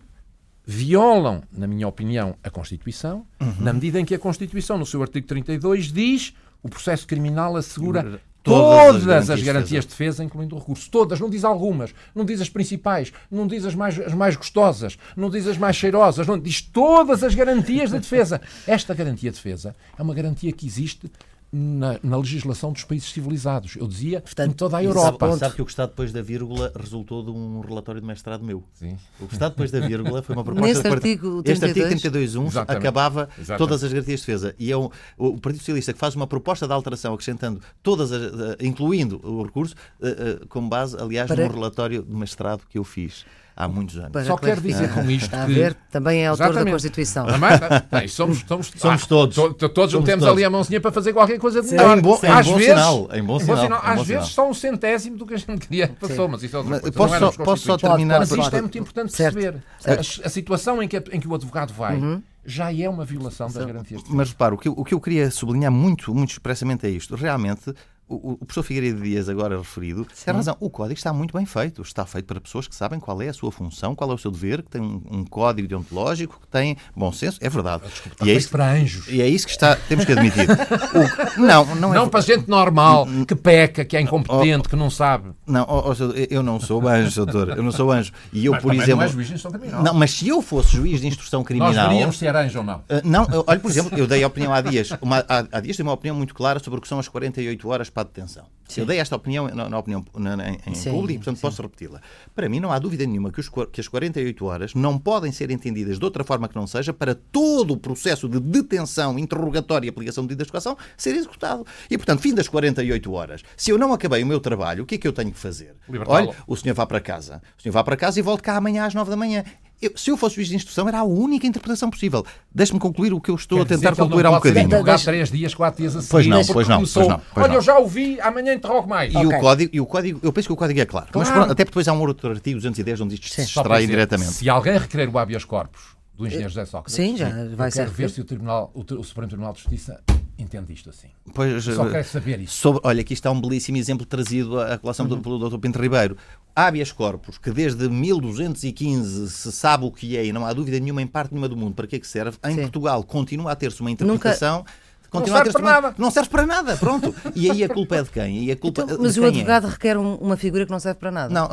violam, 0.66 1.42
na 1.52 1.66
minha 1.66 1.86
opinião, 1.86 2.36
a 2.42 2.50
Constituição, 2.50 3.26
uhum. 3.40 3.54
na 3.60 3.72
medida 3.72 4.00
em 4.00 4.04
que 4.04 4.14
a 4.14 4.18
Constituição, 4.18 4.78
no 4.78 4.86
seu 4.86 5.02
artigo 5.02 5.26
32, 5.26 5.92
diz 5.92 6.34
o 6.62 6.68
processo 6.68 7.06
criminal 7.06 7.56
assegura 7.56 8.20
todas, 8.42 9.02
todas 9.02 9.30
as, 9.30 9.42
garantias 9.42 9.84
de 9.84 9.90
defesa, 9.90 10.24
incluindo 10.24 10.56
o 10.56 10.58
recurso. 10.58 10.88
Todas, 10.90 11.20
não 11.20 11.28
diz 11.28 11.44
algumas, 11.44 11.94
não 12.14 12.24
diz 12.24 12.40
as 12.40 12.48
principais, 12.48 13.12
não 13.30 13.46
diz 13.46 13.66
as 13.66 13.74
mais, 13.74 13.98
as 13.98 14.14
mais 14.14 14.36
gostosas, 14.36 14.98
não 15.14 15.28
diz 15.28 15.46
as 15.46 15.58
mais 15.58 15.76
cheirosas, 15.76 16.26
não 16.26 16.38
diz 16.38 16.62
todas 16.62 17.22
as 17.22 17.34
garantias 17.34 17.90
de 17.90 17.98
defesa. 17.98 18.40
Esta 18.66 18.94
garantia 18.94 19.30
de 19.30 19.36
defesa 19.36 19.76
é 19.98 20.02
uma 20.02 20.14
garantia 20.14 20.52
que 20.52 20.66
existe 20.66 21.10
na, 21.54 22.00
na, 22.02 22.16
legislação 22.16 22.72
dos 22.72 22.82
países 22.82 23.12
civilizados. 23.12 23.76
Eu 23.76 23.86
dizia 23.86 24.20
Portanto, 24.20 24.50
em 24.50 24.52
toda 24.52 24.76
a 24.76 24.82
Europa. 24.82 25.28
Sabe, 25.28 25.38
sabe, 25.38 25.54
que 25.54 25.62
o 25.62 25.64
que 25.64 25.70
está 25.70 25.86
depois 25.86 26.12
da 26.12 26.20
vírgula 26.20 26.72
resultou 26.74 27.22
de 27.22 27.30
um 27.30 27.60
relatório 27.60 28.00
de 28.00 28.06
mestrado 28.06 28.42
meu. 28.42 28.64
Sim. 28.74 28.98
O 29.20 29.28
que 29.28 29.34
está 29.34 29.48
depois 29.48 29.70
da 29.70 29.78
vírgula 29.78 30.20
foi 30.20 30.34
uma 30.34 30.42
proposta... 30.44 30.66
Neste 30.66 30.88
artigo 30.88 31.42
32? 31.44 31.76
Este 31.76 32.12
artigo 32.12 32.40
32.1 32.48 32.64
acabava 32.66 33.28
Exatamente. 33.38 33.58
todas 33.58 33.84
as 33.84 33.92
garantias 33.92 34.20
de 34.20 34.26
defesa. 34.26 34.54
E 34.58 34.72
é 34.72 34.76
um, 34.76 34.90
o 35.16 35.38
Partido 35.38 35.60
Socialista 35.60 35.92
que 35.92 35.98
faz 35.98 36.16
uma 36.16 36.26
proposta 36.26 36.66
de 36.66 36.72
alteração 36.72 37.14
acrescentando 37.14 37.60
todas, 37.82 38.10
as, 38.10 38.22
eh, 38.22 38.56
incluindo 38.60 39.20
o 39.22 39.44
recurso, 39.44 39.74
uh, 40.00 40.42
uh, 40.42 40.48
com 40.48 40.68
base, 40.68 40.96
aliás, 41.00 41.28
Para... 41.28 41.46
num 41.46 41.54
relatório 41.54 42.02
de 42.02 42.14
mestrado 42.14 42.62
que 42.68 42.78
eu 42.78 42.84
fiz 42.84 43.24
há 43.56 43.68
muitos 43.68 43.96
anos. 43.96 44.10
Para 44.10 44.24
Só 44.24 44.36
quero 44.36 44.60
dizer 44.60 44.92
com 44.92 45.08
isto 45.10 45.30
que... 45.30 45.36
A 45.36 45.46
ver, 45.46 45.74
também 45.90 46.22
é 46.22 46.26
autor 46.26 46.46
Exatamente. 46.46 46.64
da 46.64 46.72
Constituição. 46.72 47.26
Também, 47.26 48.08
somos, 48.08 48.44
somos, 48.46 48.72
somos 48.76 49.02
ah, 49.02 49.06
todos. 49.06 49.34
To, 49.34 49.68
todos 49.68 49.92
somos 49.92 50.06
temos 50.06 50.24
ali 50.26 50.44
a 50.44 50.50
mãozinha 50.50 50.80
para 50.80 50.92
fazer 50.92 51.12
qualquer 51.12 51.38
coisa 51.38 51.62
de 51.62 51.70
melhor. 51.70 51.98
Em 51.98 52.00
bom, 52.00 52.18
em 52.22 52.26
às 52.26 52.46
bom 52.46 52.56
vezes, 52.56 52.72
sinal. 52.72 53.08
Em 53.12 53.22
bom 53.22 53.38
sinal. 53.38 53.62
sinal. 53.62 53.80
Às 53.82 54.06
vezes 54.06 54.28
só 54.28 54.48
um 54.48 54.54
centésimo 54.54 55.16
do 55.16 55.26
que 55.26 55.34
a 55.34 55.38
gente 55.38 55.58
queria 55.66 55.88
passou, 55.88 56.28
mas 56.28 56.42
isso 56.42 56.56
é 56.56 56.58
outra 56.58 56.80
coisa. 56.80 56.96
Posso, 56.96 57.18
só, 57.18 57.44
posso 57.44 57.62
só 57.64 57.76
terminar... 57.76 58.20
Mas 58.20 58.30
isto 58.30 58.56
é 58.56 58.60
muito 58.60 58.78
importante 58.78 59.12
certo. 59.12 59.34
perceber. 59.34 59.62
Certo. 59.78 60.22
A, 60.22 60.26
a, 60.26 60.30
situação 60.30 60.82
em 60.82 60.88
que, 60.88 60.96
em 60.96 61.20
que 61.20 61.28
o 61.28 61.34
advogado 61.34 61.72
vai... 61.72 61.96
Uhum 61.96 62.22
já 62.46 62.72
é 62.72 62.88
uma 62.88 63.04
violação 63.04 63.50
das 63.50 63.64
garantias. 63.64 64.02
Mas 64.08 64.30
repara, 64.30 64.54
o 64.54 64.58
que, 64.58 64.68
eu, 64.68 64.74
o 64.76 64.84
que 64.84 64.92
eu 64.92 65.00
queria 65.00 65.30
sublinhar 65.30 65.72
muito, 65.72 66.14
muito 66.14 66.30
expressamente 66.30 66.86
é 66.86 66.90
isto. 66.90 67.14
Realmente, 67.16 67.74
o, 68.06 68.32
o 68.32 68.36
professor 68.38 68.62
Figueiredo 68.62 69.02
Dias, 69.02 69.28
agora 69.28 69.56
referido, 69.56 70.06
Sim. 70.12 70.26
tem 70.26 70.34
razão. 70.34 70.56
O 70.60 70.68
código 70.68 70.98
está 70.98 71.12
muito 71.12 71.36
bem 71.36 71.46
feito. 71.46 71.80
Está 71.82 72.04
feito 72.04 72.26
para 72.26 72.40
pessoas 72.40 72.68
que 72.68 72.74
sabem 72.74 73.00
qual 73.00 73.20
é 73.22 73.28
a 73.28 73.32
sua 73.32 73.50
função, 73.50 73.94
qual 73.94 74.10
é 74.10 74.14
o 74.14 74.18
seu 74.18 74.30
dever, 74.30 74.62
que 74.62 74.70
tem 74.70 74.82
um, 74.82 75.02
um 75.10 75.24
código 75.24 75.66
deontológico, 75.66 76.38
que 76.40 76.48
tem 76.48 76.76
bom 76.94 77.10
senso. 77.12 77.38
É 77.40 77.48
verdade. 77.48 77.84
Desculpa, 77.84 78.14
está 78.14 78.26
e 78.26 78.30
é 78.30 78.34
isso, 78.34 78.50
para 78.50 78.70
anjos. 78.72 79.08
E 79.08 79.22
é 79.22 79.28
isso 79.28 79.46
que 79.46 79.52
está, 79.52 79.76
temos 79.76 80.04
que 80.04 80.12
admitir. 80.12 80.46
o, 80.50 81.40
não, 81.40 81.74
não, 81.76 81.94
é, 81.94 81.96
não 81.96 82.08
para 82.08 82.20
gente 82.20 82.48
normal, 82.48 83.06
que 83.26 83.34
peca, 83.34 83.84
que 83.84 83.96
é 83.96 84.00
incompetente, 84.00 84.66
oh, 84.66 84.68
que 84.68 84.76
não 84.76 84.90
sabe. 84.90 85.30
Não, 85.46 85.64
oh, 85.66 85.90
oh, 85.90 86.12
eu 86.30 86.42
não 86.42 86.60
sou 86.60 86.86
anjo, 86.86 87.24
doutor. 87.24 87.56
Eu 87.56 87.62
não 87.62 87.72
sou 87.72 87.90
anjo. 87.90 88.12
E 88.32 88.44
eu, 88.44 88.52
mas 88.52 88.62
por 88.62 88.74
exemplo. 88.74 88.96
Não, 88.96 89.02
é 89.02 89.08
juiz 89.08 89.28
de 89.28 89.48
criminal. 89.48 89.82
não, 89.82 89.94
mas 89.94 90.10
se 90.10 90.28
eu 90.28 90.42
fosse 90.42 90.76
juiz 90.76 91.00
de 91.00 91.06
instrução 91.06 91.42
criminal. 91.42 91.72
Nós 91.72 91.82
deveríamos 91.82 92.18
ser 92.18 92.36
anjo 92.36 92.58
ou 92.58 92.64
não? 92.64 92.76
Uh, 92.78 93.00
não, 93.02 93.26
olha, 93.46 93.60
por 93.60 93.70
exemplo, 93.70 93.98
eu 93.98 94.06
dei 94.06 94.22
a 94.22 94.26
opinião 94.26 94.52
há 94.52 94.60
dias. 94.60 94.90
Uma, 95.00 95.24
há, 95.26 95.46
há 95.50 95.60
dias 95.60 95.76
tenho 95.76 95.88
uma 95.88 95.94
opinião 95.94 96.16
muito 96.16 96.34
clara 96.34 96.58
sobre 96.58 96.78
o 96.78 96.82
que 96.82 96.88
são 96.88 96.98
as 96.98 97.08
48 97.08 97.68
horas 97.68 97.90
para 97.94 98.02
a 98.02 98.04
detenção. 98.06 98.46
Sim. 98.68 98.80
Eu 98.80 98.86
dei 98.86 98.98
esta 98.98 99.14
opinião 99.14 99.46
na, 99.48 99.68
na 99.68 99.78
opinião 99.78 100.04
na, 100.14 100.48
em, 100.48 100.58
em 100.66 100.74
sim, 100.74 100.90
público, 100.90 101.20
portanto 101.20 101.36
sim. 101.36 101.42
posso 101.42 101.62
repeti-la. 101.62 102.00
Para 102.34 102.48
mim 102.48 102.60
não 102.60 102.72
há 102.72 102.78
dúvida 102.78 103.04
nenhuma 103.06 103.30
que, 103.30 103.38
os, 103.38 103.48
que 103.70 103.80
as 103.80 103.88
48 103.88 104.44
horas 104.44 104.74
não 104.74 104.98
podem 104.98 105.30
ser 105.30 105.50
entendidas 105.50 105.98
de 105.98 106.04
outra 106.04 106.24
forma 106.24 106.48
que 106.48 106.56
não 106.56 106.66
seja 106.66 106.92
para 106.92 107.14
todo 107.14 107.74
o 107.74 107.76
processo 107.76 108.28
de 108.28 108.40
detenção, 108.40 109.18
interrogatório 109.18 109.86
e 109.86 109.90
aplicação 109.90 110.24
de 110.24 110.28
medidas 110.28 110.46
de 110.46 110.52
coação 110.52 110.76
ser 110.96 111.14
executado. 111.14 111.66
E, 111.90 111.96
portanto, 111.98 112.20
fim 112.20 112.34
das 112.34 112.48
48 112.48 113.12
horas, 113.12 113.42
se 113.56 113.70
eu 113.70 113.78
não 113.78 113.92
acabei 113.92 114.22
o 114.22 114.26
meu 114.26 114.40
trabalho, 114.40 114.84
o 114.84 114.86
que 114.86 114.94
é 114.94 114.98
que 114.98 115.06
eu 115.06 115.12
tenho 115.12 115.30
que 115.30 115.38
fazer? 115.38 115.74
Olha, 116.06 116.34
o 116.46 116.56
senhor 116.56 116.74
vá 116.74 116.86
para 116.86 117.00
casa. 117.00 117.42
O 117.58 117.62
senhor 117.62 117.72
vá 117.72 117.84
para 117.84 117.96
casa 117.96 118.18
e 118.18 118.22
volte 118.22 118.42
cá 118.42 118.56
amanhã 118.56 118.86
às 118.86 118.94
9 118.94 119.10
da 119.10 119.16
manhã. 119.16 119.44
Eu, 119.84 119.92
se 119.96 120.10
eu 120.10 120.16
fosse 120.16 120.36
juiz 120.36 120.48
de 120.48 120.56
instrução, 120.56 120.88
era 120.88 121.00
a 121.00 121.04
única 121.04 121.46
interpretação 121.46 121.90
possível. 121.90 122.24
Deixe-me 122.54 122.80
concluir 122.80 123.12
o 123.12 123.20
que 123.20 123.30
eu 123.30 123.34
estou 123.34 123.58
Quer 123.58 123.74
a 123.74 123.76
tentar 123.76 123.94
concluir 123.94 124.24
há 124.24 124.30
um 124.30 124.34
bocadinho. 124.34 124.68
Não 124.68 124.84
pode 124.84 125.04
três 125.04 125.30
dias, 125.30 125.54
quatro 125.54 125.82
dias 125.82 125.94
a 125.94 126.00
seguir. 126.00 126.10
Pois 126.10 126.26
não, 126.26 126.44
pois 126.44 126.68
não, 126.68 126.78
pois 126.78 127.08
não. 127.08 127.20
Pois 127.34 127.46
Olha, 127.46 127.54
eu 127.54 127.60
já 127.60 127.78
ouvi, 127.78 128.18
amanhã 128.20 128.54
interrogo 128.54 128.88
mais. 128.88 129.12
E, 129.12 129.16
okay. 129.16 129.38
o 129.38 129.40
código, 129.40 129.70
e 129.74 129.80
o 129.80 129.86
código, 129.86 130.20
eu 130.22 130.32
penso 130.32 130.48
que 130.48 130.52
o 130.52 130.56
código 130.56 130.80
é 130.80 130.86
claro. 130.86 131.08
claro. 131.12 131.28
Mas 131.28 131.36
pronto, 131.36 131.52
até 131.52 131.64
depois 131.64 131.86
há 131.86 131.92
um 131.92 132.00
outro 132.00 132.30
artigo, 132.30 132.56
210, 132.56 133.00
onde 133.02 133.14
isto 133.14 133.28
se 133.28 133.42
extrai 133.42 133.86
diretamente. 133.86 134.32
Se 134.32 134.48
alguém 134.48 134.78
requerer 134.78 135.08
o 135.08 135.18
habeas 135.18 135.44
corpus 135.44 135.82
do 136.16 136.26
engenheiro 136.26 136.48
José 136.48 136.64
Sócrates, 136.64 136.94
Sim, 136.94 137.16
já 137.16 137.28
vai 137.54 137.70
ser. 137.70 137.88
ver 137.88 138.08
se 138.08 138.20
o, 138.20 138.24
tribunal, 138.24 138.72
o, 138.74 138.80
o 138.80 139.04
Supremo 139.04 139.28
Tribunal 139.28 139.52
de 139.52 139.60
Justiça 139.60 140.00
entende 140.38 140.72
isto 140.72 140.90
assim. 140.90 141.08
Pois, 141.32 141.64
Só 141.64 141.88
quero 141.88 142.04
saber 142.04 142.40
isso. 142.40 142.56
Sobre, 142.56 142.80
olha, 142.84 143.00
aqui 143.00 143.12
está 143.12 143.30
um 143.30 143.40
belíssimo 143.40 143.76
exemplo 143.76 144.04
trazido 144.04 144.60
à 144.60 144.78
colação 144.78 145.06
uhum. 145.06 145.20
pelo 145.20 145.50
Dr. 145.50 145.58
Pinto 145.58 145.80
Ribeiro. 145.80 146.16
Habeas 146.54 146.92
corpus, 146.92 147.36
que 147.36 147.50
desde 147.50 147.88
1215 147.88 149.30
se 149.30 149.52
sabe 149.52 149.84
o 149.84 149.90
que 149.90 150.16
é 150.16 150.24
e 150.24 150.32
não 150.32 150.46
há 150.46 150.52
dúvida 150.52 150.78
nenhuma 150.78 151.02
em 151.02 151.06
parte 151.06 151.32
nenhuma 151.32 151.48
do 151.48 151.56
mundo 151.56 151.74
para 151.74 151.86
que 151.86 151.96
é 151.96 151.98
que 151.98 152.06
serve, 152.06 152.38
em 152.44 152.54
Sim. 152.54 152.62
Portugal 152.62 153.02
continua 153.02 153.52
a 153.52 153.56
ter-se 153.56 153.80
uma 153.80 153.90
interpretação. 153.90 154.58
Nunca 154.58 154.70
Continua 155.14 155.38
não 155.38 155.44
serve 155.44 155.52
para 155.52 155.80
nada. 155.80 155.94
Não 155.96 156.10
serve 156.10 156.30
para 156.30 156.46
nada, 156.46 156.76
pronto. 156.76 157.14
E 157.34 157.50
aí 157.50 157.64
a 157.64 157.68
culpa 157.68 157.96
é 157.96 158.02
de 158.02 158.10
quem? 158.10 158.44
E 158.44 158.52
a 158.52 158.56
culpa 158.56 158.82
então, 158.82 158.98
mas 159.00 159.16
o 159.16 159.24
é? 159.24 159.28
advogado 159.28 159.66
é? 159.66 159.70
requer 159.70 159.96
um, 159.96 160.14
uma 160.16 160.36
figura 160.36 160.64
que 160.64 160.72
não 160.72 160.80
serve 160.80 160.98
para 160.98 161.10
nada. 161.10 161.32
Não, 161.32 161.48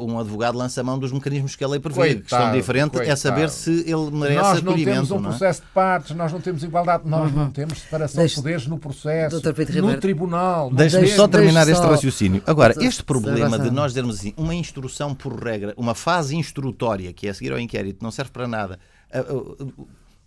um 0.00 0.18
advogado 0.18 0.56
lança 0.56 0.80
a 0.80 0.84
mão 0.84 0.98
dos 0.98 1.10
mecanismos 1.12 1.56
que 1.56 1.64
a 1.64 1.68
lei 1.68 1.80
prevê. 1.80 2.10
A 2.10 2.14
questão 2.16 2.52
diferente 2.52 2.92
coitado. 2.92 3.10
é 3.10 3.16
saber 3.16 3.50
se 3.50 3.70
ele 3.86 4.10
merece 4.10 4.40
nós 4.40 4.62
não 4.62 4.74
temos 4.74 5.10
um 5.10 5.20
não 5.20 5.30
é? 5.30 5.30
processo 5.30 5.60
de 5.62 5.66
partes, 5.68 6.16
nós 6.16 6.32
não 6.32 6.40
temos 6.40 6.62
igualdade, 6.62 7.02
nós 7.06 7.30
uhum. 7.30 7.38
não 7.38 7.50
temos 7.50 7.80
separação 7.80 8.20
Deixe... 8.20 8.34
de 8.34 8.42
poderes 8.42 8.66
no 8.66 8.78
processo, 8.78 9.40
no 9.82 9.96
tribunal. 9.98 10.70
Deixe-me 10.70 11.08
só 11.08 11.26
terminar 11.26 11.64
Deixe 11.64 11.72
este 11.72 11.86
só... 11.86 11.90
raciocínio. 11.90 12.42
Agora, 12.46 12.74
este 12.80 13.02
problema 13.02 13.58
de 13.58 13.70
nós 13.70 13.92
dizermos 13.92 14.16
assim, 14.16 14.34
uma 14.36 14.54
instrução 14.54 15.14
por 15.14 15.42
regra, 15.42 15.74
uma 15.76 15.94
fase 15.94 16.36
instrutória, 16.36 17.12
que 17.12 17.26
é 17.26 17.30
a 17.30 17.34
seguir 17.34 17.52
ao 17.52 17.58
inquérito, 17.58 18.02
não 18.02 18.10
serve 18.10 18.30
para 18.30 18.46
nada 18.46 18.78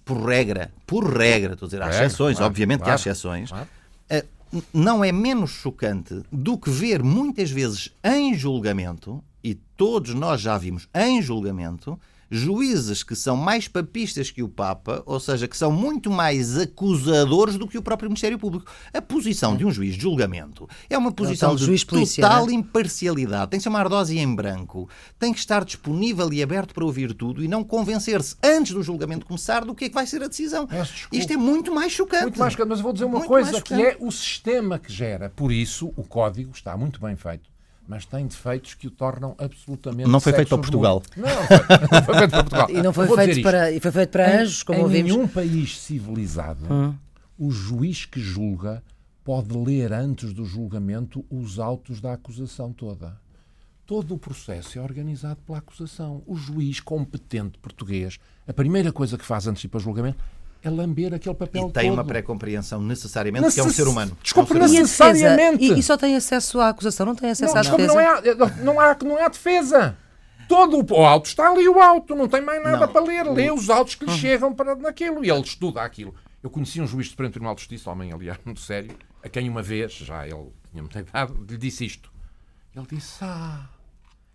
por 0.04 0.26
regra, 0.26 0.72
por 0.86 1.06
regra, 1.06 1.54
estou 1.54 1.66
a 1.66 1.70
dizer, 1.70 1.82
há 1.82 1.90
exceções, 1.90 2.38
claro, 2.38 2.52
obviamente 2.52 2.80
claro, 2.80 3.02
que 3.02 3.10
há 3.10 3.12
exceções, 3.12 3.50
claro. 3.50 3.68
Eh, 4.10 4.26
não 4.74 5.04
é 5.04 5.12
menos 5.12 5.52
chocante 5.52 6.22
do 6.32 6.58
que 6.58 6.70
ver 6.70 7.02
muitas 7.04 7.50
vezes 7.50 7.92
em 8.04 8.34
julgamento, 8.34 9.24
e 9.44 9.56
todos 9.56 10.14
nós 10.14 10.42
já 10.42 10.58
vimos 10.58 10.88
em 10.94 11.22
julgamento, 11.22 12.00
juízes 12.32 13.04
que 13.04 13.14
são 13.14 13.36
mais 13.36 13.68
papistas 13.68 14.32
que 14.32 14.42
o 14.42 14.48
Papa, 14.48 15.04
ou 15.06 15.20
seja, 15.20 15.50
que 15.50 15.58
são 15.58 15.70
muito 15.70 16.10
mais 16.10 16.58
acusadores 16.58 17.58
do 17.58 17.68
que 17.68 17.78
o 17.78 17.82
próprio 17.82 18.10
Ministério 18.10 18.40
Público. 18.40 18.72
A 18.94 19.02
posição 19.02 19.58
de 19.58 19.66
um 19.66 19.72
juiz 19.72 19.96
de 19.96 20.02
julgamento 20.02 20.68
é 20.90 20.98
uma 20.98 21.12
posição 21.12 21.56
de 21.56 21.66
total 21.66 21.88
polícia, 21.88 22.46
né? 22.46 22.54
imparcialidade. 22.54 23.52
Tem 23.52 23.60
que 23.60 23.64
ser 23.64 23.70
uma 23.70 23.80
ardose 23.80 24.18
em 24.18 24.34
branco. 24.34 24.90
Tem 25.20 25.34
que 25.34 25.40
estar 25.40 25.66
disponível 25.66 26.32
e 26.32 26.42
aberto 26.42 26.74
para 26.74 26.86
ouvir 26.86 27.14
tudo 27.14 27.44
e 27.44 27.48
não 27.50 27.64
convencer-se 27.64 28.38
antes 28.42 28.72
do 28.74 28.82
julgamento 28.82 29.26
começar 29.26 29.66
do 29.66 29.76
que 29.76 29.86
é 29.86 29.90
que 29.90 29.96
vai 29.96 30.08
ser 30.08 30.24
a 30.24 30.28
decisão. 30.28 30.68
Isto 31.12 31.34
é 31.34 31.38
muito 31.38 31.74
mais 31.76 31.92
chocante. 31.92 32.24
Muito 32.24 32.40
mais 32.40 32.54
chocante, 32.54 32.70
mas 32.70 32.80
eu 32.80 32.84
vou 32.84 32.94
dizer 32.94 33.06
uma 33.06 33.18
muito 33.18 33.28
coisa 33.28 33.62
que 33.62 33.74
é 33.74 33.98
o 34.00 34.10
sistema 34.10 34.80
que 34.80 34.92
gera. 34.92 35.30
Por 35.36 35.52
isso, 35.52 35.92
o 35.98 36.04
código 36.04 36.52
está 36.54 36.78
muito 36.78 37.02
bem 37.02 37.16
feito 37.18 37.51
mas 37.92 38.06
tem 38.06 38.26
defeitos 38.26 38.74
que 38.74 38.88
o 38.88 38.90
tornam 38.90 39.36
absolutamente 39.38 40.10
Não 40.10 40.22
foi 40.22 40.32
feito 40.32 40.48
para 40.48 40.58
Portugal. 40.60 41.04
Não, 41.18 41.28
não 41.28 42.04
foi, 42.06 42.18
feito 42.18 42.32
para 42.32 42.44
Portugal. 42.44 42.68
E 42.72 42.82
não 42.82 42.94
foi, 42.94 43.08
feito 43.08 43.42
para, 43.42 43.70
e 43.70 43.80
foi 43.82 43.92
feito 43.92 44.10
para 44.12 44.42
anjos, 44.42 44.64
como 44.64 44.80
em 44.80 44.84
ouvimos. 44.84 45.12
Em 45.12 45.14
nenhum 45.14 45.28
país 45.28 45.78
civilizado, 45.78 46.74
hum. 46.74 46.96
o 47.38 47.52
juiz 47.52 48.06
que 48.06 48.22
julga 48.22 48.82
pode 49.26 49.54
ler 49.58 49.92
antes 49.92 50.32
do 50.32 50.46
julgamento 50.46 51.26
os 51.30 51.60
autos 51.60 52.00
da 52.00 52.14
acusação 52.14 52.72
toda. 52.72 53.20
Todo 53.86 54.16
o 54.16 54.18
processo 54.18 54.80
é 54.80 54.82
organizado 54.82 55.42
pela 55.46 55.58
acusação. 55.58 56.24
O 56.26 56.38
juiz 56.38 56.80
competente 56.80 57.58
português, 57.58 58.18
a 58.48 58.54
primeira 58.54 58.94
coisa 58.94 59.18
que 59.18 59.26
faz 59.26 59.48
antes 59.48 59.60
de 59.60 59.68
ir 59.68 59.70
para 59.70 59.80
o 59.80 59.82
julgamento 59.82 60.18
é 60.64 60.70
lamber 60.70 61.14
aquele 61.14 61.36
papel 61.36 61.70
e 61.70 61.72
tem 61.72 61.90
todo. 61.90 61.94
uma 61.94 62.06
pré-compreensão 62.06 62.82
necessariamente 62.82 63.46
Necess... 63.46 63.56
que 63.56 63.68
é 63.68 63.70
um 63.70 63.74
ser 63.74 63.88
humano. 63.88 64.18
Desculpe, 64.22 64.54
é 64.54 64.64
um 64.64 64.68
necessariamente. 64.68 65.64
E, 65.64 65.80
e, 65.80 65.84
só 65.84 65.98
tem 65.98 66.16
acesso 66.16 66.60
à 66.60 66.70
acusação, 66.70 67.06
não 67.06 67.16
tem 67.16 67.32
acesso 67.32 67.54
não, 67.54 67.60
à 67.60 67.64
defesa? 67.64 67.94
Não, 67.94 68.00
é, 68.00 68.36
não, 68.64 68.80
há, 68.80 68.98
não 69.04 69.18
há 69.18 69.28
defesa. 69.28 69.98
Todo 70.48 70.86
o 70.94 71.06
auto 71.06 71.28
está 71.28 71.50
ali, 71.50 71.68
o 71.68 71.80
auto, 71.80 72.14
não 72.14 72.28
tem 72.28 72.42
mais 72.42 72.62
nada 72.62 72.86
não. 72.86 72.94
para 72.94 73.02
ler. 73.02 73.24
Lê 73.32 73.52
os 73.52 73.70
autos 73.70 73.96
que 73.96 74.06
lhe 74.06 74.12
uhum. 74.12 74.18
chegam 74.18 74.54
para 74.54 74.76
naquilo 74.76 75.24
e 75.24 75.30
ele 75.30 75.42
estuda 75.42 75.82
aquilo. 75.82 76.14
Eu 76.44 76.50
conheci 76.50 76.82
um 76.82 76.88
juiz 76.88 77.06
de 77.06 77.12
Supremo 77.12 77.32
Tribunal 77.32 77.56
de 77.56 77.62
Justiça, 77.62 77.90
homem, 77.90 78.12
aliás, 78.12 78.38
muito 78.46 78.60
sério, 78.60 78.96
a 79.24 79.30
quem 79.30 79.50
uma 79.50 79.62
vez, 79.62 79.94
já 79.94 80.28
ele 80.28 80.52
tinha 80.70 80.84
muita 80.84 81.00
idade, 81.00 81.34
lhe 81.34 81.58
disse 81.58 81.86
isto. 81.86 82.12
Ele 82.76 82.86
disse: 82.90 83.24
Ah, 83.24 83.70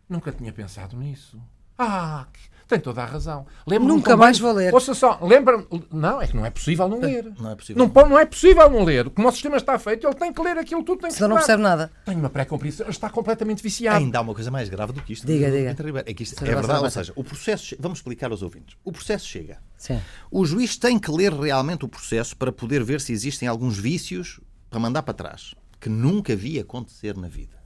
nunca 0.08 0.32
tinha 0.32 0.52
pensado 0.52 0.96
nisso. 0.96 1.40
Ah, 1.78 2.26
tem 2.66 2.80
toda 2.80 3.00
a 3.00 3.06
razão. 3.06 3.46
Lembra 3.64 3.86
Nunca 3.86 4.16
mais 4.16 4.40
vou 4.40 4.52
ler. 4.52 4.74
Ouça 4.74 4.92
só, 4.92 5.20
lembra 5.22 5.64
Não, 5.92 6.20
é 6.20 6.26
que 6.26 6.36
não 6.36 6.44
é 6.44 6.50
possível 6.50 6.88
não 6.88 6.98
ler. 6.98 7.32
Não 7.38 7.50
é 7.50 7.54
possível. 7.54 7.86
Não, 7.94 8.08
não 8.08 8.18
é 8.18 8.26
possível 8.26 8.68
não 8.68 8.82
ler. 8.82 9.08
Como 9.10 9.28
o 9.28 9.30
sistema 9.30 9.56
está 9.56 9.78
feito, 9.78 10.04
ele 10.04 10.16
tem 10.16 10.32
que 10.32 10.42
ler 10.42 10.58
aquilo 10.58 10.82
tudo. 10.82 11.02
Tem 11.02 11.10
Senão 11.12 11.28
não 11.28 11.36
percebe 11.36 11.62
nada. 11.62 11.92
Tem 12.04 12.16
uma 12.16 12.28
pré-compreensão. 12.28 12.88
Está 12.88 13.08
completamente 13.08 13.62
viciado. 13.62 13.98
Ainda 13.98 14.18
há 14.18 14.20
uma 14.20 14.34
coisa 14.34 14.50
mais 14.50 14.68
grave 14.68 14.92
do 14.92 15.00
que 15.00 15.12
isto. 15.12 15.24
Diga, 15.24 15.48
diga. 15.48 15.76
É 16.06 16.12
que 16.12 16.24
isto 16.24 16.42
é 16.42 16.54
verdade. 16.54 16.82
Ou 16.82 16.90
seja, 16.90 17.12
o 17.14 17.22
processo. 17.22 17.76
Vamos 17.78 17.98
explicar 17.98 18.32
aos 18.32 18.42
ouvintes. 18.42 18.76
O 18.84 18.90
processo 18.90 19.26
chega. 19.28 19.58
Sim. 19.76 20.00
O 20.28 20.44
juiz 20.44 20.76
tem 20.76 20.98
que 20.98 21.10
ler 21.10 21.32
realmente 21.32 21.84
o 21.84 21.88
processo 21.88 22.36
para 22.36 22.50
poder 22.50 22.82
ver 22.82 23.00
se 23.00 23.12
existem 23.12 23.46
alguns 23.46 23.78
vícios 23.78 24.40
para 24.68 24.80
mandar 24.80 25.02
para 25.02 25.14
trás. 25.14 25.54
Que 25.80 25.88
nunca 25.88 26.34
vi 26.34 26.58
acontecer 26.58 27.16
na 27.16 27.28
vida. 27.28 27.56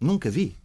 Nunca 0.00 0.28
vi. 0.28 0.56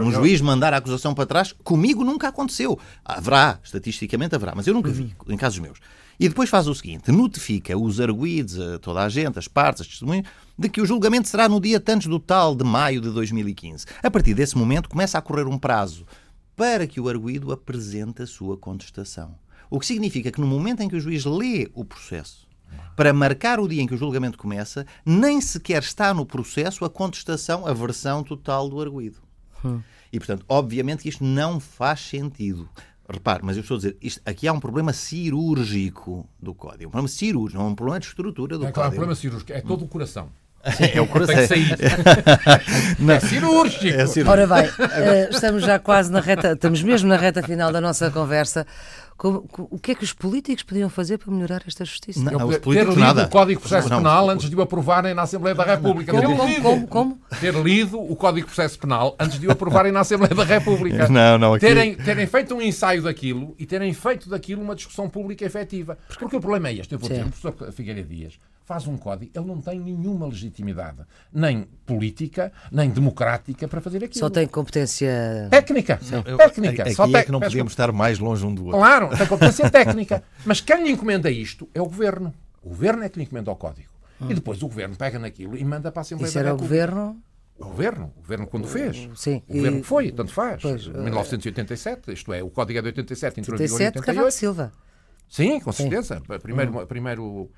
Um 0.00 0.10
juiz 0.10 0.40
mandar 0.40 0.72
a 0.72 0.78
acusação 0.78 1.14
para 1.14 1.26
trás, 1.26 1.52
comigo 1.52 2.04
nunca 2.04 2.28
aconteceu. 2.28 2.78
Haverá, 3.04 3.58
estatisticamente 3.62 4.34
haverá, 4.34 4.54
mas 4.54 4.66
eu 4.66 4.74
nunca 4.74 4.90
vi, 4.90 5.14
em 5.28 5.36
casos 5.36 5.58
meus. 5.58 5.78
E 6.18 6.28
depois 6.28 6.48
faz 6.48 6.68
o 6.68 6.74
seguinte: 6.74 7.10
notifica 7.10 7.76
os 7.76 8.00
arguídos, 8.00 8.58
a 8.58 8.78
toda 8.78 9.02
a 9.02 9.08
gente, 9.08 9.38
as 9.38 9.48
partes, 9.48 9.82
as 9.82 9.88
testemunhas, 9.88 10.26
de 10.56 10.68
que 10.68 10.80
o 10.80 10.86
julgamento 10.86 11.28
será 11.28 11.48
no 11.48 11.60
dia 11.60 11.80
tantos 11.80 12.06
do 12.06 12.18
tal 12.18 12.54
de 12.54 12.64
maio 12.64 13.00
de 13.00 13.10
2015. 13.10 13.86
A 14.02 14.10
partir 14.10 14.34
desse 14.34 14.56
momento 14.56 14.88
começa 14.88 15.18
a 15.18 15.22
correr 15.22 15.46
um 15.46 15.58
prazo 15.58 16.06
para 16.54 16.86
que 16.86 17.00
o 17.00 17.08
arguído 17.08 17.50
apresente 17.50 18.22
a 18.22 18.26
sua 18.26 18.56
contestação. 18.56 19.34
O 19.70 19.80
que 19.80 19.86
significa 19.86 20.30
que 20.30 20.40
no 20.40 20.46
momento 20.46 20.82
em 20.82 20.88
que 20.88 20.96
o 20.96 21.00
juiz 21.00 21.24
lê 21.24 21.70
o 21.74 21.84
processo, 21.84 22.46
para 22.94 23.12
marcar 23.12 23.58
o 23.58 23.66
dia 23.66 23.82
em 23.82 23.86
que 23.86 23.94
o 23.94 23.98
julgamento 23.98 24.36
começa, 24.36 24.86
nem 25.04 25.40
sequer 25.40 25.82
está 25.82 26.12
no 26.12 26.26
processo 26.26 26.84
a 26.84 26.90
contestação, 26.90 27.66
a 27.66 27.72
versão 27.72 28.22
total 28.22 28.68
do 28.68 28.80
arguído. 28.80 29.21
Hum. 29.64 29.80
E, 30.12 30.18
portanto, 30.18 30.44
obviamente 30.48 31.02
que 31.02 31.08
isto 31.08 31.24
não 31.24 31.58
faz 31.58 32.00
sentido. 32.00 32.68
Repare, 33.08 33.40
mas 33.42 33.56
eu 33.56 33.62
estou 33.62 33.74
a 33.76 33.78
dizer, 33.78 33.96
isto, 34.00 34.20
aqui 34.24 34.46
há 34.46 34.52
um 34.52 34.60
problema 34.60 34.92
cirúrgico 34.92 36.26
do 36.40 36.54
código. 36.54 36.88
Um 36.88 36.90
problema 36.90 37.08
cirúrgico, 37.08 37.60
não 37.60 37.68
é 37.68 37.70
um 37.70 37.74
problema 37.74 38.00
de 38.00 38.06
estrutura 38.06 38.56
do 38.56 38.66
é, 38.66 38.72
código. 38.72 38.84
É 38.84 38.88
um 38.88 38.90
problema 38.90 39.14
cirúrgico, 39.14 39.52
é 39.52 39.60
todo 39.60 39.84
o 39.84 39.88
coração. 39.88 40.28
É, 40.94 41.00
o 41.00 41.06
coração. 41.08 41.34
Tem 41.34 41.46
que 41.46 41.48
sair. 41.48 41.76
não. 42.98 43.14
É 43.14 43.20
cirúrgico. 43.20 43.84
É 43.86 44.06
cirúrgico. 44.06 44.30
Ora 44.30 44.46
bem, 44.46 44.66
uh, 44.66 45.30
estamos 45.34 45.62
já 45.64 45.78
quase 45.78 46.10
na 46.10 46.20
reta, 46.20 46.52
estamos 46.52 46.82
mesmo 46.82 47.08
na 47.08 47.16
reta 47.16 47.42
final 47.42 47.72
da 47.72 47.80
nossa 47.80 48.10
conversa. 48.10 48.66
Como, 49.22 49.48
o 49.70 49.78
que 49.78 49.92
é 49.92 49.94
que 49.94 50.02
os 50.02 50.12
políticos 50.12 50.64
podiam 50.64 50.90
fazer 50.90 51.16
para 51.16 51.32
melhorar 51.32 51.62
esta 51.64 51.84
justiça? 51.84 52.20
Não, 52.20 52.40
não, 52.40 52.48
ter 52.48 52.84
lido 52.84 52.96
nada. 52.96 53.26
o 53.26 53.28
Código 53.28 53.60
de 53.60 53.68
Processo 53.68 53.88
não, 53.88 53.98
Penal 53.98 54.28
antes 54.28 54.50
de 54.50 54.56
o 54.56 54.60
aprovarem 54.60 55.14
na 55.14 55.22
Assembleia 55.22 55.54
da 55.54 55.62
República. 55.62 56.10
Como, 56.10 56.26
ter, 56.26 56.36
como, 56.36 56.60
como, 56.60 56.86
como? 56.88 57.20
ter 57.38 57.54
lido 57.54 58.00
o 58.00 58.16
Código 58.16 58.48
de 58.48 58.52
Processo 58.52 58.76
Penal 58.80 59.14
antes 59.20 59.38
de 59.38 59.46
o 59.46 59.52
aprovarem 59.52 59.92
na 59.92 60.00
Assembleia 60.00 60.34
da 60.34 60.42
República. 60.42 61.06
Não, 61.08 61.38
não, 61.38 61.54
aqui... 61.54 61.66
terem, 61.66 61.94
terem 61.94 62.26
feito 62.26 62.52
um 62.52 62.60
ensaio 62.60 63.02
daquilo 63.02 63.54
e 63.56 63.64
terem 63.64 63.94
feito 63.94 64.28
daquilo 64.28 64.60
uma 64.60 64.74
discussão 64.74 65.08
pública 65.08 65.44
efetiva. 65.44 65.96
Porque 66.18 66.34
o 66.34 66.40
problema 66.40 66.70
é 66.70 66.74
este. 66.74 66.92
Eu 66.92 66.98
vou 66.98 67.08
dizer, 67.08 67.24
o 67.24 67.30
professor 67.30 67.72
Figueiredo 67.72 68.08
Dias 68.08 68.40
faz 68.64 68.86
um 68.86 68.96
código, 68.96 69.30
ele 69.34 69.46
não 69.46 69.60
tem 69.60 69.78
nenhuma 69.78 70.26
legitimidade, 70.26 70.98
nem 71.32 71.66
política, 71.84 72.52
nem 72.70 72.90
democrática 72.90 73.66
para 73.66 73.80
fazer 73.80 74.04
aquilo. 74.04 74.20
Só 74.20 74.30
tem 74.30 74.46
competência 74.46 75.48
técnica. 75.50 76.00
Não, 76.10 76.36
técnica. 76.36 76.82
Aqui 76.82 76.94
Só 76.94 77.06
é 77.06 77.22
que 77.22 77.32
não 77.32 77.40
podíamos 77.40 77.72
estar 77.72 77.92
mais 77.92 78.18
longe 78.18 78.44
um 78.46 78.54
do 78.54 78.66
outro. 78.66 78.78
Claro, 78.78 79.08
tem 79.16 79.26
competência 79.26 79.70
técnica. 79.70 80.22
Mas 80.44 80.60
quem 80.60 80.84
lhe 80.84 80.90
encomenda 80.90 81.30
isto 81.30 81.68
é 81.74 81.80
o 81.80 81.86
governo. 81.86 82.32
O 82.62 82.68
governo 82.68 83.02
é 83.02 83.08
que 83.08 83.18
lhe 83.18 83.24
encomenda 83.24 83.50
o 83.50 83.56
código. 83.56 83.90
Hum. 84.20 84.30
E 84.30 84.34
depois 84.34 84.62
o 84.62 84.68
governo 84.68 84.96
pega 84.96 85.18
naquilo 85.18 85.56
e 85.56 85.64
manda 85.64 85.90
para 85.90 86.00
a 86.00 86.02
Assembleia 86.02 86.28
Isso 86.28 86.38
era 86.38 86.54
o 86.54 86.56
governo? 86.56 87.20
O 87.58 87.66
governo, 87.66 88.12
o 88.16 88.20
governo 88.20 88.46
quando 88.46 88.66
fez. 88.66 89.08
Sim. 89.14 89.42
O 89.46 89.54
governo 89.54 89.80
que 89.80 89.86
foi, 89.86 90.10
tanto 90.10 90.32
faz. 90.32 90.62
Pois, 90.62 90.86
1987, 90.86 92.12
isto 92.12 92.32
é, 92.32 92.42
o 92.42 92.50
código 92.50 92.78
é 92.78 92.82
de 92.82 92.88
87, 92.88 93.40
entrou 93.40 93.56
em 93.56 93.62
vigor 93.62 93.80
em 93.80 93.86
88. 93.86 94.30
Silva. 94.32 94.72
Sim, 95.28 95.60
com 95.60 95.72
certeza. 95.72 96.16
Sim. 96.18 96.38
Primeiro, 96.40 96.82
hum. 96.82 96.86
primeiro 96.86 97.50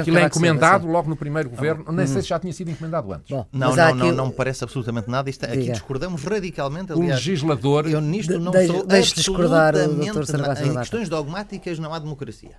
Aquilo 0.00 0.18
é 0.18 0.24
encomendado 0.24 0.86
logo 0.86 1.08
no 1.08 1.16
primeiro 1.16 1.50
governo. 1.50 1.84
Não 1.92 2.06
sei 2.06 2.22
se 2.22 2.28
já 2.28 2.38
tinha 2.38 2.52
sido 2.52 2.70
encomendado 2.70 3.12
antes. 3.12 3.30
Bom, 3.30 3.46
não, 3.52 3.76
não, 3.76 3.94
não, 3.94 4.12
não 4.12 4.26
me 4.28 4.32
parece 4.32 4.64
absolutamente 4.64 5.08
nada. 5.10 5.28
Isto, 5.28 5.44
aqui 5.44 5.70
discordamos 5.70 6.22
radicalmente. 6.24 6.92
Aliás, 6.92 7.20
o 7.20 7.28
legislador. 7.28 7.86
Eu 7.86 8.00
nisto 8.00 8.38
não 8.38 8.52
de, 8.52 8.66
sou 8.66 8.86
deixe 8.86 9.14
discordar 9.14 9.74
o 9.76 10.02
Em 10.02 10.74
questões 10.76 11.08
dogmáticas 11.08 11.78
não 11.78 11.92
há 11.92 11.98
democracia. 11.98 12.56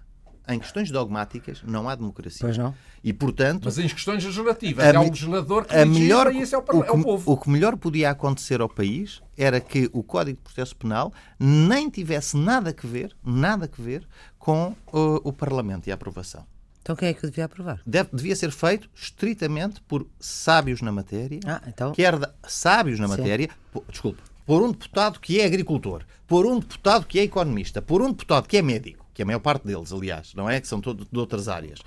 Em 0.47 0.59
questões 0.59 0.91
dogmáticas 0.91 1.61
não 1.63 1.87
há 1.87 1.95
democracia. 1.95 2.39
Pois 2.41 2.57
não. 2.57 2.73
E, 3.03 3.13
portanto, 3.13 3.65
Mas 3.65 3.77
em 3.77 3.87
questões 3.87 4.23
legislativas 4.23 4.85
é 4.85 4.99
o 4.99 5.03
legislador 5.03 5.65
que 5.65 5.75
a 5.75 5.85
melhor, 5.85 6.33
e 6.33 6.41
esse 6.41 6.53
é 6.53 6.57
o, 6.57 6.61
o, 6.61 6.63
que, 6.63 6.89
é 6.89 6.91
o 6.91 7.03
povo. 7.03 7.31
O 7.31 7.37
que 7.37 7.49
melhor 7.49 7.77
podia 7.77 8.09
acontecer 8.09 8.59
ao 8.59 8.67
país 8.67 9.21
era 9.37 9.59
que 9.59 9.89
o 9.93 10.03
Código 10.03 10.37
de 10.37 10.43
Processo 10.43 10.75
Penal 10.75 11.13
nem 11.39 11.89
tivesse 11.89 12.35
nada 12.37 12.75
a 12.75 12.87
ver, 12.87 13.15
nada 13.23 13.69
a 13.71 13.81
ver 13.81 14.07
com 14.37 14.75
uh, 14.93 15.21
o 15.23 15.31
Parlamento 15.31 15.87
e 15.87 15.91
a 15.91 15.95
aprovação. 15.95 16.45
Então 16.81 16.95
quem 16.95 17.09
é 17.09 17.13
que 17.13 17.25
o 17.25 17.29
devia 17.29 17.45
aprovar? 17.45 17.79
Deve, 17.85 18.09
devia 18.11 18.35
ser 18.35 18.51
feito 18.51 18.89
estritamente 18.95 19.81
por 19.81 20.07
sábios 20.19 20.81
na 20.81 20.91
matéria, 20.91 21.39
ah, 21.45 21.61
então... 21.67 21.91
quer 21.91 22.17
da, 22.17 22.33
sábios 22.47 22.99
na 22.99 23.07
matéria, 23.07 23.49
por, 23.71 23.83
desculpe, 23.87 24.21
por 24.45 24.63
um 24.63 24.71
deputado 24.71 25.19
que 25.19 25.39
é 25.39 25.45
agricultor, 25.45 26.03
por 26.27 26.45
um 26.45 26.59
deputado 26.59 27.05
que 27.05 27.19
é 27.19 27.23
economista, 27.23 27.81
por 27.81 28.01
um 28.01 28.09
deputado 28.09 28.47
que 28.47 28.57
é 28.57 28.61
médico, 28.61 29.05
que 29.13 29.21
é 29.21 29.23
a 29.23 29.25
maior 29.25 29.39
parte 29.39 29.65
deles, 29.65 29.91
aliás, 29.91 30.33
não 30.33 30.49
é? 30.49 30.59
Que 30.59 30.67
são 30.67 30.81
todos 30.81 31.07
de 31.09 31.19
outras 31.19 31.47
áreas. 31.47 31.79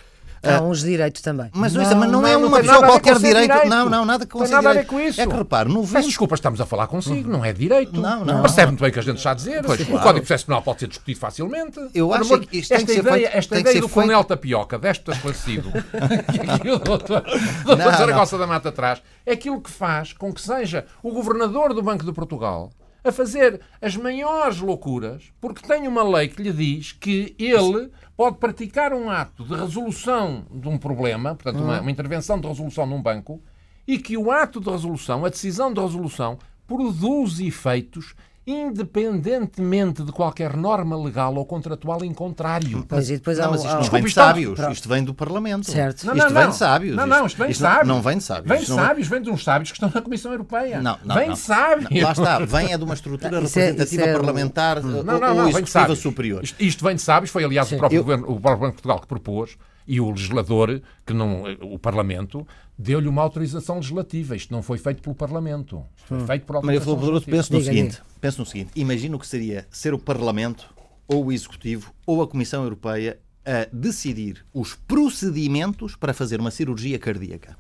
Há 0.51 0.63
uns 0.63 0.83
direitos 0.83 1.23
também. 1.23 1.51
Mas 1.53 1.75
não, 1.75 1.83
mas 1.83 2.11
não, 2.11 2.21
não 2.21 2.27
é 2.27 2.37
uma 2.37 2.61
pessoa 2.61 2.87
qualquer 2.87 3.19
direito. 3.19 3.53
direito. 3.53 3.69
Não, 3.69 3.89
não, 3.89 4.05
nada 4.05 4.27
com 4.27 4.43
Tem 4.43 4.51
nada 4.51 4.71
a 4.71 4.73
ver 4.73 4.87
com 4.87 5.01
isso. 5.01 5.21
É 5.21 5.27
que 5.27 5.35
repare, 5.35 5.69
no 5.69 5.83
20... 5.83 5.93
Peço 5.93 6.09
desculpa, 6.09 6.35
estamos 6.35 6.61
a 6.61 6.67
falar 6.67 6.87
consigo, 6.87 7.31
não 7.31 7.45
é 7.45 7.53
direito. 7.53 8.01
Não, 8.01 8.25
não. 8.25 8.43
Percebe 8.43 8.69
muito 8.69 8.81
bem 8.81 8.91
o 8.91 8.93
que 8.93 8.99
a 8.99 9.03
gente 9.03 9.17
está 9.17 9.31
a 9.31 9.35
dizer. 9.35 9.63
Pois, 9.65 9.81
o 9.81 9.87
claro. 9.87 10.03
Código 10.03 10.21
de 10.21 10.27
Processo 10.27 10.47
Penal 10.47 10.63
pode 10.63 10.81
ser 10.81 10.89
discutido 10.89 11.21
facilmente. 11.21 11.81
Eu 11.95 12.13
acho 12.13 12.39
que 12.41 12.59
isto 12.59 12.73
esta 12.73 12.87
tem 12.87 12.99
ideia, 12.99 13.17
feito, 13.17 13.37
esta 13.37 13.61
ideia 13.61 13.81
do 13.81 13.89
Coronel 13.89 14.25
Tapioca, 14.25 14.79
deste 14.79 15.11
esclarecido, 15.11 15.71
que 16.63 16.71
o 16.71 16.79
doutor, 16.79 17.25
doutor 17.65 17.93
Zaragoza 17.95 18.39
da 18.39 18.47
Mata 18.47 18.73
traz, 18.73 19.03
é 19.25 19.33
aquilo 19.33 19.61
que 19.61 19.71
faz 19.71 20.13
com 20.13 20.33
que 20.33 20.41
seja 20.41 20.87
o 21.03 21.13
governador 21.13 21.73
do 21.73 21.83
Banco 21.83 22.05
de 22.05 22.13
Portugal 22.13 22.71
a 23.05 23.13
fazer 23.13 23.61
as 23.83 23.97
maiores 23.97 24.59
loucuras, 24.61 25.25
porque 25.39 25.67
tem 25.67 25.87
uma 25.87 26.03
lei 26.03 26.29
que 26.29 26.43
lhe 26.43 26.53
diz 26.53 26.93
que 26.93 27.37
ele 27.39 27.91
pode 28.17 28.39
praticar 28.39 28.93
um 28.93 29.11
ato 29.11 29.45
de 29.45 29.55
resolução 29.55 30.47
de 30.51 30.69
um 30.69 30.79
problema, 30.79 31.35
portanto, 31.35 31.63
uma, 31.63 31.81
uma 31.81 31.91
intervenção 31.91 32.41
de 32.41 32.47
resolução 32.47 32.87
num 32.87 33.03
banco, 33.03 33.43
e 33.87 33.99
que 33.99 34.17
o 34.17 34.31
ato 34.31 34.61
de 34.61 34.71
resolução, 34.71 35.25
a 35.25 35.29
decisão 35.29 35.73
de 35.73 35.81
resolução, 35.81 36.39
produz 36.67 37.41
efeitos 37.41 38.15
independentemente 38.47 40.03
de 40.03 40.13
qualquer 40.13 40.57
norma 40.57 40.97
legal 40.97 41.35
ou 41.35 41.45
contratual 41.47 42.05
em 42.05 42.13
contrário. 42.13 42.85
Pois, 42.87 43.09
e 43.09 43.15
depois 43.15 43.39
não, 43.39 43.53
mas 43.53 43.65
isto 43.65 43.75
não 43.75 43.83
vem 43.83 44.05
de 44.05 44.11
sábios, 44.13 44.61
isto 44.71 44.89
vem 44.89 45.05
do 45.05 45.15
Parlamento. 45.15 45.71
Certo. 45.71 46.07
Não, 46.07 46.15
isto 46.15 46.33
não, 46.33 46.41
vem 46.41 46.51
de 46.51 46.57
sábios. 46.57 46.97
Não, 46.97 47.07
não, 47.07 47.27
isto 47.27 47.39
vem 47.39 47.49
de 47.49 47.55
sábios. 47.55 47.89
Não, 47.89 48.03
vem 48.03 48.19
de 48.19 48.25
sábios. 48.25 48.49
Vem 48.49 48.61
de 48.61 48.67
sábios, 48.67 49.09
vem 49.09 49.23
de 49.23 49.31
uns 49.31 49.45
sábios 49.45 49.71
que 49.71 49.77
estão 49.77 49.91
na 49.95 50.03
Comissão 50.03 50.33
Europeia. 50.33 50.81
Não, 50.81 50.99
não, 51.05 51.15
vem 51.15 51.33
de 51.33 51.39
sábios. 51.39 52.03
Lá 52.03 52.13
está, 52.13 52.39
vem 52.41 52.73
é 52.73 52.79
de 52.79 52.85
uma 52.85 52.95
estrutura 52.95 53.41
representativa 53.41 54.03
é, 54.03 54.09
é 54.09 54.13
parlamentar 54.13 54.83
não, 54.83 55.03
não, 55.03 55.19
não, 55.19 55.37
ou 55.39 55.49
executiva 55.49 55.97
superior. 55.97 56.45
Isto, 56.45 56.63
isto, 56.63 56.85
vem 56.85 56.97
de 56.97 57.03
sábios, 57.03 57.31
foi 57.31 57.45
aliás 57.45 57.69
Sim. 57.69 57.77
o 57.77 57.79
próprio 57.79 57.99
Eu... 57.99 58.03
governo, 58.03 58.25
o 58.25 58.41
próprio 58.41 58.61
Banco 58.61 58.77
de 58.77 58.83
Portugal 58.83 59.01
que 59.01 59.07
propôs 59.07 59.57
e 59.87 60.01
o 60.01 60.11
legislador, 60.11 60.81
que 61.05 61.13
não, 61.13 61.45
o 61.61 61.79
Parlamento, 61.79 62.47
deu-lhe 62.79 63.09
uma 63.09 63.23
autorização 63.23 63.77
legislativa. 63.77 64.37
Isto 64.37 64.53
não 64.53 64.63
foi 64.63 64.79
feito 64.79 65.03
pelo 65.03 65.15
Parlamento. 65.15 65.85
Foi 66.07 66.19
hum. 66.19 66.27
feito 66.27 66.45
por 66.45 66.63
Maria 66.63 66.81
Flor 66.81 67.23
penso 67.23 67.53
no 67.53 67.63
seguinte, 67.63 68.03
penso 68.21 68.41
no 68.41 68.47
seguinte, 68.47 68.71
imagino 68.75 69.19
que 69.19 69.27
seria 69.27 69.67
ser 69.71 69.95
o 69.95 69.99
Parlamento 69.99 70.73
ou 71.07 71.27
o 71.27 71.33
Executivo 71.33 71.93
ou 72.07 72.23
a 72.23 72.29
Comissão 72.29 72.63
Europeia 72.63 73.21
a 73.45 73.69
decidir 73.73 74.45
os 74.55 74.75
procedimentos 74.75 75.95
para 75.95 76.15
fazer 76.15 76.41
uma 76.41 76.51
cirurgia 76.51 76.99
cardíaca. 76.99 77.57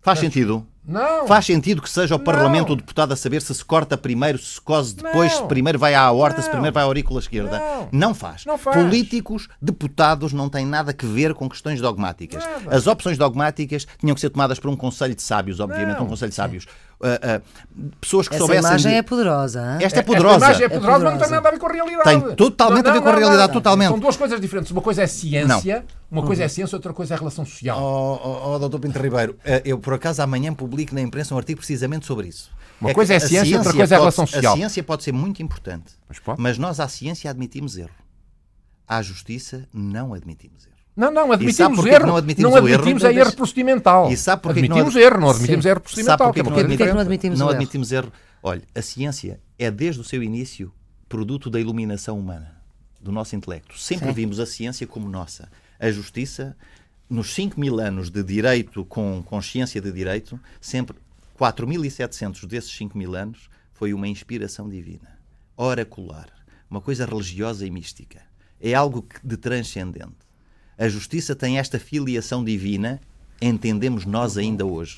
Faz 0.00 0.18
sentido? 0.18 0.66
Não. 0.84 1.28
Faz 1.28 1.46
sentido 1.46 1.80
que 1.80 1.88
seja 1.88 2.16
o 2.16 2.18
não. 2.18 2.24
Parlamento 2.24 2.72
o 2.72 2.76
deputado 2.76 3.12
a 3.12 3.16
saber 3.16 3.40
se 3.40 3.54
se 3.54 3.64
corta 3.64 3.96
primeiro, 3.96 4.38
se 4.38 4.54
se 4.54 4.60
cose 4.60 4.94
depois, 4.94 5.32
não. 5.32 5.42
se 5.42 5.46
primeiro 5.46 5.78
vai 5.78 5.94
à 5.94 6.02
aorta, 6.02 6.38
não. 6.38 6.44
se 6.44 6.50
primeiro 6.50 6.74
vai 6.74 6.82
à 6.82 6.86
aurícula 6.86 7.20
esquerda. 7.20 7.60
Não, 7.92 8.14
faz. 8.14 8.44
não 8.44 8.58
faz. 8.58 8.76
Políticos, 8.76 9.48
deputados 9.60 10.32
não 10.32 10.48
têm 10.48 10.66
nada 10.66 10.92
a 10.92 11.06
ver 11.06 11.34
com 11.34 11.48
questões 11.48 11.80
dogmáticas. 11.80 12.44
Nada. 12.44 12.76
As 12.76 12.86
opções 12.86 13.16
dogmáticas 13.16 13.86
tinham 13.98 14.14
que 14.14 14.20
ser 14.20 14.30
tomadas 14.30 14.58
por 14.58 14.70
um 14.70 14.76
conselho 14.76 15.14
de 15.14 15.22
sábios, 15.22 15.60
obviamente, 15.60 16.02
um 16.02 16.06
conselho 16.06 16.30
de 16.30 16.36
sábios. 16.36 16.64
Uh, 16.64 16.91
uh, 17.02 17.42
pessoas 18.00 18.28
que 18.28 18.34
Essa 18.34 18.44
soubessem. 18.44 18.58
Essa 18.58 18.68
imagem 18.68 18.92
de... 18.92 18.98
é 18.98 19.02
poderosa. 19.02 19.78
Esta 19.80 20.00
é 20.00 20.02
poderosa. 20.02 20.34
Esta 20.36 20.46
imagem 20.46 20.64
é 20.64 20.68
poderosa, 20.68 20.68
é 20.68 20.68
poderosa, 20.68 21.04
mas 21.04 21.12
não 21.12 21.20
tem 21.20 21.30
nada 21.30 21.48
a 21.48 21.50
ver 21.50 21.58
com 21.58 21.66
a 21.66 21.72
realidade. 21.72 22.04
Tem 22.04 22.36
totalmente 22.36 22.88
a 22.88 22.92
ver 22.92 23.02
com 23.02 23.08
a 23.08 23.14
realidade, 23.14 23.52
totalmente. 23.52 23.88
São 23.88 23.98
duas 23.98 24.16
coisas 24.16 24.40
diferentes. 24.40 24.70
Uma 24.70 24.82
coisa 24.82 25.02
é 25.02 25.06
ciência, 25.06 25.84
uma 26.10 26.22
coisa 26.22 26.44
é 26.44 26.48
ciência, 26.48 26.76
outra 26.76 26.92
coisa 26.92 27.14
é 27.14 27.16
relação 27.16 27.44
social. 27.44 27.78
Oh, 27.80 28.20
oh, 28.22 28.54
oh 28.54 28.58
doutor 28.58 28.80
Pinto 28.80 28.98
Ribeiro, 28.98 29.36
eh, 29.44 29.62
eu 29.64 29.78
por 29.78 29.94
acaso 29.94 30.22
amanhã 30.22 30.54
publico 30.54 30.94
na 30.94 31.00
imprensa 31.00 31.34
um 31.34 31.38
artigo 31.38 31.58
precisamente 31.58 32.06
sobre 32.06 32.28
isso. 32.28 32.50
Uma 32.80 32.90
é 32.90 32.94
coisa 32.94 33.14
é 33.14 33.18
ciência, 33.20 33.44
ciência, 33.44 33.58
outra 33.58 33.72
coisa 33.74 33.94
é 33.94 33.98
relação 33.98 34.26
social. 34.26 34.54
A 34.54 34.56
ciência 34.56 34.82
pode 34.82 35.04
ser 35.04 35.12
muito 35.12 35.42
importante, 35.42 35.94
mas, 36.08 36.20
mas 36.36 36.58
nós 36.58 36.80
à 36.80 36.88
ciência 36.88 37.30
admitimos 37.30 37.76
erro. 37.76 37.90
À 38.88 39.00
justiça 39.00 39.68
não 39.72 40.12
admitimos 40.12 40.66
erro. 40.66 40.71
Não, 40.94 41.10
não, 41.10 41.32
admitimos 41.32 41.84
erro. 41.86 42.06
Não 42.06 42.16
admitimos, 42.16 42.50
não 42.50 42.58
admitimos 42.58 43.02
erro? 43.02 43.12
é 43.12 43.20
erro 43.20 43.32
procedimental. 43.32 44.12
E 44.12 44.16
sabe 44.16 44.42
porque 44.42 44.60
admitimos 44.60 44.94
não 44.94 45.00
erro, 45.00 45.20
não 45.20 45.30
admitimos 45.30 45.62
Sim. 45.62 45.68
erro 45.70 45.80
procedimental. 45.80 46.18
Sabe 46.18 46.28
porque, 46.28 46.40
é 46.40 46.44
porque, 46.44 46.76
porque, 46.76 46.92
não 46.92 47.00
admitimos, 47.00 47.38
não 47.38 47.46
erro? 47.46 47.54
admitimos 47.54 47.92
erro? 47.92 48.12
Olha, 48.42 48.62
a 48.74 48.82
ciência 48.82 49.40
é 49.58 49.70
desde 49.70 50.00
o 50.00 50.04
seu 50.04 50.22
início 50.22 50.72
produto 51.08 51.48
da 51.48 51.60
iluminação 51.60 52.18
humana, 52.18 52.56
do 53.00 53.12
nosso 53.12 53.36
intelecto. 53.36 53.78
Sempre 53.78 54.08
Sim. 54.08 54.14
vimos 54.14 54.40
a 54.40 54.46
ciência 54.46 54.86
como 54.86 55.08
nossa. 55.08 55.48
A 55.78 55.90
justiça, 55.90 56.56
nos 57.08 57.32
5 57.34 57.58
mil 57.58 57.80
anos 57.80 58.10
de 58.10 58.22
direito 58.22 58.84
com 58.84 59.22
consciência 59.22 59.80
de 59.80 59.92
direito, 59.92 60.38
sempre 60.60 60.96
4.700 61.38 62.46
desses 62.46 62.70
5 62.76 62.96
mil 62.96 63.14
anos 63.14 63.48
foi 63.72 63.92
uma 63.92 64.06
inspiração 64.06 64.68
divina, 64.68 65.18
oracular, 65.56 66.28
uma 66.70 66.80
coisa 66.80 67.04
religiosa 67.04 67.66
e 67.66 67.70
mística. 67.70 68.22
É 68.60 68.74
algo 68.74 69.04
de 69.24 69.36
transcendente. 69.36 70.14
A 70.78 70.88
justiça 70.88 71.34
tem 71.34 71.58
esta 71.58 71.78
filiação 71.78 72.42
divina, 72.42 73.00
entendemos 73.40 74.04
nós 74.06 74.36
ainda 74.38 74.64
hoje. 74.64 74.96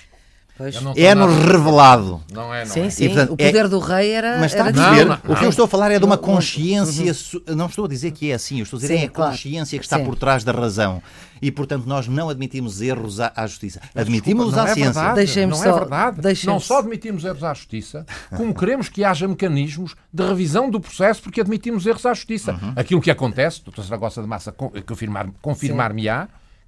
É-nos 0.97 1.35
revelado. 1.45 2.23
Não 2.33 2.55
é, 2.55 2.65
não 2.65 2.73
sim, 2.73 2.83
é. 2.83 2.91
Sim, 2.91 3.07
portanto, 3.09 3.33
o 3.33 3.37
poder 3.37 3.65
é... 3.65 3.69
do 3.69 3.79
rei 3.81 4.11
era. 4.13 4.39
Mas 4.39 4.53
está 4.53 4.69
era 4.69 4.71
a 4.71 4.73
perceber? 4.73 5.33
O 5.33 5.37
que 5.37 5.45
eu 5.45 5.49
estou 5.49 5.65
a 5.65 5.69
falar 5.69 5.91
é 5.91 5.99
de 5.99 6.05
uma 6.05 6.17
consciência. 6.17 7.13
Uhum. 7.49 7.57
Não 7.57 7.67
estou 7.67 7.87
a 7.87 7.89
dizer 7.89 8.13
que 8.13 8.31
é 8.31 8.35
assim, 8.35 8.59
eu 8.59 8.63
estou 8.63 8.77
a 8.77 8.81
dizer 8.81 8.97
sim, 8.97 9.03
é 9.03 9.07
a 9.07 9.11
claro. 9.11 9.33
consciência 9.33 9.79
que 9.79 9.85
está 9.85 9.99
sim. 9.99 10.05
por 10.05 10.15
trás 10.15 10.45
da 10.45 10.53
razão. 10.53 11.03
E, 11.43 11.51
portanto, 11.51 11.87
nós 11.87 12.07
não 12.07 12.29
admitimos 12.29 12.81
erros 12.81 13.19
à, 13.19 13.33
à 13.35 13.47
justiça. 13.49 13.81
Admitimos-los 13.95 14.57
à 14.57 14.69
é 14.69 14.75
ciência. 14.75 14.93
Verdade, 14.93 15.47
não 15.47 15.57
só, 15.57 15.69
é 15.69 15.73
verdade. 15.73 16.47
Não 16.47 16.61
só 16.61 16.79
admitimos 16.79 17.25
erros 17.25 17.43
à 17.43 17.53
justiça, 17.53 18.07
como 18.37 18.55
queremos 18.55 18.89
que 18.89 19.03
haja 19.03 19.27
mecanismos 19.27 19.97
de 20.13 20.23
revisão 20.25 20.71
do 20.71 20.81
processo 20.81 21.21
porque 21.21 21.41
admitimos 21.41 21.85
erros 21.85 22.07
à 22.07 22.15
justiça. 22.15 22.53
Uhum. 22.53 22.73
Aquilo 22.77 23.01
que 23.01 23.11
acontece, 23.11 23.61
o 23.67 23.71
Dr. 23.71 23.83
Saragossa 23.83 24.23
de 24.23 24.29
Massa 24.29 24.53
confirmar-me-á, 24.53 25.35
confirmar 25.43 25.95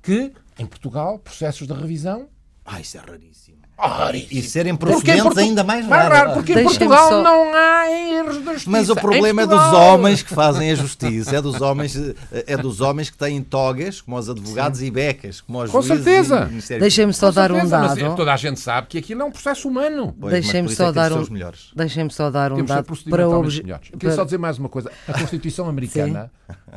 que 0.03 0.33
em 0.59 0.67
Portugal, 0.67 1.19
processos 1.21 1.67
de 1.67 1.73
revisão. 1.73 2.29
Ah, 2.65 2.81
isso 2.81 2.97
é 2.97 3.01
raríssimo. 3.01 3.66
Ah, 3.79 4.11
e, 4.15 4.43
serem 4.43 4.75
procedentes 4.75 5.23
Portu... 5.23 5.41
ainda 5.41 5.63
mais 5.63 5.87
raro. 5.87 6.15
raro 6.15 6.33
porque 6.33 6.55
em 6.55 6.65
Portugal 6.65 7.09
só... 7.11 7.23
não 7.23 7.53
há 7.55 7.91
erros 7.91 8.39
da 8.39 8.53
justiça. 8.55 8.71
Mas 8.71 8.89
o 8.89 8.97
problema 8.97 9.43
é 9.43 9.47
dos 9.47 9.73
homens 9.73 10.23
que 10.23 10.35
fazem 10.35 10.71
a 10.71 10.75
justiça, 10.75 11.37
é 11.37 11.43
dos 11.43 11.61
homens, 11.61 11.95
é 12.33 12.57
dos 12.57 12.81
homens 12.81 13.11
que 13.11 13.19
têm 13.19 13.43
togas, 13.43 14.01
como 14.01 14.17
os 14.17 14.31
advogados 14.31 14.79
Sim. 14.79 14.87
e 14.87 14.91
becas, 14.91 15.43
como 15.43 15.63
os 15.63 15.71
Com 15.71 15.83
certeza. 15.83 16.51
Deixem-me 16.81 17.13
só 17.13 17.31
dar 17.31 17.53
um 17.53 17.69
dado. 17.69 18.01
Mas 18.01 18.15
toda 18.15 18.33
a 18.33 18.37
gente 18.37 18.59
sabe 18.61 18.87
que 18.87 18.97
aquilo 18.97 19.21
é 19.21 19.25
um 19.27 19.31
processo 19.31 19.69
humano. 19.69 20.15
Deixem-me 20.31 20.75
só, 20.75 20.89
é 20.89 20.93
dar 20.93 21.13
um... 21.13 21.25
Deixem 21.75 22.09
só 22.09 22.31
dar 22.31 22.53
um 22.53 22.65
dado 22.65 22.87
para 23.11 23.29
obje... 23.29 23.63
Eu 23.93 23.99
queria 23.99 24.15
só 24.15 24.25
dizer 24.25 24.39
mais 24.39 24.59
uma 24.59 24.71
coisa. 24.71 24.91
A 25.07 25.13
Constituição 25.13 25.69
americana 25.69 26.31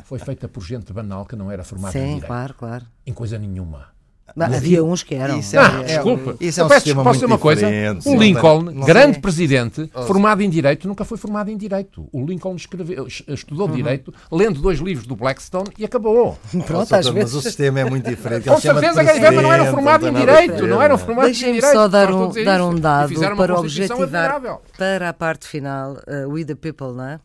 foi 0.04 0.18
feita 0.18 0.48
por 0.48 0.62
gente 0.62 0.92
banal 0.92 1.24
que 1.24 1.34
não 1.34 1.50
era 1.50 1.64
formada 1.64 1.92
Sim, 1.92 1.98
em 1.98 2.04
direito. 2.06 2.26
claro, 2.26 2.54
claro. 2.54 2.84
Em 3.06 3.12
coisa 3.12 3.38
nenhuma. 3.38 3.88
Mas 4.34 4.54
havia 4.54 4.84
uns 4.84 5.02
que 5.02 5.14
eram. 5.14 5.38
Isso 5.38 5.56
é, 5.56 5.58
ah, 5.58 5.80
é, 5.80 5.84
desculpa. 5.84 6.36
Isso 6.40 6.60
é 6.60 6.64
um 6.64 6.68
peço, 6.68 6.80
sistema 6.80 7.04
posso 7.04 7.14
dizer 7.14 7.26
uma 7.26 7.38
coisa? 7.38 7.66
O 8.06 8.16
Lincoln, 8.16 8.62
não 8.62 8.86
grande 8.86 9.14
sei. 9.14 9.22
presidente, 9.22 9.90
formado 10.06 10.42
em 10.42 10.50
Direito, 10.50 10.86
nunca 10.86 11.04
foi 11.04 11.18
formado 11.18 11.50
em 11.50 11.56
Direito. 11.56 12.08
O 12.12 12.24
Lincoln 12.24 12.54
escreveu, 12.54 13.06
estudou 13.06 13.68
uhum. 13.68 13.74
Direito, 13.74 14.12
lendo 14.30 14.60
dois 14.60 14.78
livros 14.78 15.06
do 15.06 15.16
Blackstone 15.16 15.70
e 15.78 15.84
acabou. 15.84 16.38
Pronto, 16.66 16.94
às 16.94 17.06
vezes. 17.06 17.32
Mas 17.32 17.34
o 17.34 17.42
sistema 17.42 17.80
é 17.80 17.84
muito 17.84 18.08
diferente. 18.08 18.48
Com 18.48 18.60
certeza 18.60 19.04
que 19.04 19.10
a 19.10 19.30
não 19.30 19.52
eram 19.52 19.66
formados 19.66 20.08
em 20.08 20.12
Direito. 20.12 20.66
Não 20.66 20.82
em 20.82 20.92
Direito. 20.96 21.20
Deixem-me 21.22 21.62
só 21.62 21.88
dar 21.88 22.12
um, 22.12 22.30
dar 22.44 22.62
um 22.62 22.74
dado 22.74 23.14
para 23.36 23.58
objetivar 23.58 24.60
para 24.76 25.08
a 25.08 25.12
parte 25.12 25.46
final, 25.46 25.92
uh, 25.92 26.28
We 26.28 26.44
the 26.44 26.54
People, 26.54 26.92
não 26.92 27.04
é? 27.04 27.20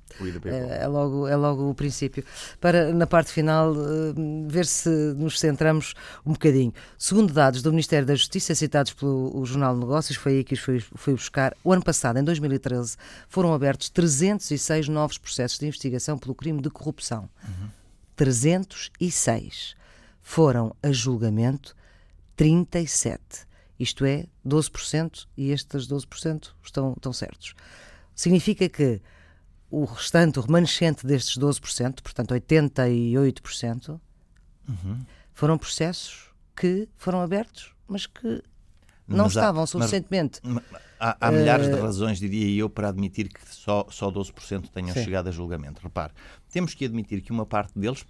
É, 0.45 0.84
é, 0.84 0.88
logo, 0.88 1.28
é 1.28 1.36
logo 1.36 1.70
o 1.70 1.74
princípio. 1.74 2.24
Para, 2.62 2.93
na 2.93 3.06
parte 3.06 3.32
final, 3.32 3.72
uh, 3.72 4.47
ver 4.47 4.66
se 4.66 4.89
nos 4.89 5.39
centramos 5.39 5.93
um 6.26 6.32
bocadinho. 6.34 6.74
Segundo 6.98 7.34
dados 7.34 7.62
do 7.62 7.72
Ministério 7.72 8.08
da 8.08 8.16
Justiça, 8.16 8.56
citados 8.56 8.93
pelo 8.93 9.46
Jornal 9.46 9.74
de 9.74 9.82
Negócios, 9.82 10.18
foi 10.18 10.38
aí 10.38 10.43
que 10.43 10.54
os 10.54 10.60
fui, 10.60 10.80
fui 10.80 11.14
buscar. 11.14 11.56
O 11.64 11.72
ano 11.72 11.84
passado, 11.84 12.18
em 12.18 12.24
2013, 12.24 12.96
foram 13.28 13.54
abertos 13.54 13.89
306 13.89 14.88
novos 14.88 15.18
processos 15.18 15.60
de 15.60 15.66
investigação 15.66 16.18
pelo 16.18 16.34
crime 16.34 16.62
de 16.62 16.70
corrupção. 16.70 17.30
Uhum. 17.43 17.70
306. 18.16 19.76
Foram 20.22 20.76
a 20.82 20.91
julgamento 20.91 21.76
37. 22.36 23.22
Isto 23.78 24.06
é, 24.06 24.26
12%, 24.46 25.28
e 25.36 25.52
estes 25.52 25.88
12% 25.88 26.52
estão, 26.64 26.93
estão 26.93 27.12
certos. 27.12 27.54
Significa 28.16 28.70
que 28.70 29.02
o 29.70 29.84
restante, 29.84 30.39
o 30.39 30.41
remanescente 30.41 31.06
destes 31.06 31.38
12%, 31.38 32.02
portanto 32.02 32.34
88%, 32.34 34.00
uhum. 34.70 35.06
foram 35.34 35.58
processos 35.58 36.30
que 36.56 36.88
foram 36.95 37.22
abertos, 37.22 37.74
mas 37.88 38.06
que 38.06 38.41
não 39.08 39.26
mas 39.26 39.36
estavam 39.36 39.64
há, 39.64 39.68
suficientemente. 39.68 40.39
Mas, 40.43 40.64
há, 40.99 41.18
há 41.20 41.32
milhares 41.32 41.68
uh, 41.68 41.72
de 41.72 41.80
razões, 41.80 42.20
diria 42.20 42.60
eu, 42.60 42.70
para 42.70 42.89
admitir 42.89 43.30
que 43.30 43.39
só, 43.47 43.86
só 43.89 44.12
12% 44.12 44.70
tenham 44.70 44.93
sim. 44.93 45.03
chegado 45.03 45.28
a 45.28 45.32
julgamento. 45.32 45.82
Repare, 45.82 46.14
temos 46.51 46.74
que 46.74 46.86
admitir 46.86 47.22
que 47.22 47.32
uma 47.32 47.45
parte 47.45 47.78
deles 47.78 48.06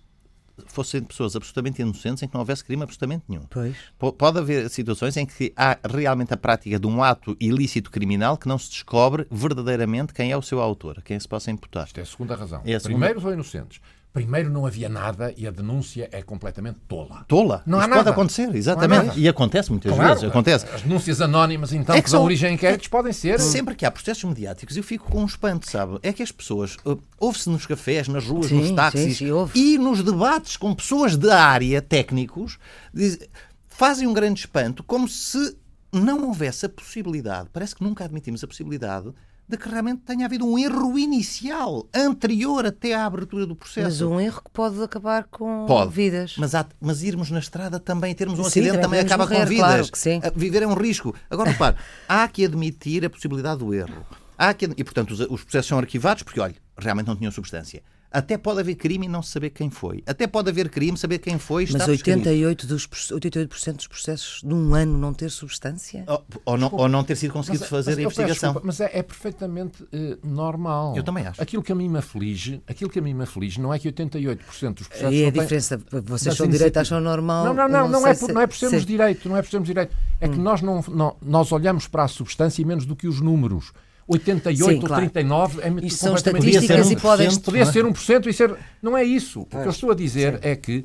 fossem 0.68 1.04
pessoas 1.04 1.36
absolutamente 1.36 1.82
inocentes 1.82 2.24
em 2.24 2.28
que 2.28 2.34
não 2.34 2.42
houvesse 2.42 2.64
crime 2.64 2.84
absolutamente 2.84 3.26
nenhum. 3.28 3.44
Pois. 3.50 3.76
Pode 3.98 4.40
haver 4.40 4.70
situações 4.70 5.18
em 5.18 5.26
que 5.26 5.54
há 5.56 5.78
realmente 5.88 6.34
a 6.34 6.38
prática 6.38 6.80
de 6.80 6.88
um 6.88 7.04
ato 7.04 7.36
ilícito 7.40 7.92
criminal 7.92 8.38
que 8.38 8.48
não 8.48 8.58
se 8.58 8.70
descobre 8.70 9.28
verdadeiramente 9.30 10.14
quem 10.14 10.32
é 10.32 10.38
o 10.38 10.42
seu 10.42 10.62
autor, 10.62 11.02
quem 11.04 11.20
se 11.20 11.28
possa 11.28 11.52
imputar. 11.52 11.88
Isto 11.88 12.00
é 12.00 12.04
a 12.04 12.06
segunda 12.06 12.36
razão. 12.36 12.62
É 12.66 12.74
a 12.74 12.80
segunda... 12.80 13.00
Primeiro 13.00 13.22
são 13.22 13.34
inocentes. 13.34 13.82
Primeiro 14.16 14.50
não 14.50 14.66
havia 14.66 14.88
nada 14.88 15.34
e 15.36 15.46
a 15.46 15.52
denúncia 15.52 16.08
é 16.10 16.22
completamente 16.22 16.78
tola. 16.88 17.26
Tola? 17.28 17.62
Não 17.66 17.80
Isso 17.80 17.86
há 17.86 17.90
nada. 17.90 18.02
pode 18.02 18.10
acontecer, 18.14 18.56
exatamente. 18.56 19.20
E 19.20 19.28
acontece 19.28 19.70
muitas 19.70 19.94
claro, 19.94 20.14
vezes. 20.14 20.30
Acontece. 20.30 20.66
As 20.74 20.84
denúncias 20.84 21.20
anónimas, 21.20 21.74
então, 21.74 21.94
é 21.94 21.98
que, 21.98 22.06
que 22.06 22.10
são... 22.10 22.24
origem 22.24 22.52
a 22.52 22.54
inquéritos, 22.54 22.88
podem 22.88 23.12
ser. 23.12 23.42
Sempre 23.42 23.76
que 23.76 23.86
há 23.86 23.92
processos 23.92 24.24
mediáticos, 24.24 24.78
eu 24.78 24.84
fico 24.84 25.12
com 25.12 25.22
um 25.22 25.26
espanto, 25.26 25.70
sabe? 25.70 26.00
É 26.02 26.14
que 26.14 26.24
as 26.24 26.32
pessoas. 26.32 26.78
Uh, 26.86 26.98
ouve-se 27.20 27.50
nos 27.50 27.66
cafés, 27.66 28.08
nas 28.08 28.26
ruas, 28.26 28.46
sim, 28.46 28.56
nos 28.56 28.72
táxis 28.72 29.18
sim, 29.18 29.26
sim, 29.26 29.50
e 29.54 29.78
nos 29.78 30.02
debates 30.02 30.56
com 30.56 30.74
pessoas 30.74 31.18
da 31.18 31.44
área, 31.44 31.82
técnicos, 31.82 32.58
diz, 32.94 33.20
fazem 33.68 34.08
um 34.08 34.14
grande 34.14 34.40
espanto, 34.40 34.82
como 34.82 35.10
se 35.10 35.58
não 35.92 36.26
houvesse 36.26 36.66
a 36.66 36.70
possibilidade, 36.70 37.50
parece 37.52 37.76
que 37.76 37.84
nunca 37.84 38.06
admitimos 38.06 38.42
a 38.46 38.48
possibilidade 38.48 39.14
de 39.48 39.58
que 39.58 39.70
realmente 39.70 40.02
tenha 40.02 40.26
havido 40.26 40.46
um 40.46 40.58
erro 40.58 40.98
inicial, 40.98 41.88
anterior 41.94 42.66
até 42.66 42.96
à 42.96 43.06
abertura 43.06 43.46
do 43.46 43.56
processo. 43.56 43.88
Mas 43.88 44.02
um 44.02 44.20
erro 44.20 44.42
que 44.44 44.50
pode 44.52 44.82
acabar 44.82 45.26
com 45.26 45.66
pode, 45.68 45.92
vidas. 45.94 46.36
Mas, 46.38 46.56
há, 46.56 46.66
mas 46.82 47.04
irmos 47.04 47.30
na 47.30 47.40
estrada 47.40 47.80
também, 47.80 48.16
termos 48.16 48.40
um 48.40 48.44
sim, 48.44 48.50
acidente 48.50 48.82
também, 48.82 48.82
também 48.82 49.00
acaba 49.02 49.26
morrer, 49.26 49.40
com 49.42 49.46
vidas. 49.46 49.90
Claro 49.90 49.90
Viver 50.36 50.64
é 50.64 50.68
um 50.68 50.74
risco. 50.74 51.14
Agora, 51.30 51.52
repare, 51.52 51.76
há 52.10 52.28
que 52.28 52.44
admitir 52.44 53.06
a 53.06 53.10
possibilidade 53.10 53.60
do 53.60 53.74
erro. 53.74 54.06
Há 54.38 54.54
que, 54.54 54.66
e, 54.66 54.84
portanto, 54.84 55.12
os, 55.12 55.20
os 55.20 55.44
processos 55.44 55.68
são 55.68 55.78
arquivados 55.78 56.24
porque, 56.24 56.40
olha, 56.40 56.56
realmente 56.78 57.08
não 57.08 57.16
tinham 57.16 57.32
substância. 57.32 57.84
Até 58.16 58.38
pode 58.38 58.62
haver 58.62 58.76
crime 58.76 59.08
e 59.08 59.10
não 59.10 59.22
saber 59.22 59.50
quem 59.50 59.70
foi. 59.70 60.02
Até 60.08 60.26
pode 60.26 60.50
haver 60.50 60.70
crime, 60.70 60.98
saber 60.98 61.20
quem 61.20 61.38
foi. 61.38 61.68
Mas 61.70 61.82
88%, 61.86 62.66
dos, 62.66 63.12
88 63.12 63.76
dos 63.76 63.88
processos 63.88 64.42
num 64.42 64.74
ano 64.74 64.98
não 64.98 65.14
ter 65.14 65.30
substância? 65.30 66.06
Ou, 66.08 66.26
ou, 66.46 66.58
não, 66.58 66.70
ou 66.72 66.88
não, 66.88 67.04
ter 67.04 67.18
sido 67.18 67.34
conseguido 67.34 67.64
mas, 67.64 67.70
fazer 67.70 67.92
mas, 67.92 68.00
a 68.00 68.02
investigação. 68.04 68.54
Desculpa, 68.54 68.68
mas 68.68 68.80
é, 68.80 68.90
é 68.94 69.04
perfeitamente 69.04 69.84
uh, 69.84 70.18
normal. 70.24 70.96
Eu 70.96 71.04
também 71.04 71.28
acho. 71.28 71.42
Aquilo 71.42 71.62
que 71.62 71.74
a 71.74 71.76
mim 71.76 71.90
me 71.90 71.98
aflige, 71.98 72.64
aquilo 72.66 72.90
que 72.90 73.00
a 73.00 73.02
mim 73.02 73.14
me 73.14 73.24
aflige 73.24 73.60
não 73.60 73.74
é 73.74 73.78
que 73.78 73.92
88% 73.92 74.74
dos 74.76 74.88
processos. 74.88 75.14
E 75.14 75.26
a 75.26 75.30
diferença, 75.30 75.82
vocês 75.92 76.36
são 76.36 76.48
direito, 76.48 76.78
acham 76.78 77.02
normal. 77.02 77.48
Não, 77.48 77.54
não, 77.54 77.68
não, 77.68 77.90
não, 77.90 78.00
não, 78.00 78.08
é, 78.08 78.14
por, 78.14 78.28
se... 78.28 78.34
não 78.34 78.42
é 78.42 78.48
por 78.48 78.56
sermos 78.56 78.80
se... 78.80 78.88
direito, 78.88 79.28
não 79.28 79.36
é 79.36 79.42
por 79.42 79.52
sermos 79.52 79.68
direito. 79.68 79.94
É 80.22 80.28
hum. 80.30 80.32
que 80.32 80.40
nós, 80.40 80.62
não, 80.62 80.82
não, 80.88 81.18
nós 81.22 81.52
olhamos 81.52 81.86
para 81.86 82.04
a 82.04 82.08
substância 82.08 82.62
e 82.62 82.66
menos 82.66 82.86
do 82.86 82.96
que 82.96 83.10
os 83.10 83.20
números. 83.20 83.74
88 84.08 84.58
Sim, 84.58 84.80
ou 84.82 84.96
39 84.96 85.62
é 85.62 85.70
muito 85.70 85.94
são 85.94 86.16
estatísticas 86.16 86.92
e 86.92 86.96
podem... 86.96 87.40
Podia 87.40 87.66
ser 87.66 87.86
1% 87.86 88.28
e 88.28 88.34
ser... 88.34 88.56
Não 88.82 88.96
é 88.96 89.04
isso. 89.04 89.42
O 89.42 89.46
que 89.46 89.56
eu 89.56 89.70
estou 89.70 89.92
a 89.92 89.96
dizer 89.96 90.34
Sim. 90.34 90.40
é 90.44 90.56
que 90.56 90.78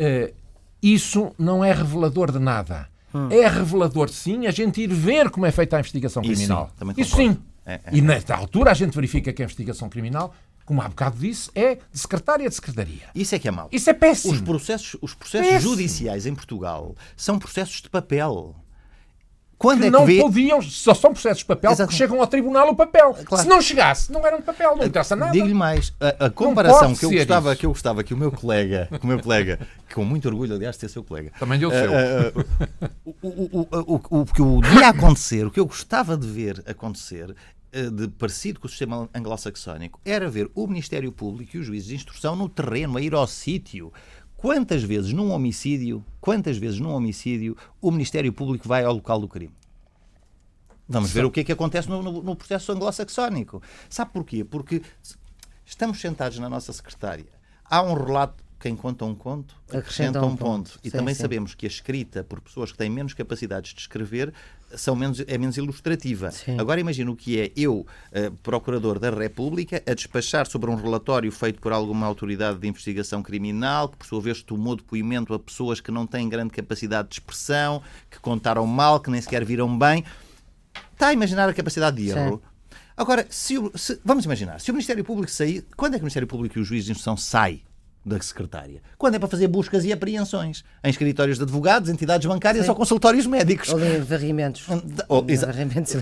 uh, 0.00 0.34
isso 0.82 1.32
não 1.38 1.64
é 1.64 1.72
revelador 1.72 2.32
de 2.32 2.38
nada. 2.38 2.88
Hum. 3.14 3.28
É 3.30 3.46
revelador, 3.46 4.08
sim, 4.08 4.46
a 4.46 4.50
gente 4.50 4.80
ir 4.80 4.92
ver 4.92 5.28
como 5.28 5.44
é 5.44 5.52
feita 5.52 5.76
a 5.76 5.80
investigação 5.80 6.22
criminal. 6.22 6.72
Isso 6.74 6.86
sim. 6.86 7.00
Isso 7.02 7.16
sim. 7.16 7.38
É, 7.64 7.74
é, 7.74 7.80
e 7.92 8.00
nesta 8.00 8.34
altura 8.34 8.70
a 8.70 8.74
gente 8.74 8.94
verifica 8.94 9.32
que 9.32 9.42
a 9.42 9.44
investigação 9.44 9.88
criminal 9.88 10.34
como 10.64 10.80
há 10.80 10.88
bocado 10.88 11.18
disse, 11.18 11.50
é 11.54 11.74
de 11.74 11.98
secretária 11.98 12.48
de 12.48 12.54
secretaria. 12.54 13.02
Isso 13.14 13.34
é 13.34 13.38
que 13.38 13.48
é 13.48 13.50
mau. 13.50 13.68
Isso 13.72 13.90
é 13.90 13.92
péssimo. 13.92 14.32
Os 14.32 14.40
processos, 14.40 14.96
os 15.00 15.14
processos 15.14 15.62
judiciais 15.62 16.26
em 16.26 16.34
Portugal 16.34 16.94
são 17.16 17.38
processos 17.38 17.82
de 17.82 17.90
papel. 17.90 18.54
Quando 19.62 19.78
que 19.78 19.86
é 19.86 19.90
que 19.90 19.92
não 19.92 20.04
vê... 20.04 20.20
podiam, 20.20 20.60
só 20.60 20.92
são 20.92 21.12
processos 21.12 21.38
de 21.38 21.44
papel 21.44 21.70
Exatamente. 21.70 21.92
que 21.92 21.96
chegam 21.96 22.20
ao 22.20 22.26
tribunal 22.26 22.68
o 22.68 22.76
papel. 22.76 23.14
Claro. 23.24 23.44
Se 23.44 23.48
não 23.48 23.62
chegasse, 23.62 24.10
não 24.10 24.26
eram 24.26 24.38
de 24.38 24.44
papel, 24.44 24.76
não 24.76 24.84
interessa 24.84 25.14
nada. 25.14 25.32
Digo-lhe 25.32 25.54
mais, 25.54 25.94
a, 26.00 26.26
a 26.26 26.30
comparação 26.30 26.94
que 26.94 27.04
eu, 27.04 27.10
gostava, 27.10 27.56
que 27.56 27.66
eu 27.66 27.70
gostava 27.70 28.02
que 28.02 28.12
o 28.12 28.16
meu 28.16 28.32
colega, 28.32 28.88
que 28.98 29.04
o 29.04 29.06
meu 29.06 29.20
colega, 29.20 29.60
com 29.94 30.04
muito 30.04 30.26
orgulho, 30.28 30.54
aliás, 30.54 30.74
de 30.74 30.80
ser 30.80 30.88
seu 30.88 31.04
colega. 31.04 31.30
Também 31.38 31.58
deu 31.58 31.68
o 31.68 31.72
seu. 31.72 31.92
Uh, 31.92 32.40
uh, 32.40 33.16
o, 33.22 33.28
o, 33.28 33.68
o, 33.70 34.20
o, 34.20 34.26
que 34.26 34.42
o 34.42 34.60
dia 34.60 34.88
acontecer, 34.88 35.46
o 35.46 35.50
que 35.50 35.60
eu 35.60 35.66
gostava 35.66 36.16
de 36.16 36.26
ver 36.26 36.62
acontecer, 36.66 37.34
de 37.72 38.08
parecido 38.08 38.60
com 38.60 38.66
o 38.66 38.70
sistema 38.70 39.08
anglo-saxónico, 39.14 39.98
era 40.04 40.28
ver 40.28 40.50
o 40.54 40.66
Ministério 40.66 41.10
Público 41.10 41.56
e 41.56 41.60
os 41.60 41.66
juízes 41.66 41.88
de 41.88 41.94
instrução 41.94 42.36
no 42.36 42.48
terreno, 42.48 42.98
a 42.98 43.00
ir 43.00 43.14
ao 43.14 43.26
sítio, 43.26 43.92
Quantas 44.42 44.82
vezes 44.82 45.12
num 45.12 45.30
homicídio, 45.30 46.04
quantas 46.20 46.58
vezes 46.58 46.80
num 46.80 46.92
homicídio 46.92 47.56
o 47.80 47.92
Ministério 47.92 48.32
Público 48.32 48.66
vai 48.66 48.82
ao 48.82 48.92
local 48.92 49.20
do 49.20 49.28
crime? 49.28 49.54
Vamos 50.88 51.12
ver 51.12 51.24
o 51.24 51.30
que 51.30 51.38
é 51.38 51.44
que 51.44 51.52
acontece 51.52 51.88
no, 51.88 52.02
no, 52.02 52.20
no 52.20 52.34
processo 52.34 52.72
anglo-saxónico. 52.72 53.62
Sabe 53.88 54.10
porquê? 54.10 54.42
Porque 54.42 54.82
estamos 55.64 56.00
sentados 56.00 56.40
na 56.40 56.48
nossa 56.48 56.72
secretária. 56.72 57.28
Há 57.64 57.82
um 57.82 57.94
relato 57.94 58.42
quem 58.62 58.76
conta 58.76 59.04
um 59.04 59.14
conto 59.14 59.56
acrescenta 59.70 60.24
um 60.24 60.36
ponto. 60.36 60.78
E 60.84 60.90
sim, 60.90 60.96
também 60.96 61.14
sim. 61.14 61.22
sabemos 61.22 61.54
que 61.54 61.66
a 61.66 61.68
escrita 61.68 62.22
por 62.22 62.40
pessoas 62.40 62.70
que 62.70 62.78
têm 62.78 62.88
menos 62.88 63.12
capacidades 63.12 63.74
de 63.74 63.80
escrever 63.80 64.32
são 64.74 64.94
menos, 64.94 65.20
é 65.26 65.36
menos 65.36 65.56
ilustrativa. 65.56 66.30
Sim. 66.30 66.58
Agora 66.58 66.80
imagina 66.80 67.10
o 67.10 67.16
que 67.16 67.40
é 67.40 67.52
eu, 67.56 67.86
eh, 68.12 68.30
procurador 68.42 68.98
da 68.98 69.10
República, 69.10 69.82
a 69.86 69.92
despachar 69.92 70.46
sobre 70.46 70.70
um 70.70 70.76
relatório 70.76 71.30
feito 71.30 71.60
por 71.60 71.72
alguma 71.72 72.06
autoridade 72.06 72.58
de 72.58 72.68
investigação 72.68 73.22
criminal, 73.22 73.88
que 73.88 73.96
por 73.96 74.06
sua 74.06 74.20
vez 74.20 74.42
tomou 74.42 74.76
depoimento 74.76 75.34
a 75.34 75.38
pessoas 75.38 75.80
que 75.80 75.90
não 75.90 76.06
têm 76.06 76.28
grande 76.28 76.50
capacidade 76.50 77.08
de 77.08 77.14
expressão, 77.16 77.82
que 78.10 78.18
contaram 78.20 78.66
mal, 78.66 79.00
que 79.00 79.10
nem 79.10 79.20
sequer 79.20 79.44
viram 79.44 79.76
bem 79.76 80.04
está 80.92 81.08
a 81.08 81.12
imaginar 81.12 81.48
a 81.48 81.52
capacidade 81.52 81.96
de 81.96 82.10
erro. 82.10 82.40
Agora, 82.96 83.26
se, 83.28 83.54
se, 83.74 84.00
vamos 84.04 84.24
imaginar, 84.24 84.60
se 84.60 84.70
o 84.70 84.74
Ministério 84.74 85.04
Público 85.04 85.32
sair, 85.32 85.66
quando 85.76 85.94
é 85.94 85.98
que 85.98 86.02
o 86.02 86.04
Ministério 86.04 86.28
Público 86.28 86.58
e 86.58 86.62
o 86.62 86.64
juiz 86.64 86.84
de 86.84 86.92
instrução 86.92 87.16
sai 87.16 87.62
da 88.04 88.20
secretária. 88.20 88.82
Quando 88.98 89.14
é 89.14 89.18
para 89.18 89.28
fazer 89.28 89.48
buscas 89.48 89.84
e 89.84 89.92
apreensões 89.92 90.64
em 90.82 90.90
escritórios 90.90 91.38
de 91.38 91.44
advogados, 91.44 91.88
entidades 91.88 92.26
bancárias 92.26 92.64
Sim. 92.64 92.70
ou 92.70 92.76
consultórios 92.76 93.26
médicos. 93.26 93.68
Ou 93.70 93.84
em 93.84 94.00
varrimentos. 94.00 94.66
Ou, 95.08 95.24
varrimentos 95.24 95.94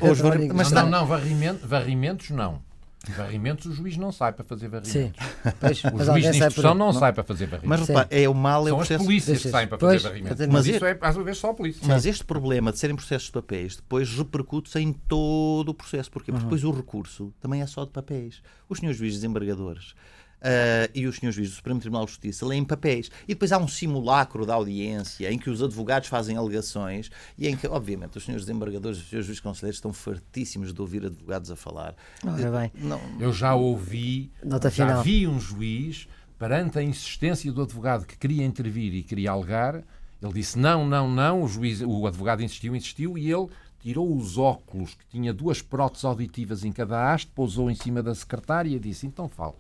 mas 0.54 0.72
não, 0.72 0.88
não, 0.88 1.06
varrimentos, 1.06 1.68
varrimentos 1.68 2.30
não. 2.30 2.70
Varrimentos 3.08 3.64
o 3.64 3.72
juiz 3.72 3.96
não 3.96 4.12
sai 4.12 4.32
para 4.32 4.44
fazer 4.44 4.68
varrimentos. 4.68 4.92
Sim. 4.92 5.12
Pois, 5.58 5.82
o 5.84 6.04
juiz 6.04 6.32
de 6.32 6.38
instrução 6.38 6.74
não, 6.74 6.92
não, 6.92 6.92
sai 6.92 7.14
para 7.14 7.24
fazer 7.24 7.46
varrimentos. 7.46 7.80
Mas 7.80 7.88
repare, 7.88 8.08
é 8.22 8.28
o 8.28 8.34
mal 8.34 8.62
é 8.62 8.68
São 8.68 8.74
o 8.74 8.78
processo... 8.78 9.00
as 9.00 9.06
polícias 9.06 9.42
que 9.42 9.48
saem 9.48 9.66
para 9.66 9.78
fazer 9.78 9.92
pois, 9.92 10.02
varrimentos. 10.02 10.46
Mas, 10.48 10.66
isso 10.66 10.84
é, 10.84 10.98
às 11.00 11.16
vezes, 11.16 11.38
só 11.38 11.50
a 11.50 11.54
polícia. 11.54 11.82
Mas 11.86 12.04
este 12.04 12.24
problema 12.24 12.70
de 12.70 12.78
serem 12.78 12.94
processos 12.94 13.28
de 13.28 13.32
papéis 13.32 13.76
depois 13.76 14.10
repercute-se 14.10 14.78
em 14.78 14.92
todo 14.92 15.70
o 15.70 15.74
processo. 15.74 16.10
Porquê? 16.10 16.30
Porque 16.30 16.44
uhum. 16.44 16.50
depois 16.50 16.62
o 16.62 16.70
recurso 16.70 17.32
também 17.40 17.62
é 17.62 17.66
só 17.66 17.86
de 17.86 17.90
papéis. 17.90 18.42
Os 18.68 18.78
senhores 18.78 18.98
juízes 18.98 19.20
desembargadores 19.20 19.94
Uh, 20.40 20.88
e 20.94 21.06
os 21.06 21.16
senhores 21.16 21.36
juízes 21.36 21.52
do 21.52 21.56
Supremo 21.56 21.80
Tribunal 21.80 22.06
de 22.06 22.12
Justiça 22.12 22.46
leem 22.46 22.64
papéis 22.64 23.10
e 23.24 23.34
depois 23.34 23.52
há 23.52 23.58
um 23.58 23.68
simulacro 23.68 24.46
da 24.46 24.54
audiência 24.54 25.30
em 25.30 25.38
que 25.38 25.50
os 25.50 25.62
advogados 25.62 26.08
fazem 26.08 26.36
alegações 26.36 27.10
e 27.36 27.46
em 27.46 27.54
que, 27.54 27.66
obviamente, 27.66 28.16
os 28.16 28.24
senhores 28.24 28.46
desembargadores 28.46 28.98
e 28.98 29.02
os 29.02 29.08
senhores 29.08 29.26
juízes 29.26 29.40
conselheiros 29.40 29.76
estão 29.76 29.92
fartíssimos 29.92 30.72
de 30.72 30.80
ouvir 30.80 31.04
advogados 31.04 31.50
a 31.50 31.56
falar. 31.56 31.94
Ora 32.24 32.50
bem. 32.50 32.72
Não... 32.74 33.00
Eu 33.20 33.34
já 33.34 33.54
ouvi, 33.54 34.30
Nota 34.42 34.70
já 34.70 34.86
final. 34.86 35.02
vi 35.02 35.26
um 35.26 35.38
juiz 35.38 36.08
perante 36.38 36.78
a 36.78 36.82
insistência 36.82 37.52
do 37.52 37.60
advogado 37.60 38.06
que 38.06 38.16
queria 38.16 38.42
intervir 38.46 38.94
e 38.94 39.02
queria 39.02 39.32
alegar, 39.32 39.82
ele 40.22 40.32
disse 40.32 40.58
não, 40.58 40.86
não, 40.86 41.06
não, 41.06 41.42
o, 41.42 41.48
juiz, 41.48 41.82
o 41.82 42.06
advogado 42.06 42.42
insistiu, 42.42 42.74
insistiu 42.74 43.18
e 43.18 43.30
ele 43.30 43.48
tirou 43.80 44.16
os 44.16 44.38
óculos, 44.38 44.94
que 44.94 45.06
tinha 45.06 45.34
duas 45.34 45.60
próteses 45.60 46.04
auditivas 46.04 46.64
em 46.64 46.72
cada 46.72 47.12
haste, 47.12 47.30
pousou 47.34 47.70
em 47.70 47.74
cima 47.74 48.02
da 48.02 48.14
secretária 48.14 48.74
e 48.74 48.78
disse, 48.78 49.06
então 49.06 49.28
falo. 49.28 49.56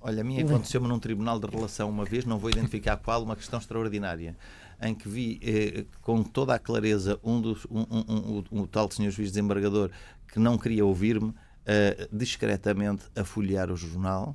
Olha, 0.00 0.22
a 0.22 0.24
mim 0.24 0.40
aconteceu-me 0.40 0.88
num 0.88 0.98
tribunal 0.98 1.38
de 1.38 1.46
relação 1.46 1.90
uma 1.90 2.04
vez, 2.04 2.24
não 2.24 2.38
vou 2.38 2.50
identificar 2.50 2.96
qual, 2.96 3.22
uma 3.22 3.36
questão 3.36 3.58
extraordinária, 3.58 4.34
em 4.80 4.94
que 4.94 5.08
vi 5.08 5.38
eh, 5.42 5.84
com 6.00 6.22
toda 6.22 6.54
a 6.54 6.58
clareza 6.58 7.20
um 7.22 7.40
dos, 7.40 7.66
um, 7.66 7.80
um, 7.80 8.04
um, 8.08 8.44
um, 8.60 8.66
tal 8.66 8.90
senhor 8.90 9.10
juiz 9.10 9.30
desembargador 9.30 9.90
que 10.26 10.38
não 10.38 10.56
queria 10.56 10.86
ouvir-me 10.86 11.34
eh, 11.66 12.08
discretamente 12.10 13.04
a 13.14 13.24
folhear 13.24 13.70
o 13.70 13.76
jornal, 13.76 14.34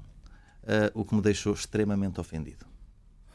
eh, 0.67 0.91
o 0.93 1.03
que 1.03 1.15
me 1.15 1.21
deixou 1.21 1.53
extremamente 1.53 2.19
ofendido. 2.19 2.65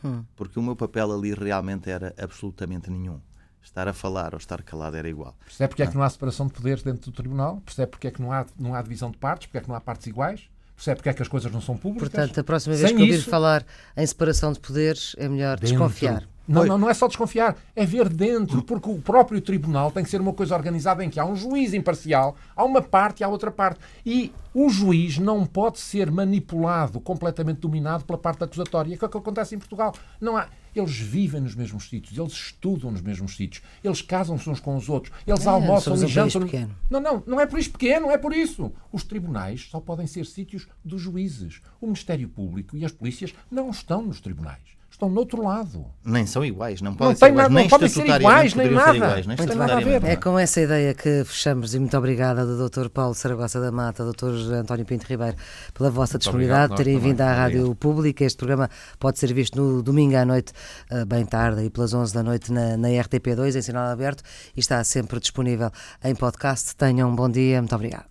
Hum. 0.04 0.24
Porque 0.36 0.58
o 0.58 0.62
meu 0.62 0.76
papel 0.76 1.12
ali 1.12 1.34
realmente 1.34 1.90
era 1.90 2.14
absolutamente 2.16 2.90
nenhum 2.90 3.20
estar 3.62 3.88
a 3.88 3.92
falar 3.92 4.34
ou 4.34 4.38
estar 4.38 4.62
calado 4.62 4.96
era 4.96 5.08
igual. 5.08 5.36
Percebe 5.44 5.68
porque 5.68 5.82
é 5.82 5.86
que 5.86 5.94
não 5.94 6.02
há 6.02 6.08
separação 6.08 6.46
de 6.46 6.52
poderes 6.52 6.82
dentro 6.82 7.10
do 7.10 7.14
tribunal? 7.14 7.60
Percebe 7.64 7.90
porque 7.90 8.06
é 8.06 8.10
que 8.10 8.22
não 8.22 8.32
há, 8.32 8.46
não 8.58 8.74
há 8.74 8.82
divisão 8.82 9.10
de 9.10 9.18
partes? 9.18 9.46
Porque 9.46 9.58
é 9.58 9.60
que 9.60 9.68
não 9.68 9.74
há 9.74 9.80
partes 9.80 10.06
iguais? 10.06 10.48
Percebe 10.80 10.96
porque 10.96 11.10
é 11.10 11.12
que 11.12 11.20
as 11.20 11.28
coisas 11.28 11.52
não 11.52 11.60
são 11.60 11.76
públicas? 11.76 12.08
Portanto, 12.08 12.40
a 12.40 12.42
próxima 12.42 12.74
vez 12.74 12.88
Sem 12.88 12.96
que 12.96 13.02
ouvir 13.02 13.16
isso, 13.16 13.28
falar 13.28 13.62
em 13.94 14.06
separação 14.06 14.50
de 14.50 14.58
poderes, 14.60 15.14
é 15.18 15.28
melhor 15.28 15.60
dentro. 15.60 15.76
desconfiar. 15.76 16.26
Não, 16.50 16.64
não, 16.64 16.78
não 16.78 16.90
é 16.90 16.94
só 16.94 17.06
desconfiar, 17.06 17.56
é 17.76 17.86
ver 17.86 18.08
dentro, 18.08 18.62
porque 18.62 18.90
o 18.90 19.00
próprio 19.00 19.40
tribunal 19.40 19.90
tem 19.92 20.02
que 20.02 20.10
ser 20.10 20.20
uma 20.20 20.32
coisa 20.32 20.54
organizada 20.54 21.04
em 21.04 21.08
que 21.08 21.20
há 21.20 21.24
um 21.24 21.36
juiz 21.36 21.72
imparcial, 21.72 22.36
há 22.56 22.64
uma 22.64 22.82
parte 22.82 23.20
e 23.20 23.24
há 23.24 23.28
outra 23.28 23.52
parte. 23.52 23.78
E 24.04 24.32
o 24.52 24.68
juiz 24.68 25.16
não 25.18 25.46
pode 25.46 25.78
ser 25.78 26.10
manipulado, 26.10 27.00
completamente 27.00 27.60
dominado 27.60 28.04
pela 28.04 28.18
parte 28.18 28.42
acusatória. 28.42 28.96
Que 28.96 29.04
é 29.04 29.06
o 29.06 29.10
que 29.10 29.16
acontece 29.16 29.54
em 29.54 29.58
Portugal. 29.58 29.94
Não 30.20 30.36
há, 30.36 30.48
eles 30.74 30.96
vivem 30.96 31.40
nos 31.40 31.54
mesmos 31.54 31.88
sítios, 31.88 32.18
eles 32.18 32.32
estudam 32.32 32.90
nos 32.90 33.00
mesmos 33.00 33.36
sítios, 33.36 33.62
eles 33.82 34.02
casam-se 34.02 34.50
uns 34.50 34.58
com 34.58 34.76
os 34.76 34.88
outros, 34.88 35.14
eles 35.24 35.46
é, 35.46 35.48
almoçam 35.48 35.94
e 35.94 36.06
jantam. 36.08 36.42
Pequeno. 36.42 36.74
Não, 36.90 37.00
não, 37.00 37.22
não 37.26 37.40
é 37.40 37.46
por 37.46 37.60
isso 37.60 37.70
pequeno, 37.70 38.10
é 38.10 38.18
por 38.18 38.34
isso. 38.34 38.72
Os 38.90 39.04
tribunais 39.04 39.68
só 39.70 39.80
podem 39.80 40.06
ser 40.06 40.26
sítios 40.26 40.66
dos 40.84 41.00
juízes. 41.00 41.62
O 41.80 41.86
Ministério 41.86 42.28
Público 42.28 42.76
e 42.76 42.84
as 42.84 42.92
polícias 42.92 43.32
não 43.50 43.70
estão 43.70 44.02
nos 44.02 44.20
tribunais 44.20 44.79
estão 45.00 45.08
no 45.08 45.18
outro 45.18 45.42
lado. 45.42 45.86
Nem 46.04 46.26
são 46.26 46.44
iguais, 46.44 46.82
não 46.82 46.94
podem 46.94 47.12
não 47.12 47.18
ser 47.18 47.28
iguais, 47.28 47.42
nada, 47.42 47.54
nem 47.54 47.64
não 47.64 47.70
podem 47.70 47.88
ser 47.88 48.06
iguais, 48.06 48.54
nem 48.54 48.70
nada. 48.70 48.96
Iguais, 48.96 49.26
nem 49.26 49.36
nada 49.56 49.76
a 49.76 49.80
ver. 49.80 50.04
É 50.04 50.16
com 50.16 50.38
essa 50.38 50.60
ideia 50.60 50.94
que 50.94 51.24
fechamos 51.24 51.74
e 51.74 51.78
muito 51.78 51.96
obrigada 51.96 52.44
do 52.44 52.68
Dr. 52.68 52.88
Paulo 52.90 53.14
Saragossa 53.14 53.60
da 53.60 53.72
Mata, 53.72 54.04
Dr. 54.04 54.52
António 54.54 54.84
Pinto 54.84 55.06
Ribeiro, 55.06 55.36
pela 55.72 55.90
vossa 55.90 56.14
muito 56.14 56.22
disponibilidade, 56.22 56.76
terem 56.76 56.98
vindo 56.98 57.20
à 57.22 57.32
Rádio 57.32 57.60
obrigado. 57.60 57.76
Pública. 57.76 58.24
Este 58.24 58.36
programa 58.36 58.68
pode 58.98 59.18
ser 59.18 59.32
visto 59.32 59.60
no 59.60 59.82
domingo 59.82 60.16
à 60.16 60.24
noite, 60.24 60.52
eh, 60.90 61.04
bem 61.04 61.24
tarde, 61.24 61.64
e 61.64 61.70
pelas 61.70 61.94
11 61.94 62.12
da 62.12 62.22
noite 62.22 62.52
na, 62.52 62.76
na 62.76 62.88
RTP2, 62.88 63.56
em 63.56 63.62
sinal 63.62 63.86
aberto, 63.88 64.22
e 64.54 64.60
está 64.60 64.82
sempre 64.84 65.18
disponível 65.18 65.70
em 66.04 66.14
podcast. 66.14 66.76
Tenham 66.76 67.10
um 67.10 67.16
bom 67.16 67.28
dia, 67.28 67.60
muito 67.60 67.74
obrigado. 67.74 68.10